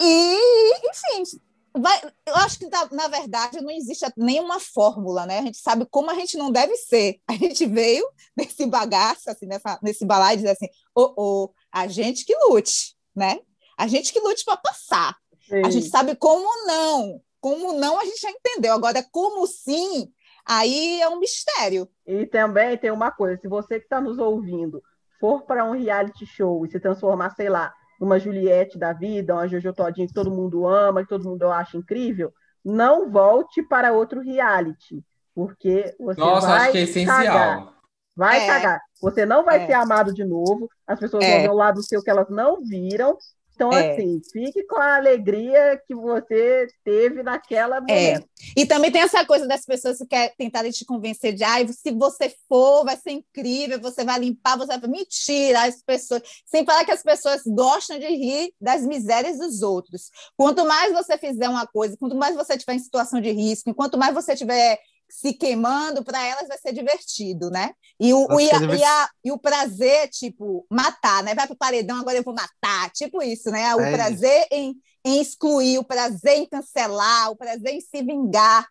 [0.00, 1.38] E, enfim,
[1.80, 5.38] vai, eu acho que na, na verdade não existe nenhuma fórmula, né?
[5.38, 7.20] A gente sabe como a gente não deve ser.
[7.28, 11.86] A gente veio nesse bagaço, assim, nessa, nesse balaio e dizer assim: ô, ô, a
[11.86, 13.40] gente que lute, né?
[13.76, 15.16] A gente que lute para passar.
[15.64, 17.20] A gente sabe como não.
[17.40, 18.72] Como não, a gente já entendeu.
[18.72, 20.10] Agora, como sim,
[20.44, 21.88] aí é um mistério.
[22.06, 24.82] E também tem uma coisa: se você que está nos ouvindo
[25.20, 29.48] for para um reality show e se transformar, sei lá, numa Juliette da vida, uma
[29.48, 32.32] Jojo Todinho que todo mundo ama, que todo mundo acha incrível,
[32.64, 35.02] não volte para outro reality,
[35.34, 37.16] porque você Nossa, vai acho que é essencial.
[37.16, 37.72] cagar.
[38.16, 38.46] Vai É.
[38.46, 38.80] cagar.
[39.02, 39.66] Você não vai É.
[39.66, 41.32] ser amado de novo, as pessoas É.
[41.32, 43.16] vão ver o lado seu que elas não viram.
[43.56, 43.92] Então, É.
[43.92, 48.22] assim, fique com a alegria que você teve naquela É.
[48.54, 51.90] E também tem essa coisa das pessoas que querem tentarem te convencer de ah, se
[51.90, 54.90] você for, vai ser incrível, você vai limpar, você vai.
[54.90, 56.22] Mentira, as pessoas.
[56.44, 60.10] Sem falar que as pessoas gostam de rir das misérias dos outros.
[60.36, 63.96] Quanto mais você fizer uma coisa, quanto mais você estiver em situação de risco, enquanto
[63.96, 64.78] mais você estiver
[65.08, 67.72] se queimando, para elas vai ser divertido, né?
[67.98, 71.34] E o, o- e, a- e a- e o prazer, tipo, matar, né?
[71.34, 73.74] Vai pro paredão, agora eu vou matar, tipo isso, né?
[73.74, 74.74] O É prazer em,
[75.04, 78.66] em excluir, o prazer em cancelar, o prazer em se vingar.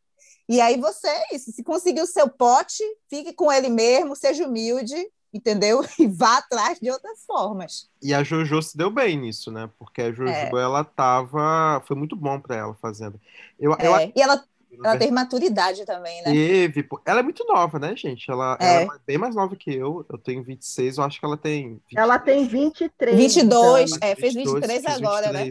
[0.48, 1.52] E aí você é isso.
[1.52, 4.95] Se conseguir o seu pote, fique com ele mesmo, seja humilde,
[5.34, 5.82] entendeu?
[5.99, 7.90] E vá atrás de outras formas.
[8.02, 9.70] E a Jojo se deu bem nisso, né?
[9.80, 10.49] Porque a Jojo, É.
[10.62, 11.82] ela tava.
[11.88, 13.20] Foi muito bom pra ela fazendo.
[13.60, 14.44] Eu, eu, É, E ela
[14.84, 16.31] Ela teve maturidade também, né?
[16.31, 16.88] Teve.
[17.06, 18.30] Ela é muito nova, né, gente?
[18.30, 18.65] Ela, É.
[18.65, 20.06] ela é mais- bem mais nova que eu.
[20.10, 21.73] Eu tenho 26, eu acho que ela tem.
[21.89, 21.97] 23.
[21.97, 23.15] Ela tem 23.
[23.15, 24.02] 22, anos.
[24.02, 25.49] é, fez 22, 23 fez agora, né?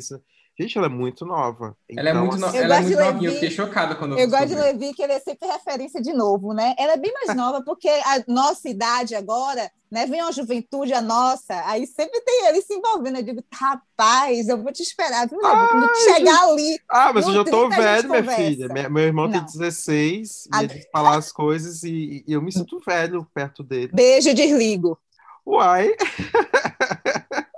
[0.57, 0.59] 23.
[0.59, 1.77] Gente, ela é muito nova.
[1.89, 2.47] Ela é Então, muito, no...
[2.47, 4.55] assim, ela é muito novinha, eu fiquei chocada quando eu Eu gosto de.
[4.55, 6.75] Levi, que ele é sempre referência de novo, né?
[6.79, 10.07] Ela é bem mais nova, porque a nossa idade agora, né?
[10.07, 13.17] Vem uma juventude, a nossa, aí sempre tem ele se envolvendo.
[13.19, 15.69] Eu digo, rapaz, eu vou te esperar, viu, Levi?
[15.71, 16.79] Quando tu chegar ali.
[16.89, 18.43] Ah, mas eu já tô 30 a gente velho, minha conversa.
[18.43, 18.89] filha.
[18.91, 19.47] Meu irmão tem Não.
[19.47, 23.91] 16 e A- ele fala as coisas e, e eu me sinto velho perto dele.
[23.93, 24.99] Beijo, desligo.
[25.47, 25.95] Uai,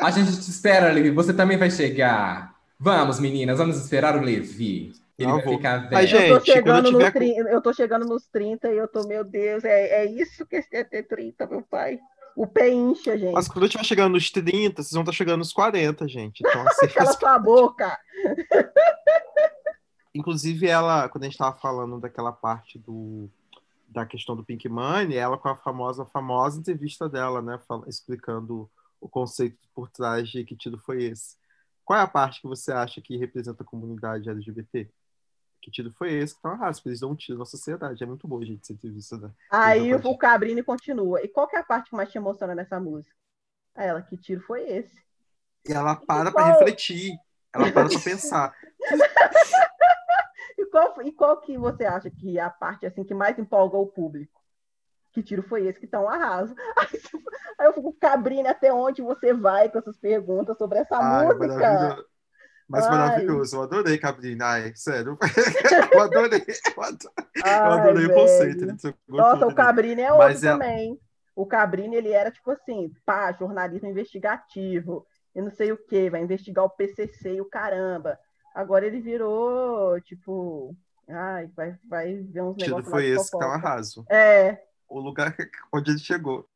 [0.01, 1.10] A gente te espera, Levi.
[1.10, 2.55] Você também vai chegar.
[2.78, 4.93] Vamos, meninas, vamos esperar o Levi.
[5.19, 5.57] Ele Não vai vou.
[5.57, 5.93] ficar velho.
[5.93, 8.86] Mas, Eu tô, Gente, eu chegando tiver 30, eu tô chegando nos 30 e eu
[8.86, 11.98] tô, meu Deus, é, é isso que é ter 30, meu pai.
[12.36, 13.32] O pé incha, gente.
[13.32, 16.40] mas quando eu estiver chegando nos 30, vocês vão estar chegando nos 40, gente.
[16.47, 17.98] Então, assim, Cala sua boca.
[20.15, 23.28] Inclusive, ela, quando a gente tava falando daquela parte do,
[23.89, 27.59] da questão do Pink Money, ela com a famosa, famosa entrevista dela, né?
[27.66, 28.69] fala- explicando
[29.01, 31.36] o conceito por trás de que tido foi esse.
[31.86, 34.90] Qual é a parte que você acha que representa a comunidade LGBT?
[35.62, 38.02] Que tido foi esse que tá uma eles dão um tiro na sociedade.
[38.02, 39.16] É muito bom, gente, essa entrevista.
[39.16, 39.30] Né?
[39.52, 41.22] Aí o Cabrini continua.
[41.22, 43.14] E qual que é a parte que mais te emociona nessa música?
[43.72, 45.00] Aí ela, que tiro foi esse?
[45.68, 47.16] E ela para para refletir,
[47.52, 48.52] ela para para pensar.
[50.58, 53.76] E qual, e qual que você acha que é a parte assim que mais empolga
[53.76, 54.35] o público?
[55.16, 56.55] Que tiro foi esse que tá um arraso?
[57.59, 61.47] Aí, eu fico, Cabrini, até onde você vai com essas perguntas sobre essa Ai, música?
[61.48, 62.06] maravilhoso.
[62.68, 62.90] Mas Ai.
[62.90, 64.44] maravilhoso, eu adorei, Cabrina.
[64.47, 65.16] Ai, sério.
[65.90, 66.44] Eu adorei,
[66.76, 67.10] eu adorei,
[67.64, 68.66] eu Ai, adorei o conceito.
[68.82, 69.55] jogou Nossa, tudo, o né?
[69.55, 71.01] Cabrini é outro Mas ela- também.
[71.34, 76.20] O Cabrini, ele era tipo assim, pá, jornalismo investigativo, e não sei o que, vai
[76.22, 78.18] investigar o PCC e o caramba.
[78.55, 80.74] Agora ele virou, tipo,
[81.09, 84.05] ai, vai, vai ver uns negócios foi esse que tá um arraso.
[84.10, 85.36] É, O lugar
[85.72, 86.48] onde ele chegou.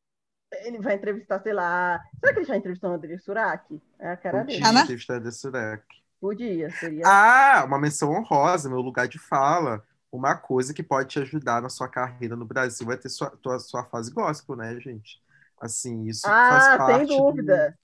[0.51, 1.99] ele vai entrevistar, sei lá.
[2.19, 3.81] Será que ele já entrevistou o André Surak?
[3.99, 4.59] É a cara dele.
[4.59, 4.81] Podia Ah, né?
[4.81, 5.83] entrevistar desse Surek.
[6.19, 7.03] Podia, seria.
[7.03, 9.83] Ah, uma menção honrosa, meu lugar de fala.
[10.11, 13.59] Uma coisa que pode te ajudar na sua carreira no Brasil vai ter sua, tua,
[13.59, 15.21] sua fase gospel, né, gente?
[15.59, 17.77] Assim, isso faz Ah, parte sem do- dúvida.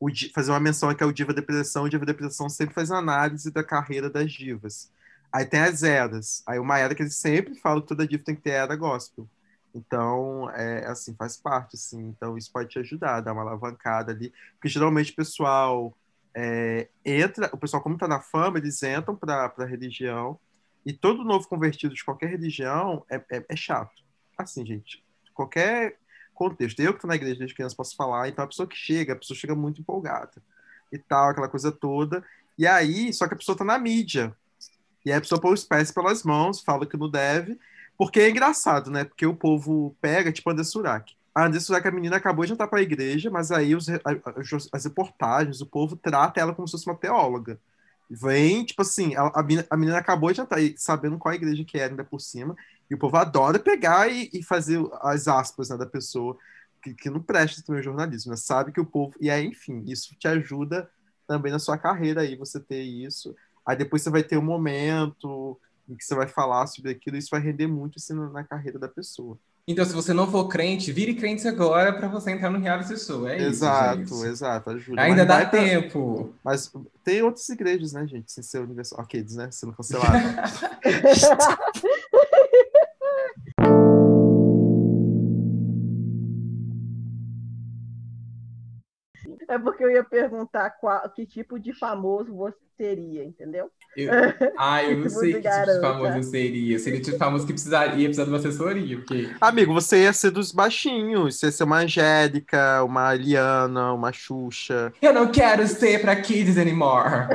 [0.00, 1.84] o di- fazer uma menção aqui ao Diva Depressão.
[1.84, 4.90] O Diva Depressão sempre faz uma análise da carreira das divas.
[5.32, 6.42] Aí tem as eras.
[6.46, 9.28] Aí uma era que eles sempre falam que toda diva tem que ter era gospel.
[9.74, 12.08] Então, é assim, faz parte, assim.
[12.08, 14.32] Então, isso pode te ajudar, dar uma alavancada ali.
[14.54, 15.96] Porque geralmente o pessoal
[16.34, 20.38] é, entra, o pessoal, como está na fama, eles entram para a religião.
[20.84, 24.02] E todo novo convertido de qualquer religião é, é, é chato.
[24.36, 25.98] Assim, gente, qualquer
[26.34, 26.80] contexto.
[26.80, 28.28] Eu que estou na igreja desde criança posso falar.
[28.28, 30.42] Então, a pessoa que chega, a pessoa chega muito empolgada
[30.90, 32.24] e tal, aquela coisa toda.
[32.58, 34.34] E aí, só que a pessoa tá na mídia.
[35.04, 37.58] E aí a pessoa põe os pés pelas mãos, fala que não deve,
[38.00, 39.04] porque é engraçado, né?
[39.04, 41.14] Porque o povo pega, tipo a André Surak.
[41.34, 44.34] A André Surak, a menina acabou de entrar pra igreja, mas aí os, a- a-
[44.72, 47.60] as reportagens, o povo trata ela como se fosse uma teóloga.
[48.08, 51.92] Vem, tipo assim, a, a menina, a acabou de entrar sabendo qual igreja que era
[51.92, 52.56] ainda por cima,
[52.90, 56.38] e o povo adora pegar e, e fazer as aspas né, da pessoa
[56.82, 58.36] que, que não presta também o jornalismo, né?
[58.38, 59.14] Sabe que o povo.
[59.20, 60.90] E aí, enfim, isso te ajuda
[61.28, 63.36] também na sua carreira aí, você ter isso.
[63.66, 65.60] Aí depois você vai ter um momento
[65.90, 68.88] em que você vai falar sobre aquilo, isso vai render muito assim, na carreira da
[68.88, 69.38] pessoa.
[69.68, 73.28] Então, se você não for crente, vire crente agora para você entrar no reality show.
[73.28, 74.28] É exato, isso, gente.
[74.28, 75.00] exato, ajuda.
[75.02, 76.34] Ainda Mas dá vai pra- tempo.
[76.42, 76.72] Mas
[77.04, 79.00] tem outras igrejas, né, gente, sem ser universal.
[79.00, 79.48] Ok, né?
[79.52, 80.16] Sendo cancelado.
[89.50, 93.68] É porque eu ia perguntar qual, que tipo de famoso você seria, entendeu?
[93.96, 94.10] Eu...
[94.56, 95.80] Ah, eu não Que sei que tipo de garanta.
[95.80, 96.78] famoso eu seria.
[96.78, 100.12] Seria o tipo de famoso que precisaria precisar de uma assessoria, porque Amigo, você ia
[100.12, 101.38] ser dos baixinhos.
[101.38, 104.92] Você ia ser uma Angélica, uma Eliana, uma Xuxa.
[105.02, 107.26] eu não quero ser pra kids anymore.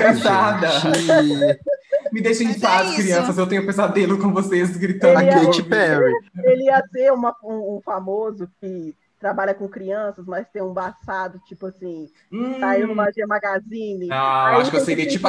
[0.00, 0.68] Cansada.
[2.12, 2.96] Me deixem em é paz, isso.
[3.02, 3.36] crianças.
[3.36, 5.18] Eu tenho pesadelo com vocês gritando.
[5.18, 5.62] a Ele é- no Katy.
[5.64, 6.12] Perry.
[6.44, 11.40] Ele ia ser uma- um, um famoso que trabalha com crianças, mas tem um passado,
[11.46, 12.58] tipo assim, Hum.
[12.60, 14.08] saiu no Magia Magazine.
[14.10, 15.28] Ah, acho que eu seria ter tipo.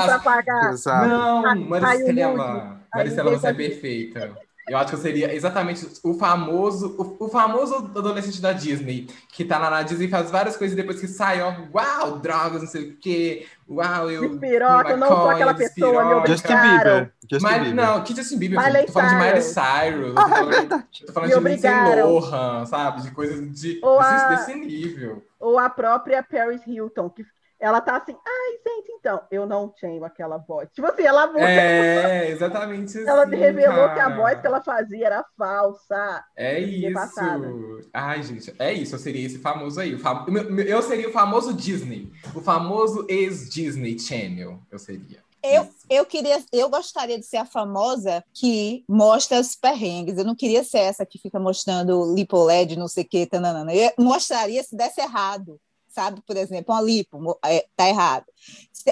[1.08, 2.80] Não, Maristela.
[2.94, 4.49] Maristela, Aí você é perfeita.
[4.70, 9.44] Eu acho que eu seria exatamente o famoso, o, o famoso adolescente da Disney, que
[9.44, 12.62] tá lá na Disney e faz várias coisas e depois que sai, ó, uau, drogas,
[12.62, 14.30] não sei o quê, uau, eu.
[14.30, 16.32] Despiroca, eu não sou aquela pessoa, meu despiroca.
[16.32, 16.56] Justin.
[16.78, 17.14] Bieber.
[17.32, 17.76] Justin Mas, Bieber.
[17.76, 18.60] não, que Justin Bieber?
[18.60, 19.54] Miley eu tô falando de Miley Cyrus.
[19.54, 20.08] Cyrus.
[20.08, 22.02] eu tô Ah, é falando, tô falando Me de Lindsay.
[22.04, 23.02] Lohan, sabe?
[23.04, 25.24] De coisas de, desse, a- desse nível.
[25.40, 27.24] Ou a própria Paris Hilton, que
[27.60, 29.22] ela tá assim, ai, Vicente, então.
[29.32, 30.70] Eu não tenho aquela voz.
[30.74, 34.16] Tipo assim, ela, É, exatamente assim, ela revelou que a cara.
[34.16, 36.24] voz que ela fazia era falsa.
[36.36, 36.94] É isso.
[36.94, 37.48] passada.
[37.94, 38.96] Ai, gente, é isso.
[38.96, 39.96] Eu seria esse famoso aí.
[39.96, 40.26] o fam-
[40.66, 42.12] Eu seria o famoso Disney.
[42.36, 44.60] O famoso ex-Disney Channel.
[44.72, 45.20] Eu seria.
[45.42, 45.72] Eu, Isso.
[45.90, 50.18] eu queria, eu gostaria de ser a famosa que mostra os perrengues.
[50.18, 53.74] Eu não queria ser essa que fica mostrando lipo LED, não sei o que, tananana.
[53.74, 55.58] Eu mostraria se desse errado,
[55.90, 56.22] sabe?
[56.26, 58.26] Por exemplo, uma lipo é, tá errado.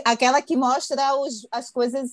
[0.04, 2.10] Aquela que mostra os, as coisas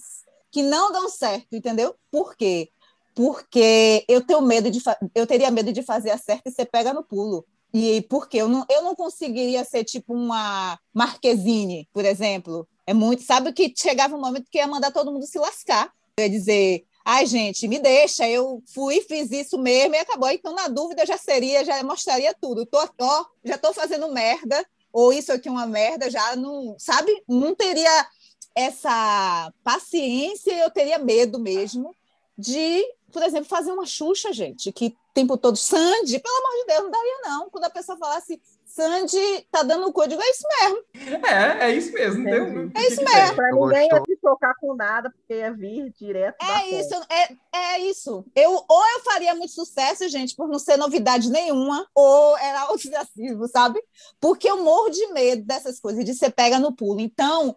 [0.50, 1.94] que não dão certo, entendeu?
[2.10, 2.70] Por quê?
[3.14, 4.80] Porque eu tenho medo de
[5.14, 7.44] eu teria medo de fazer a certa e ser pega no pulo.
[7.72, 12.68] E porque eu não, eu não conseguiria ser tipo uma Marquezine, por exemplo.
[12.86, 15.92] É muito, sabe que chegava um momento que ia mandar todo mundo se lascar.
[16.16, 20.30] Eu ia dizer, ai, gente, me deixa, eu fui, fiz isso mesmo e acabou.
[20.30, 22.64] Então, na dúvida, eu já seria, já mostraria tudo.
[22.64, 27.12] Tô, ó, já tô fazendo merda, ou isso aqui é uma merda, já não, sabe?
[27.28, 28.06] Não teria
[28.54, 31.94] essa paciência, eu teria medo mesmo
[32.38, 36.66] de, por exemplo, fazer uma Xuxa, gente, que o tempo todo, Sandy, pelo amor de
[36.66, 37.50] Deus, não daria não.
[37.50, 41.26] Quando a pessoa falasse, Sandy tá dando o cu, eu digo, é isso mesmo.
[41.26, 42.20] É, é isso mesmo.
[42.22, 42.40] Entendi.
[42.40, 42.70] Entendeu?
[42.74, 43.36] É isso mesmo.
[43.36, 43.88] Pra Eu ninguém
[44.24, 48.24] tocar com nada, porque ia vir direto É isso, é, é isso.
[48.34, 53.46] Eu, ou eu faria muito sucesso, gente, por não ser novidade nenhuma, ou era ostracismo,
[53.46, 53.80] sabe?
[54.18, 57.00] Porque eu morro de medo dessas coisas, de ser pega no pulo.
[57.00, 57.54] Então,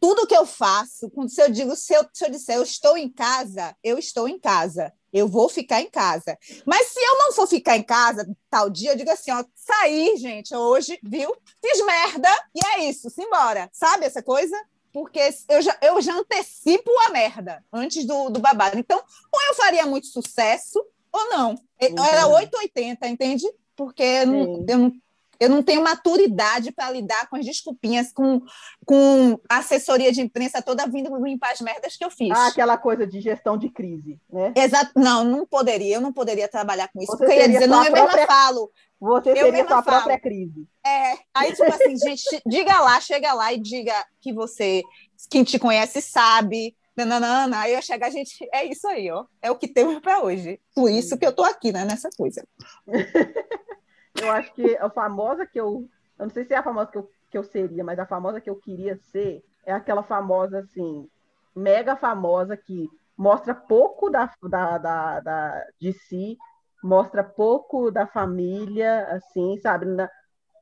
[0.00, 2.96] tudo que eu faço, quando se eu digo, se eu, se eu disser eu estou
[2.96, 4.92] em casa, eu estou em casa.
[5.12, 6.36] Eu vou ficar em casa.
[6.66, 10.16] Mas se eu não for ficar em casa tal dia, eu digo assim, ó, saí,
[10.16, 11.34] gente, hoje, viu?
[11.64, 13.70] Fiz merda e é isso, simbora.
[13.72, 14.56] Sabe essa coisa?
[14.96, 15.20] Porque
[15.50, 18.78] eu já, eu já antecipo a merda antes do, do babado.
[18.78, 18.98] Então,
[19.30, 20.82] ou eu faria muito sucesso
[21.12, 21.54] ou não.
[21.78, 22.36] Era Uhum.
[22.36, 23.44] 880, entende?
[23.76, 24.92] Porque eu não, eu não,
[25.40, 28.40] eu não tenho maturidade para lidar com as desculpinhas, com,
[28.84, 32.30] com assessoria de imprensa toda vindo limpar as merdas que eu fiz.
[32.30, 34.52] Ah, aquela coisa de gestão de crise, né?
[34.56, 37.12] Exato, não, não poderia, eu não poderia trabalhar com isso.
[37.12, 38.70] Você porque eu ia dizer, não, eu mesma falo.
[38.98, 39.84] Você Eu seria sua falo.
[39.84, 40.66] própria crise.
[40.84, 44.82] É, aí, tipo assim, gente, diga lá, chega lá e diga que você,
[45.30, 46.74] quem te conhece sabe.
[46.96, 49.26] Nananana, aí eu chego, a gente, é isso aí, ó.
[49.42, 50.58] É o que temos para hoje.
[50.74, 52.42] Por isso que eu tô aqui, né, nessa coisa.
[54.18, 55.88] Eu acho que a famosa que eu.
[56.18, 58.40] Eu não sei se é a famosa que eu, que eu seria, mas a famosa
[58.40, 61.08] que eu queria ser é aquela famosa, assim,
[61.54, 66.36] mega famosa que mostra pouco da, da, da, da- de si,
[66.82, 69.86] mostra pouco da família, assim, sabe?
[69.86, 70.10] Na-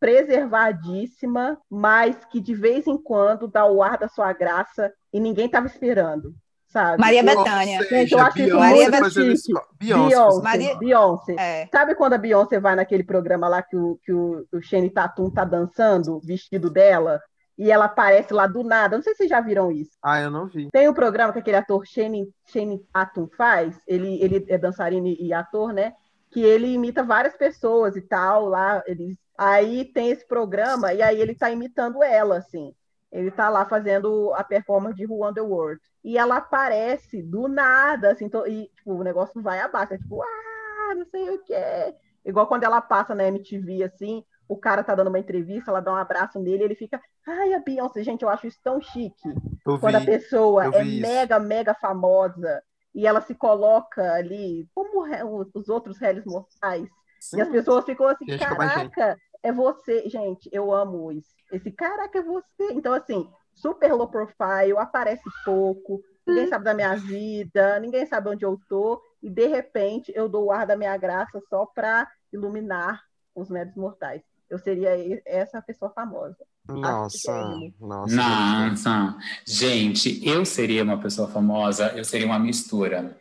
[0.01, 5.47] preservadíssima, mas que de vez em quando dá o ar da sua graça e ninguém
[5.47, 6.35] estava esperando,
[6.75, 7.01] sabe?
[7.01, 7.83] Maria Eu- Bethânia.
[7.85, 9.33] Gente, eu acho isso Beyoncé chique.
[9.33, 9.53] isso.
[9.79, 10.09] Beyoncé.
[10.09, 11.37] Beyoncé, Maria- Beyoncé.
[11.39, 11.69] É.
[11.71, 15.31] Sabe quando a Beyoncé vai naquele programa lá que o, que o, o Shane Tatum
[15.31, 17.21] tá dançando, vestido dela,
[17.57, 18.97] e ela aparece lá do nada?
[18.97, 19.93] Não sei se vocês já viram isso.
[20.03, 20.69] Ah, eu não vi.
[20.73, 25.33] Tem um programa que aquele ator Shane, Shane Tatum faz, ele, ele é dançarino e
[25.33, 25.93] ator, né?
[26.33, 29.17] Que ele imita várias pessoas e tal, lá, eles...
[29.39, 32.73] Aí tem esse programa, e aí ele tá imitando ela, assim.
[33.15, 35.81] Ele tá lá fazendo a performance de Who Won the World.
[36.05, 40.23] E ela aparece do nada, assim, to- e tipo, o negócio vai abaixo, é tipo,
[40.23, 41.97] ah, não sei o quê.
[42.25, 45.93] Igual quando ela passa na MTV, assim, o cara tá dando uma entrevista, ela dá
[45.93, 49.29] um abraço nele, ele fica, ai, a Beyoncé, gente, eu acho isso tão chique.
[49.67, 50.07] Eu Quando a vi.
[50.07, 51.01] pessoa eu é isso.
[51.01, 52.63] mega, mega famosa
[52.95, 55.03] e ela se coloca ali, como
[55.41, 56.89] os os outros réis mortais,
[57.33, 58.39] e as pessoas ficam assim, a gente.
[58.39, 60.09] caraca, é você.
[60.09, 61.29] Gente, eu amo isso.
[61.53, 62.73] Esse caraca é você.
[62.73, 68.45] Então, assim, super low profile, aparece pouco, ninguém sabe da minha vida, ninguém sabe onde
[68.45, 73.03] eu tô, e de repente eu dou o ar da minha graça só para iluminar
[73.35, 74.23] os médios mortais.
[74.49, 74.91] Eu seria
[75.27, 76.37] essa pessoa famosa.
[76.69, 78.17] Nossa, Acho nossa.
[78.17, 83.19] Nossa, gente, eu seria uma pessoa famosa, eu seria uma mistura.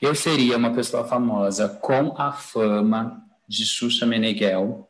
[0.00, 4.89] Eu seria uma pessoa famosa com a fama de Xuxa Meneghel,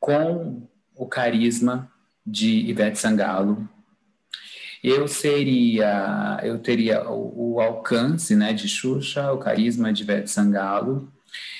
[0.00, 0.62] com
[0.94, 1.90] o carisma
[2.26, 3.68] de Ivete Sangalo.
[4.82, 11.12] Eu seria, eu teria o, o alcance, né, de Xuxa, o carisma de Ivete Sangalo,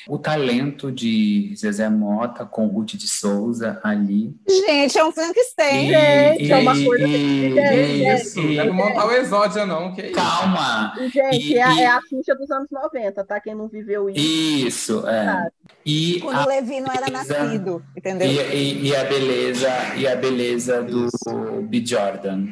[0.07, 4.35] o talento de Zezé Mota com Ruth de Souza ali.
[4.49, 5.89] Gente, é um Frankenstein.
[5.91, 9.95] Gente, é uma coisa e- que- e- Isso, e- não é montar o exódio, não,
[9.95, 10.15] que isso.
[10.15, 10.95] Calma!
[10.99, 13.39] E, gente, E- é, a- e- é a ficha dos anos 90, tá?
[13.41, 14.19] Quem não viveu isso.
[14.21, 15.25] Isso, é.
[15.25, 15.51] Sabe.
[15.85, 18.29] E Quando a, o Levi não era beleza- nascido, entendeu?
[18.29, 21.63] e, e- e a beleza e a beleza do Isso.
[21.63, 21.83] B.
[21.85, 22.47] Jordan.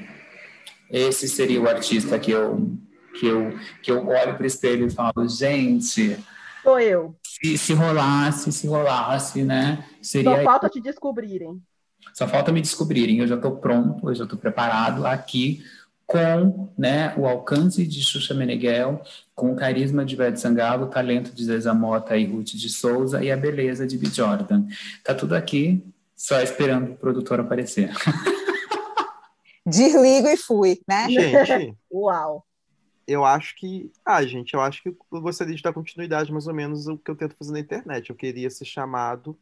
[0.91, 2.71] Esse seria o artista que eu
[3.19, 6.17] que eu que eu olho para o espelho e falo, gente,
[6.67, 7.15] Sou eu.
[7.23, 9.85] se, se rolasse, se rolasse, né?
[10.03, 11.63] Só Seria falta te descobrirem.
[12.13, 13.19] Só falta me descobrirem.
[13.19, 15.63] Eu já estou pronto, eu já estou preparado aqui
[16.07, 19.03] com né, o alcance de Xuxa Meneghel,
[19.35, 23.23] com o carisma de Beth Sangalo, o talento de Zezé Mota e Ruth de Souza
[23.23, 24.07] e a beleza de B.
[24.07, 24.67] Jordan.
[25.05, 25.85] Tá tudo aqui,
[26.17, 27.93] só esperando o produtor aparecer.
[29.67, 31.09] Desligo e fui, né?
[31.09, 32.45] Gente, Uau!
[33.07, 33.91] Eu acho que.
[34.05, 37.11] Ah, gente, eu acho que eu gostaria de dar continuidade mais ou menos o que
[37.11, 38.11] eu tento fazer na internet.
[38.11, 39.37] Eu queria ser chamado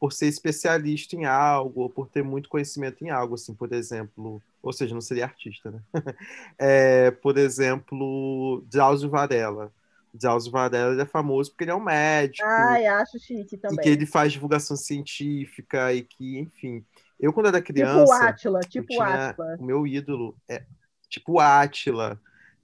[0.00, 4.42] por ser especialista em algo, ou por ter muito conhecimento em algo, assim, por exemplo.
[4.60, 5.80] Ou seja, não seria artista, né?
[6.58, 9.72] É, por exemplo, Drauzio Varela.
[10.14, 12.46] Drauzio Varela é famoso porque ele é um médico.
[12.46, 13.78] Ai, acho chique e também.
[13.78, 16.84] que ele faz divulgação científica e que, enfim.
[17.20, 18.24] Eu, quando era Tipo criança.
[18.24, 19.56] Átila, eu tipo Átila.
[19.58, 20.64] o meu ídolo é
[21.08, 22.20] tipo Átila.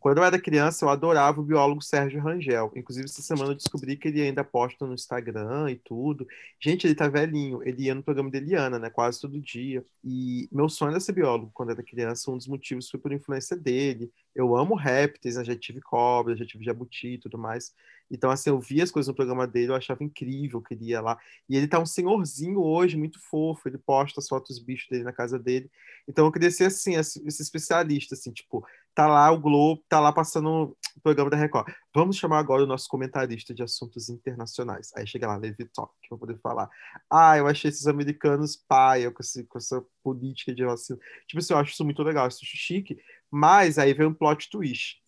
[0.09, 2.73] Quando eu era criança, eu adorava o biólogo Sérgio Rangel.
[2.75, 6.27] Inclusive, essa semana eu descobri que ele ainda posta no Instagram e tudo.
[6.59, 7.63] Gente, ele tá velhinho.
[7.63, 8.89] Ele ia no programa de Eliana, né?
[8.89, 9.85] Quase todo dia.
[10.03, 12.31] E meu sonho era ser biólogo quando era criança.
[12.31, 14.11] Um dos motivos foi por influência dele.
[14.35, 15.45] Eu amo répteis, né?
[15.45, 17.75] já tive cobra, já tive jabuti e tudo mais.
[18.11, 21.19] Então, assim, eu via as coisas no programa dele, eu achava incrível, eu queria lá.
[21.49, 23.69] E ele tá um senhorzinho hoje, muito fofo.
[23.69, 25.71] Ele posta as fotos dos bichos dele na casa dele.
[26.09, 28.65] Então, eu queria ser assim, esse especialista, assim, tipo,
[28.99, 31.73] tá lá o Globo, tá lá passando o programa da Record.
[31.95, 34.91] Vamos chamar agora o nosso comentarista de assuntos internacionais.
[34.97, 36.69] Aí chega lá, Levi Talk, pra poder falar.
[37.09, 40.99] Ah, eu achei esses americanos paia com, esse, com essa política de vacina.
[41.29, 42.99] Tipo assim, eu acho isso muito legal, isso chique.
[43.31, 45.01] Mas aí vem um plot twist.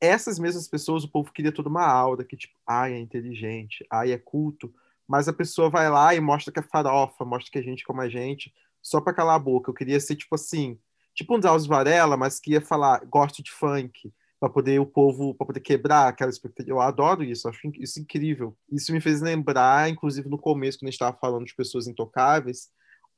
[0.00, 4.10] Essas mesmas pessoas, o povo queria toda uma aura, que tipo, ai, é inteligente, ai,
[4.10, 4.74] é culto.
[5.06, 8.00] Mas a pessoa vai lá e mostra que é farofa, mostra que é gente como
[8.00, 8.52] a gente,
[8.82, 9.70] só pra calar a boca.
[9.70, 10.76] Eu queria ser, tipo assim,
[11.20, 15.34] tipo um Drauzio Varela, mas que ia falar, gosto de funk, para poder o povo,
[15.34, 16.72] para poder quebrar aquela expectativa.
[16.74, 18.56] Eu adoro isso, acho isso incrível.
[18.72, 22.68] Isso me fez lembrar, inclusive no começo, quando a gente estava falando de pessoas intocáveis,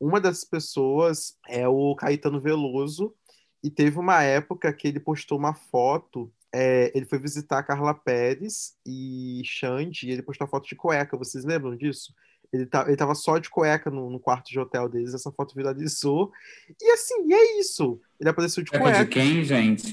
[0.00, 3.14] uma das pessoas é o Caetano Veloso,
[3.62, 6.32] e teve uma época que ele postou uma foto.
[6.52, 10.76] é, ele foi visitar a Carla Pérez e Xande, e ele postou uma foto de
[10.76, 11.16] cueca.
[11.16, 12.12] Vocês lembram disso?
[12.52, 15.54] Ele, tá, ele tava só de cueca no, no quarto de hotel deles, essa foto
[15.54, 16.30] viralizou.
[16.80, 17.98] E assim, e é isso.
[18.20, 19.04] Ele apareceu de Cueca cueca.
[19.04, 19.92] de quem, gente?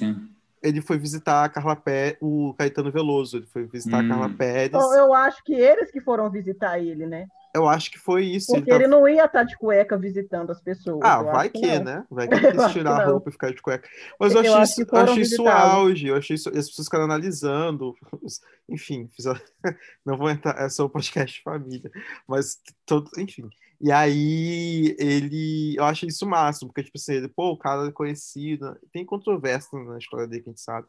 [0.61, 3.38] Ele foi visitar a Carla Pérez, o Caetano Veloso.
[3.38, 4.06] Ele foi visitar Hum.
[4.06, 4.68] a Carla Pérez.
[4.68, 7.27] Então, eu acho que eles que foram visitar ele, né?
[7.56, 8.52] Eu acho que foi isso.
[8.54, 11.00] Porque ele ele tava- não ia estar de cueca visitando as pessoas.
[11.04, 11.84] Ah, eu vai que, não.
[11.84, 12.06] né?
[12.10, 13.90] Vai que Eu quis tirar que a roupa e ficar de cueca.
[14.20, 16.86] Mas eu Eu achei, isso, que foram achei isso auge, eu achei isso, as pessoas
[16.88, 17.96] ficaram analisando,
[18.70, 19.42] enfim, fizeram-
[20.06, 21.92] não vou entrar, é só o podcast de família,
[22.28, 23.50] mas todo, enfim.
[23.82, 27.88] E aí ele, eu achei isso o máximo, porque tipo assim, ele, pô, o cara
[27.88, 30.86] é conhecido, tem controvérsia na história dele que a gente sabe.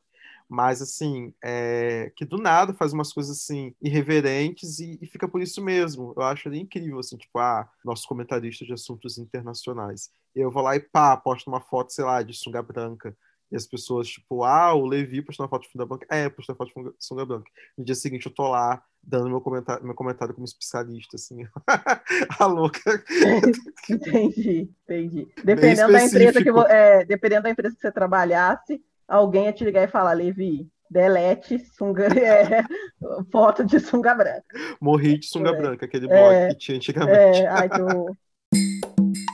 [0.50, 5.40] Mas, assim, é, que do nada faz umas coisas, assim, irreverentes e, e fica por
[5.40, 6.12] isso mesmo.
[6.16, 10.10] Eu acho ele incrível, assim, tipo, ah, nosso comentarista de assuntos internacionais.
[10.34, 13.16] Eu vou lá e pá, posto uma foto, sei lá, de sunga branca.
[13.48, 16.06] E as pessoas, tipo, ah, o Levi postou uma foto de sunga branca.
[16.10, 17.50] É, postou uma foto de sunga- branca.
[17.78, 21.46] No dia seguinte eu tô lá, dando meu comentário, meu comentário como especialista, assim.
[22.40, 23.04] A louca.
[23.88, 25.28] Entendi, entendi.
[25.44, 29.82] Dependendo da empresa que é, dependendo da empresa que você trabalhasse, alguém ia te ligar
[29.82, 32.62] e falar, Levi, delete sunga, é,
[33.30, 34.56] foto de sunga branca.
[34.80, 35.56] Morri de sunga É.
[35.56, 36.48] branca, aquele blog É.
[36.48, 37.40] que tinha antigamente.
[37.42, 38.16] É, ai, horror.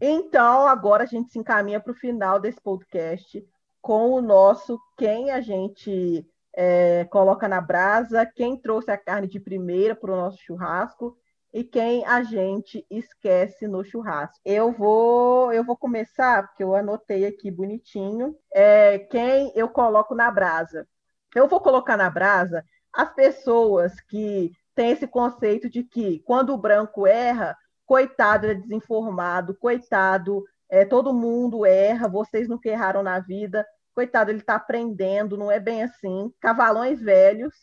[0.00, 3.44] Então, agora a gente se encaminha para o final desse podcast
[3.80, 9.40] com o nosso quem a gente é, coloca na brasa, quem trouxe a carne de
[9.40, 11.16] primeira para o nosso churrasco
[11.52, 14.38] e quem a gente esquece no churrasco.
[14.44, 20.30] Eu vou, eu vou começar, porque eu anotei aqui bonitinho, é, quem eu coloco na
[20.30, 20.86] brasa.
[21.34, 26.58] Eu vou colocar na brasa as pessoas que têm esse conceito de que quando o
[26.58, 27.56] branco erra,
[27.86, 34.40] coitado, é desinformado, coitado, é, todo mundo erra, vocês nunca erraram na vida, coitado, ele
[34.40, 36.30] está aprendendo, não é bem assim.
[36.40, 37.54] Cavalões velhos,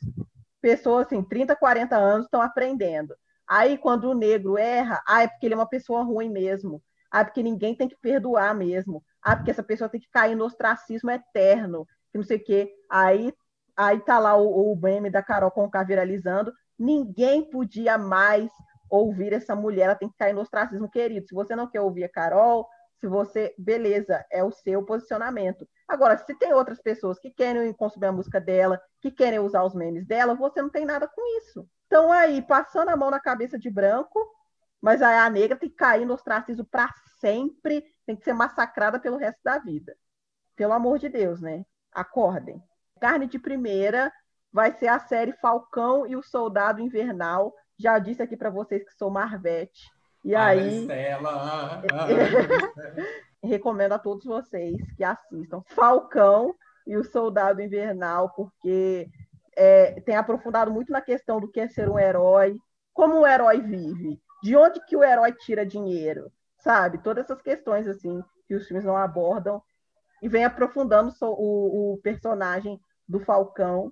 [0.61, 3.13] pessoas assim, 30, 40 anos estão aprendendo.
[3.55, 6.81] Aí, quando o negro erra, ah, é porque ele é uma pessoa ruim mesmo.
[7.11, 9.03] Ah, é porque ninguém tem que perdoar mesmo.
[9.21, 12.73] Ah, porque essa pessoa tem que cair no ostracismo eterno, que não sei o quê.
[12.89, 13.31] Aí,
[13.77, 16.51] aí tá lá o, o meme da Carol Conká viralizando.
[16.79, 18.49] Ninguém podia mais
[18.89, 21.27] ouvir essa mulher, ela tem que cair no ostracismo, querido.
[21.27, 22.67] Se você não quer ouvir a Carol,
[22.99, 25.69] se você, beleza, é o seu posicionamento.
[25.87, 29.75] Agora, se tem outras pessoas que querem consumir a música dela, que querem usar os
[29.75, 31.67] memes dela, você não tem nada com isso.
[31.93, 34.19] Então, aí, passando a mão na cabeça de branco,
[34.81, 36.89] mas aí a negra tem que cair no ostracismo para
[37.19, 39.95] sempre, tem que ser massacrada pelo resto da vida.
[40.55, 41.63] Pelo amor de Deus, né?
[41.91, 42.59] Acordem.
[42.99, 44.11] Carne de primeira
[44.51, 48.95] vai ser a série Falcão e o Soldado Invernal Já disse aqui para vocês que
[48.95, 49.87] sou Marvete.
[50.25, 51.83] E Ai, aí, Maristela.
[53.43, 56.55] recomendo a todos vocês que assistam Falcão
[56.87, 59.07] e o Soldado Invernal, porque
[59.55, 62.57] é, tem aprofundado muito na questão do que é ser um herói,
[62.93, 66.97] como o herói vive, de onde que o herói tira dinheiro, sabe?
[66.99, 69.61] Todas essas questões assim que os filmes não abordam
[70.21, 73.91] e vem aprofundando o, o personagem do Falcão,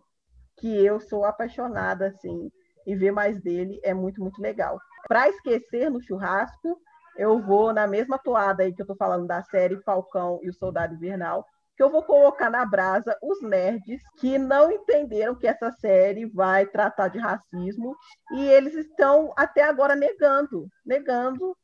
[0.57, 2.51] que eu sou apaixonada assim,
[2.85, 4.79] e ver mais dele é muito, muito legal.
[5.07, 6.79] Para esquecer no churrasco,
[7.17, 10.53] eu vou na mesma toada aí que eu tô falando da série Falcão e o
[10.53, 11.45] Soldado Invernal,
[11.81, 16.63] que eu vou colocar na brasa os nerds que não entenderam que essa série vai
[16.63, 17.95] tratar de racismo
[18.33, 21.57] e eles estão até agora negando, negando.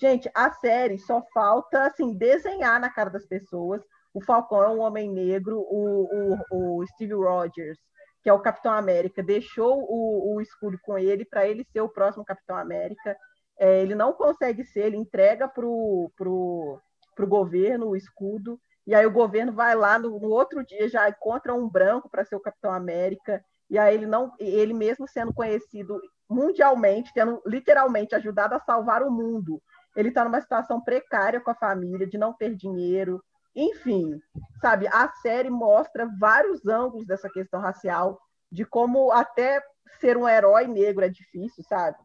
[0.00, 3.82] Gente, a série só falta assim desenhar na cara das pessoas.
[4.14, 7.78] O Falcão é um homem negro, o, o, o Steve Rogers,
[8.22, 11.90] que é o Capitão América, deixou o, o escudo com ele para ele ser o
[11.90, 13.14] próximo Capitão América.
[13.60, 16.80] É, ele não consegue ser, ele entrega para o pro,
[17.14, 18.58] pro governo o escudo,
[18.88, 22.24] e aí o governo vai lá no, no outro dia já encontra um branco para
[22.24, 28.14] ser o Capitão América, e aí ele não, ele mesmo sendo conhecido mundialmente, tendo literalmente
[28.14, 29.60] ajudado a salvar o mundo,
[29.94, 33.22] ele está numa situação precária com a família, de não ter dinheiro,
[33.54, 34.18] enfim,
[34.58, 38.18] sabe, a série mostra vários ângulos dessa questão racial,
[38.50, 39.62] de como até
[40.00, 41.98] ser um herói negro é difícil, sabe?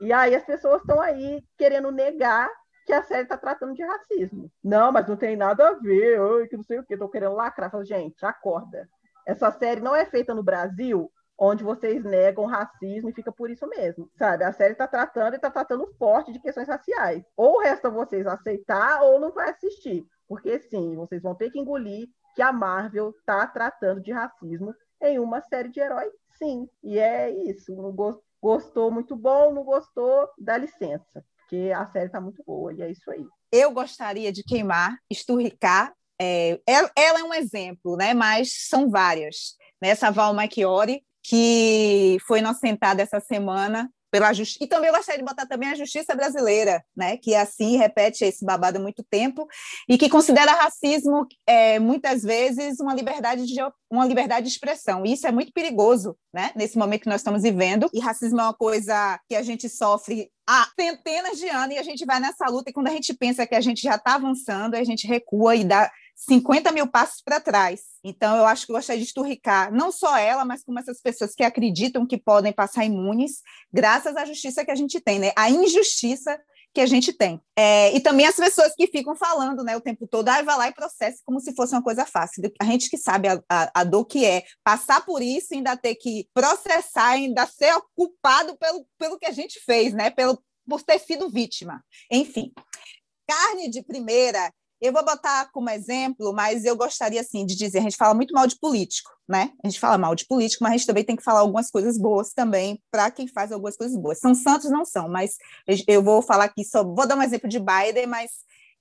[0.00, 2.48] E aí as pessoas estão aí querendo negar
[2.84, 4.50] que a série está tratando de racismo.
[4.62, 7.34] Não, mas não tem nada a ver, oi, que não sei o que, estou querendo
[7.34, 7.70] lacrar.
[7.70, 8.88] Falo, gente, acorda.
[9.26, 13.66] Essa série não é feita no Brasil, onde vocês negam racismo e fica por isso
[13.68, 14.44] mesmo, sabe?
[14.44, 17.24] A série está tratando e está tratando forte de questões raciais.
[17.36, 22.08] Ou resta vocês aceitar ou não vai assistir, porque sim, vocês vão ter que engolir
[22.34, 26.68] que a Marvel está tratando de racismo em uma série de heróis, sim.
[26.82, 27.74] E é isso.
[28.40, 32.90] Gostou, muito bom, não gostou, dá licença, porque a série está muito boa e é
[32.90, 33.26] isso aí.
[33.52, 35.92] Eu gostaria de queimar, esturricar.
[36.18, 38.14] É, ela, ela é um exemplo, né?
[38.14, 39.56] mas são várias.
[39.80, 39.88] Né?
[39.90, 44.62] Essa Val Machiori, que foi inocentada essa semana pela justiça.
[44.62, 47.16] E também eu gostaria de botar também a justiça brasileira, né?
[47.16, 49.48] que assim repete esse babado há muito tempo
[49.88, 53.58] e que considera racismo é, muitas vezes uma liberdade de
[53.90, 55.06] uma liberdade de expressão.
[55.06, 56.50] E isso é muito perigoso, né?
[56.54, 57.90] Nesse momento que nós estamos vivendo.
[57.92, 61.82] E racismo é uma coisa que a gente sofre há centenas de anos e a
[61.82, 64.74] gente vai nessa luta e quando a gente pensa que a gente já está avançando,
[64.74, 65.90] a gente recua e dá
[66.28, 67.80] 50 mil passos para trás.
[68.04, 71.34] Então, eu acho que eu gostaria de esturricar não só ela, mas como essas pessoas
[71.34, 73.42] que acreditam que podem passar imunes,
[73.72, 75.32] graças à justiça que a gente tem, né?
[75.36, 76.38] A injustiça
[76.72, 77.40] que a gente tem.
[77.56, 80.68] É, e também as pessoas que ficam falando né, o tempo todo, ah, vai lá
[80.68, 82.42] e processa como se fosse uma coisa fácil.
[82.60, 85.96] A gente que sabe a, a, a dor que é passar por isso, ainda ter
[85.96, 90.10] que processar, ainda ser culpado pelo, pelo que a gente fez, né?
[90.10, 91.84] Pelo, por ter sido vítima.
[92.10, 92.52] Enfim,
[93.26, 94.50] carne de primeira
[94.82, 98.34] eu vou botar como exemplo, mas eu gostaria assim de dizer, a gente fala muito
[98.34, 99.52] mal de político, né?
[99.62, 101.96] A gente fala mal de político, mas a gente também tem que falar algumas coisas
[101.96, 104.18] boas também para quem faz algumas coisas boas.
[104.18, 105.36] São santos não são, mas
[105.86, 108.32] eu vou falar aqui só vou dar um exemplo de Biden, mas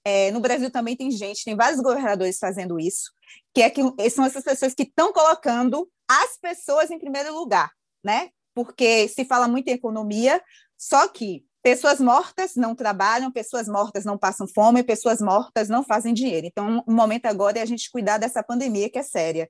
[0.03, 3.11] é, no Brasil também tem gente, tem vários governadores fazendo isso,
[3.53, 7.71] que é que são essas pessoas que estão colocando as pessoas em primeiro lugar,
[8.03, 8.29] né?
[8.55, 10.41] Porque se fala muito em economia,
[10.75, 16.13] só que Pessoas mortas não trabalham, pessoas mortas não passam fome, pessoas mortas não fazem
[16.13, 16.47] dinheiro.
[16.47, 19.49] Então, o momento agora é a gente cuidar dessa pandemia que é séria.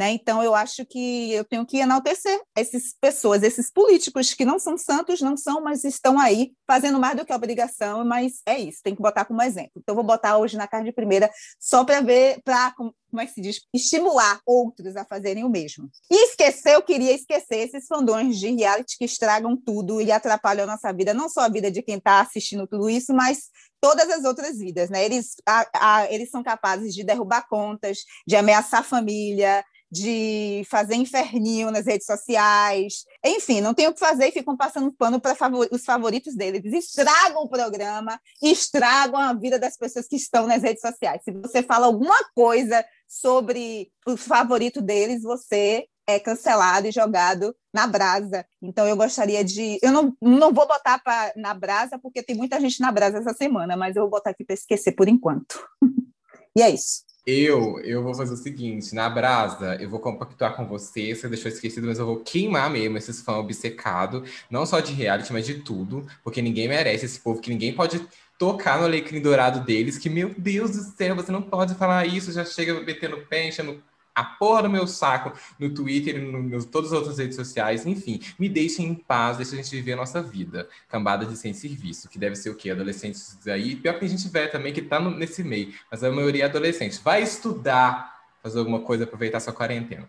[0.00, 0.12] Né?
[0.12, 4.78] Então, eu acho que eu tenho que enaltecer essas pessoas, esses políticos que não são
[4.78, 8.94] santos, não são, mas estão aí fazendo mais do que obrigação, mas é isso, tem
[8.94, 9.72] que botar como exemplo.
[9.76, 13.32] Então, vou botar hoje na carne de primeira só para ver, para, como é que
[13.32, 15.90] se diz, estimular outros a fazerem o mesmo.
[16.10, 20.66] E esquecer, eu queria esquecer esses fandões de reality que estragam tudo e atrapalham a
[20.66, 23.50] nossa vida, não só a vida de quem está assistindo tudo isso, mas
[23.80, 25.04] todas as outras vidas, né?
[25.04, 30.94] Eles, a, a, eles são capazes de derrubar contas, de ameaçar a família, de fazer
[30.94, 33.04] inferninho nas redes sociais.
[33.24, 36.64] Enfim, não tem o que fazer e ficam passando pano para favor, os favoritos deles.
[36.64, 41.22] Eles estragam o programa, estragam a vida das pessoas que estão nas redes sociais.
[41.24, 47.86] Se você fala alguma coisa sobre o favorito deles, você é cancelado e jogado na
[47.86, 48.44] brasa.
[48.62, 52.60] Então eu gostaria de, eu não, não vou botar pra, na brasa porque tem muita
[52.60, 55.60] gente na brasa essa semana, mas eu vou botar aqui para esquecer por enquanto.
[56.56, 57.10] e é isso.
[57.26, 61.50] Eu, eu vou fazer o seguinte, na brasa, eu vou compactuar com você, você deixou
[61.50, 65.62] esquecido, mas eu vou queimar mesmo esses fãs obcecados, não só de reality, mas de
[65.62, 68.04] tudo, porque ninguém merece esse povo, que ninguém pode
[68.38, 72.32] tocar no alecrim dourado deles, que, meu Deus do céu, você não pode falar isso,
[72.32, 73.82] já chega metendo pé, enchendo
[74.20, 77.86] a porra do meu saco no Twitter no, no, todas as outras redes sociais.
[77.86, 80.68] Enfim, me deixem em paz, deixem a gente viver a nossa vida.
[80.88, 82.70] Cambada de sem serviço, que deve ser o quê?
[82.70, 83.76] Adolescentes aí.
[83.76, 86.46] Pior que a gente vê também que tá no, nesse meio, mas a maioria é
[86.46, 87.00] adolescente.
[87.02, 90.08] Vai estudar, fazer alguma coisa, aproveitar sua quarentena.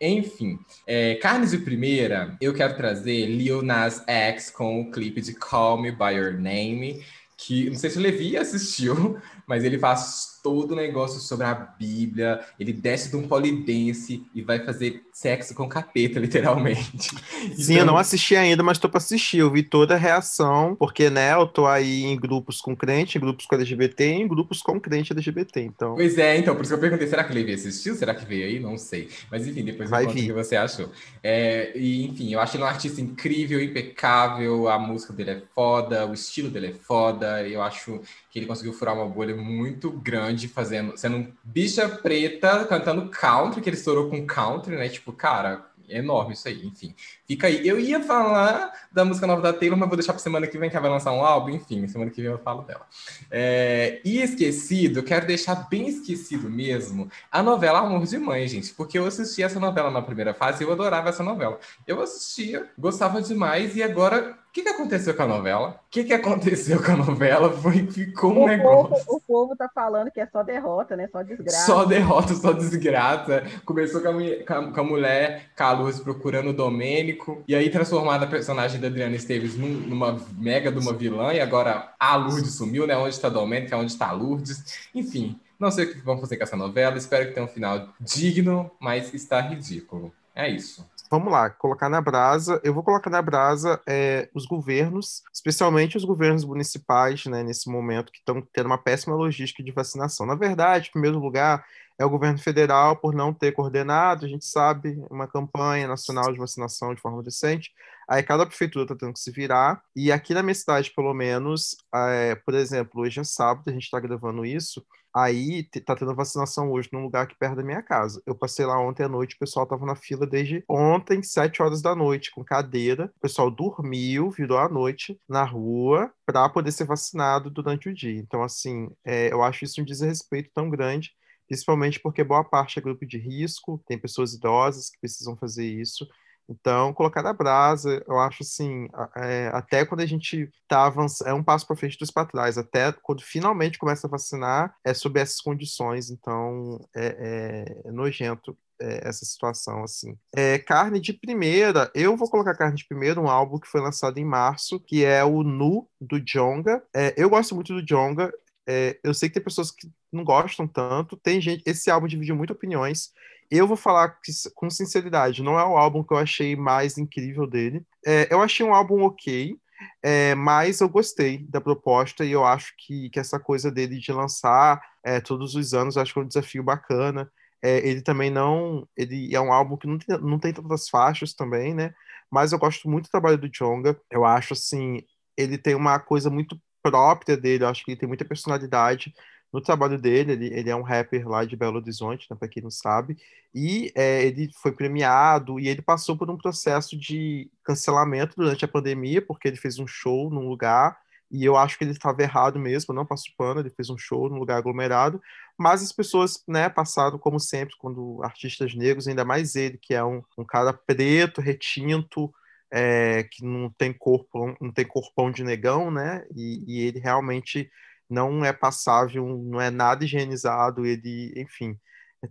[0.00, 5.32] Enfim, é, Carnes de Primeira, eu quero trazer Lil Nas X com o clipe de
[5.32, 7.04] Call Me By Your Name,
[7.36, 11.54] que não sei se o Levi assistiu, mas ele faz todo o negócio sobre a
[11.54, 17.10] Bíblia, ele desce de um polidense e vai fazer sexo com capeta, literalmente.
[17.56, 17.76] Sim, então...
[17.76, 19.38] eu não assisti ainda, mas tô pra assistir.
[19.38, 23.20] Eu vi toda a reação, porque, né, eu tô aí em grupos com crente, em
[23.20, 25.94] grupos com LGBT e em grupos com crente LGBT, então...
[25.94, 27.94] Pois é, então, por isso que eu perguntei, será que Levi assistiu?
[27.94, 28.58] Será que veio aí?
[28.58, 29.08] Não sei.
[29.30, 30.90] Mas, enfim, depois vai eu conto o que você achou.
[31.22, 36.04] É, e, enfim, eu acho ele um artista incrível, impecável, a música dele é foda,
[36.06, 38.00] o estilo dele é foda, eu acho
[38.32, 43.68] que ele conseguiu furar uma bolha muito grande, fazendo, sendo bicha preta cantando country, que
[43.68, 44.88] ele estourou com country, né?
[44.88, 46.94] Tipo, cara, é enorme isso aí, enfim.
[47.28, 47.68] Fica aí.
[47.68, 50.70] Eu ia falar da música nova da Taylor, mas vou deixar para semana que vem,
[50.70, 52.86] que ela vai lançar um álbum, enfim, semana que vem eu falo dela.
[53.30, 54.00] É...
[54.02, 59.04] E esquecido, quero deixar bem esquecido mesmo, a novela Amor de Mãe, gente, porque eu
[59.04, 61.60] assisti essa novela na primeira fase e eu adorava essa novela.
[61.86, 65.68] Eu assistia, gostava demais, e agora o que, que aconteceu com a novela?
[65.70, 67.50] O que, que aconteceu com a novela?
[67.50, 68.90] Foi, ficou um o negócio.
[68.90, 71.08] Povo, o povo tá falando que é só derrota, né?
[71.10, 71.64] Só desgraça.
[71.64, 73.44] Só derrota, só desgraça.
[73.64, 78.28] Começou com a, mulher, com a mulher Carlos procurando o Domênico, e aí transformada a
[78.28, 82.94] personagem da Adriana Esteves numa mega de uma vilã, e agora a Lourdes sumiu, né?
[82.94, 84.86] Onde está Domênico, onde está Lourdes.
[84.94, 87.88] Enfim, não sei o que vão fazer com essa novela, espero que tenha um final
[87.98, 90.12] digno, mas está ridículo.
[90.34, 92.58] É isso vamos lá, colocar na brasa.
[92.64, 98.10] Eu vou colocar na brasa é, os governos, especialmente os governos municipais, né, nesse momento,
[98.10, 100.24] que estão tendo uma péssima logística de vacinação.
[100.24, 101.66] Na verdade, em primeiro lugar,
[101.98, 106.38] é o governo federal por não ter coordenado, a gente sabe, uma campanha nacional de
[106.38, 107.70] vacinação de forma decente.
[108.08, 109.82] Aí cada prefeitura está tendo que se virar.
[109.94, 113.84] E aqui na minha cidade, pelo menos, é, por exemplo, hoje é sábado, a gente
[113.84, 114.82] está gravando isso.
[115.14, 118.22] Aí tá tendo vacinação hoje num lugar aqui perto da minha casa.
[118.26, 121.82] Eu passei lá ontem à noite, o pessoal tava na fila desde ontem, sete horas
[121.82, 123.12] da noite, com cadeira.
[123.16, 128.18] O pessoal dormiu, virou à noite na rua para poder ser vacinado durante o dia.
[128.18, 131.10] Então, assim, é, eu acho isso um desrespeito tão grande,
[131.46, 136.06] principalmente porque boa parte é grupo de risco, tem pessoas idosas que precisam fazer isso.
[136.52, 141.34] Então, colocar na brasa, eu acho assim, é, até quando a gente está avançando, é
[141.34, 145.18] um passo para frente, dois para trás, até quando finalmente começa a vacinar, é sob
[145.18, 150.16] essas condições, então é, é, é nojento essa situação, assim.
[150.34, 154.18] É, carne de primeira, eu vou colocar Carne de Primeira, um álbum que foi lançado
[154.18, 156.82] em março, que é o Nu, do Jonga.
[156.92, 158.32] É, eu gosto muito do Jonga,
[158.66, 162.36] é, eu sei que tem pessoas que não gostam tanto, tem gente, esse álbum dividiu
[162.36, 163.10] muito opiniões,
[163.58, 164.16] eu vou falar
[164.54, 167.84] com sinceridade, não é o álbum que eu achei mais incrível dele.
[168.06, 169.56] É, eu achei um álbum ok,
[170.02, 174.12] é, mas eu gostei da proposta e eu acho que, que essa coisa dele de
[174.12, 177.30] lançar é, todos os anos, acho que é um desafio bacana.
[177.62, 178.88] É, ele também não.
[178.96, 181.94] Ele é um álbum que não tem, não tem tantas faixas também, né?
[182.30, 183.98] Mas eu gosto muito do trabalho do Jonga.
[184.10, 185.02] Eu acho assim,
[185.36, 189.14] ele tem uma coisa muito própria dele, eu acho que ele tem muita personalidade
[189.52, 192.62] no trabalho dele, ele, ele é um rapper lá de Belo Horizonte, né, para quem
[192.62, 193.18] não sabe,
[193.54, 198.68] e é, ele foi premiado e ele passou por um processo de cancelamento durante a
[198.68, 200.98] pandemia, porque ele fez um show num lugar,
[201.30, 204.28] e eu acho que ele estava errado mesmo, não passo pano, ele fez um show
[204.28, 205.20] num lugar aglomerado,
[205.58, 210.02] mas as pessoas, né, passaram como sempre, quando artistas negros, ainda mais ele, que é
[210.02, 212.32] um, um cara preto, retinto,
[212.70, 217.70] é, que não tem corpo, não tem corpão de negão, né, e, e ele realmente
[218.12, 221.78] não é passável, não é nada higienizado, ele, enfim,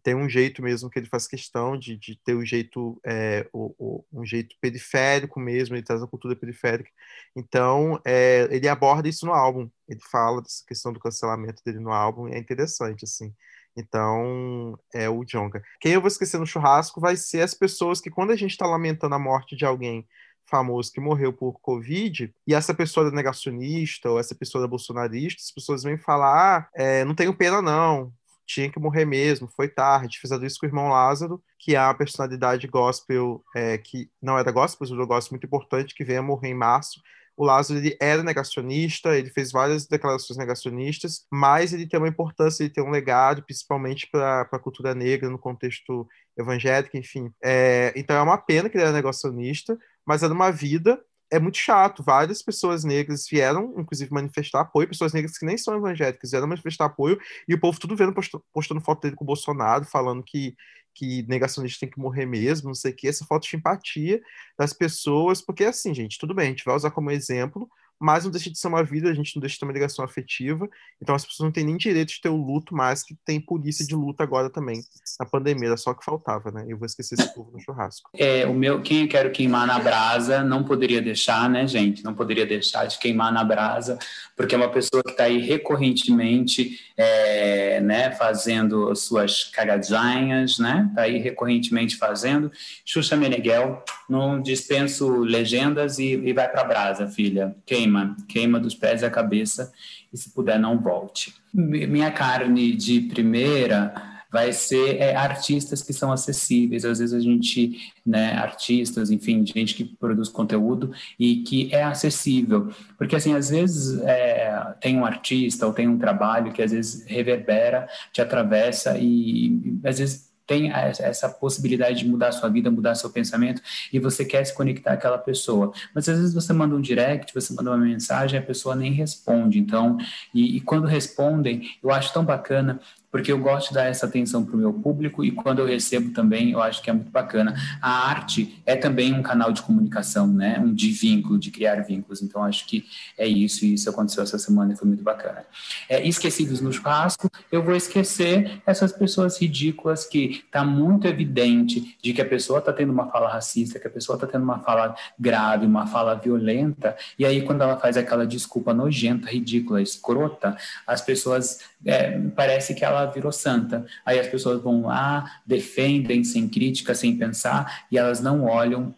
[0.03, 3.75] tem um jeito mesmo que ele faz questão de, de ter um jeito, é, o,
[3.77, 6.89] o, um jeito periférico mesmo, ele traz a cultura periférica.
[7.35, 11.91] Então, é, ele aborda isso no álbum, ele fala dessa questão do cancelamento dele no
[11.91, 13.33] álbum, é interessante, assim.
[13.75, 15.63] Então, é o Jonga.
[15.79, 18.67] Quem eu vou esquecer no churrasco vai ser as pessoas que, quando a gente está
[18.67, 20.07] lamentando a morte de alguém
[20.51, 25.41] famoso que morreu por Covid, e essa pessoa é negacionista ou essa pessoa é bolsonarista,
[25.41, 28.13] as pessoas vêm falar: ah, é, não tenho pena, não,
[28.45, 30.19] tinha que morrer mesmo, foi tarde.
[30.19, 34.51] Fiz isso com o irmão Lázaro, que é uma personalidade gospel, é, que não era
[34.51, 37.01] gospel, mas um gospel muito importante, que veio a morrer em março.
[37.37, 42.61] O Lázaro ele era negacionista, ele fez várias declarações negacionistas, mas ele tem uma importância,
[42.61, 46.07] ele tem um legado, principalmente para a cultura negra no contexto
[46.37, 47.31] evangélico, enfim.
[47.43, 50.99] É, então é uma pena que ele era negacionista, mas era uma vida
[51.31, 52.03] é muito chato.
[52.03, 56.85] Várias pessoas negras vieram, inclusive, manifestar apoio, pessoas negras que nem são evangélicas vieram manifestar
[56.85, 57.17] apoio,
[57.47, 60.55] e o povo tudo vendo, postando, postando foto dele com o Bolsonaro, falando que,
[60.93, 64.21] que negacionista tem que morrer mesmo, não sei o que, essa falta de empatia
[64.59, 67.69] das pessoas, porque assim, gente, tudo bem, a gente vai usar como exemplo,
[68.01, 70.03] mas não deixa de ser uma vida, a gente não deixa de ter uma ligação
[70.03, 70.67] afetiva,
[70.99, 73.85] então as pessoas não têm nem direito de ter o luto, mas que tem polícia
[73.85, 74.81] de luto agora também,
[75.19, 76.65] na pandemia, era só que faltava, né?
[76.67, 78.09] Eu vou esquecer esse povo no churrasco.
[78.17, 82.03] É, o meu, quem eu quero queimar na brasa, não poderia deixar, né, gente?
[82.03, 83.99] Não poderia deixar de queimar na brasa,
[84.35, 90.87] porque é uma pessoa que está aí recorrentemente, é, né, fazendo suas cagadinhas, né?
[90.89, 92.51] Está aí recorrentemente fazendo.
[92.83, 97.55] Xuxa Meneghel, não dispenso legendas e, e vai para brasa, filha.
[97.65, 99.71] Queima queima, queima dos pés à cabeça
[100.11, 101.33] e se puder não volte.
[101.53, 103.93] Minha carne de primeira
[104.31, 106.85] vai ser é, artistas que são acessíveis.
[106.85, 112.69] Às vezes a gente, né, artistas, enfim, gente que produz conteúdo e que é acessível.
[112.97, 117.05] Porque, assim, às vezes é, tem um artista ou tem um trabalho que às vezes
[117.05, 123.09] reverbera, te atravessa e, às vezes tem essa possibilidade de mudar sua vida, mudar seu
[123.09, 123.61] pensamento,
[123.93, 125.71] e você quer se conectar àquela pessoa.
[125.95, 129.57] Mas às vezes você manda um direct, você manda uma mensagem, a pessoa nem responde.
[129.57, 129.97] Então,
[130.33, 132.81] e, e quando respondem, eu acho tão bacana
[133.11, 136.11] porque eu gosto de dar essa atenção para o meu público e quando eu recebo
[136.11, 137.53] também, eu acho que é muito bacana.
[137.81, 140.57] A arte é também um canal de comunicação, né?
[140.59, 142.21] Um de vínculo, de criar vínculos.
[142.21, 142.85] Então, acho que
[143.17, 145.45] é isso e isso aconteceu essa semana e foi muito bacana.
[145.89, 152.13] É, esquecidos no churrasco, eu vou esquecer essas pessoas ridículas que está muito evidente de
[152.13, 154.95] que a pessoa está tendo uma fala racista, que a pessoa está tendo uma fala
[155.19, 160.55] grave, uma fala violenta, e aí quando ela faz aquela desculpa nojenta, ridícula, escrota,
[160.87, 163.85] as pessoas é, parece que ela virou santa.
[164.05, 168.93] Aí as pessoas vão lá, defendem sem crítica, sem pensar, e elas não olham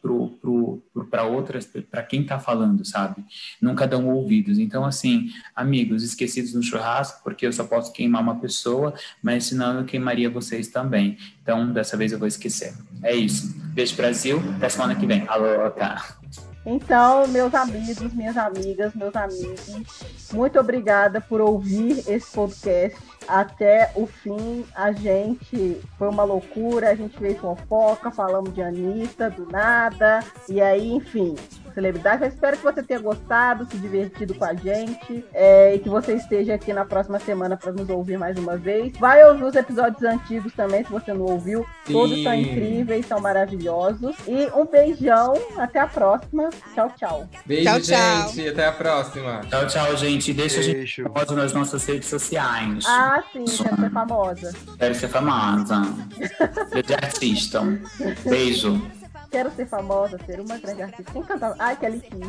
[1.09, 3.23] para outras, para quem está falando, sabe?
[3.61, 4.59] Nunca dão ouvidos.
[4.59, 9.79] Então, assim, amigos, esquecidos no churrasco, porque eu só posso queimar uma pessoa, mas senão
[9.79, 11.17] eu queimaria vocês também.
[11.41, 12.73] Então, dessa vez eu vou esquecer.
[13.01, 13.53] É isso.
[13.73, 14.41] Beijo, Brasil.
[14.55, 15.23] Até semana que vem.
[15.27, 16.17] Alô, tá.
[16.65, 19.99] Então, meus amigos, minhas amigas, meus amigos,
[20.31, 24.65] muito obrigada por ouvir esse podcast até o fim.
[24.73, 30.61] A gente foi uma loucura, a gente fez fofoca, falamos de Anitta do nada, e
[30.61, 31.35] aí, enfim,
[31.73, 32.23] celebridade.
[32.23, 36.13] Eu espero que você tenha gostado, se divertido com a gente é, e que você
[36.13, 38.93] esteja aqui na próxima semana para nos ouvir mais uma vez.
[38.97, 41.65] Vai ouvir os episódios antigos também, se você não ouviu.
[41.85, 42.23] Todos Sim.
[42.23, 44.15] são incríveis, são maravilhosos.
[44.27, 46.49] E um beijão, até a próxima.
[46.73, 47.29] Tchau, tchau.
[47.45, 48.29] Beijo, tchau, tchau.
[48.29, 48.49] gente.
[48.49, 49.41] Até a próxima.
[49.49, 50.33] Tchau, tchau, gente.
[50.33, 50.71] Deixa Beijo.
[50.71, 52.85] a gente famosa nas nossas redes sociais.
[52.87, 54.53] Ah, sim, quero ser famosa.
[54.77, 55.81] Quero ser famosa.
[56.71, 57.79] Beijo, assistam.
[58.23, 59.02] Beijo.
[59.33, 61.11] Quero ser famosa, ser uma grande artista.
[61.11, 61.55] Quem canta?
[61.57, 62.21] Ai, Kelly Key.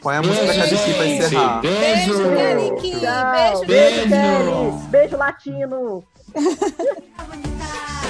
[0.00, 1.60] Põe a música da Kelly Key pra encerrar.
[1.60, 2.92] Beijo, Kelly Key.
[2.92, 4.88] Beijo, beijo, beijo, Kelly.
[4.88, 6.04] Beijo latino.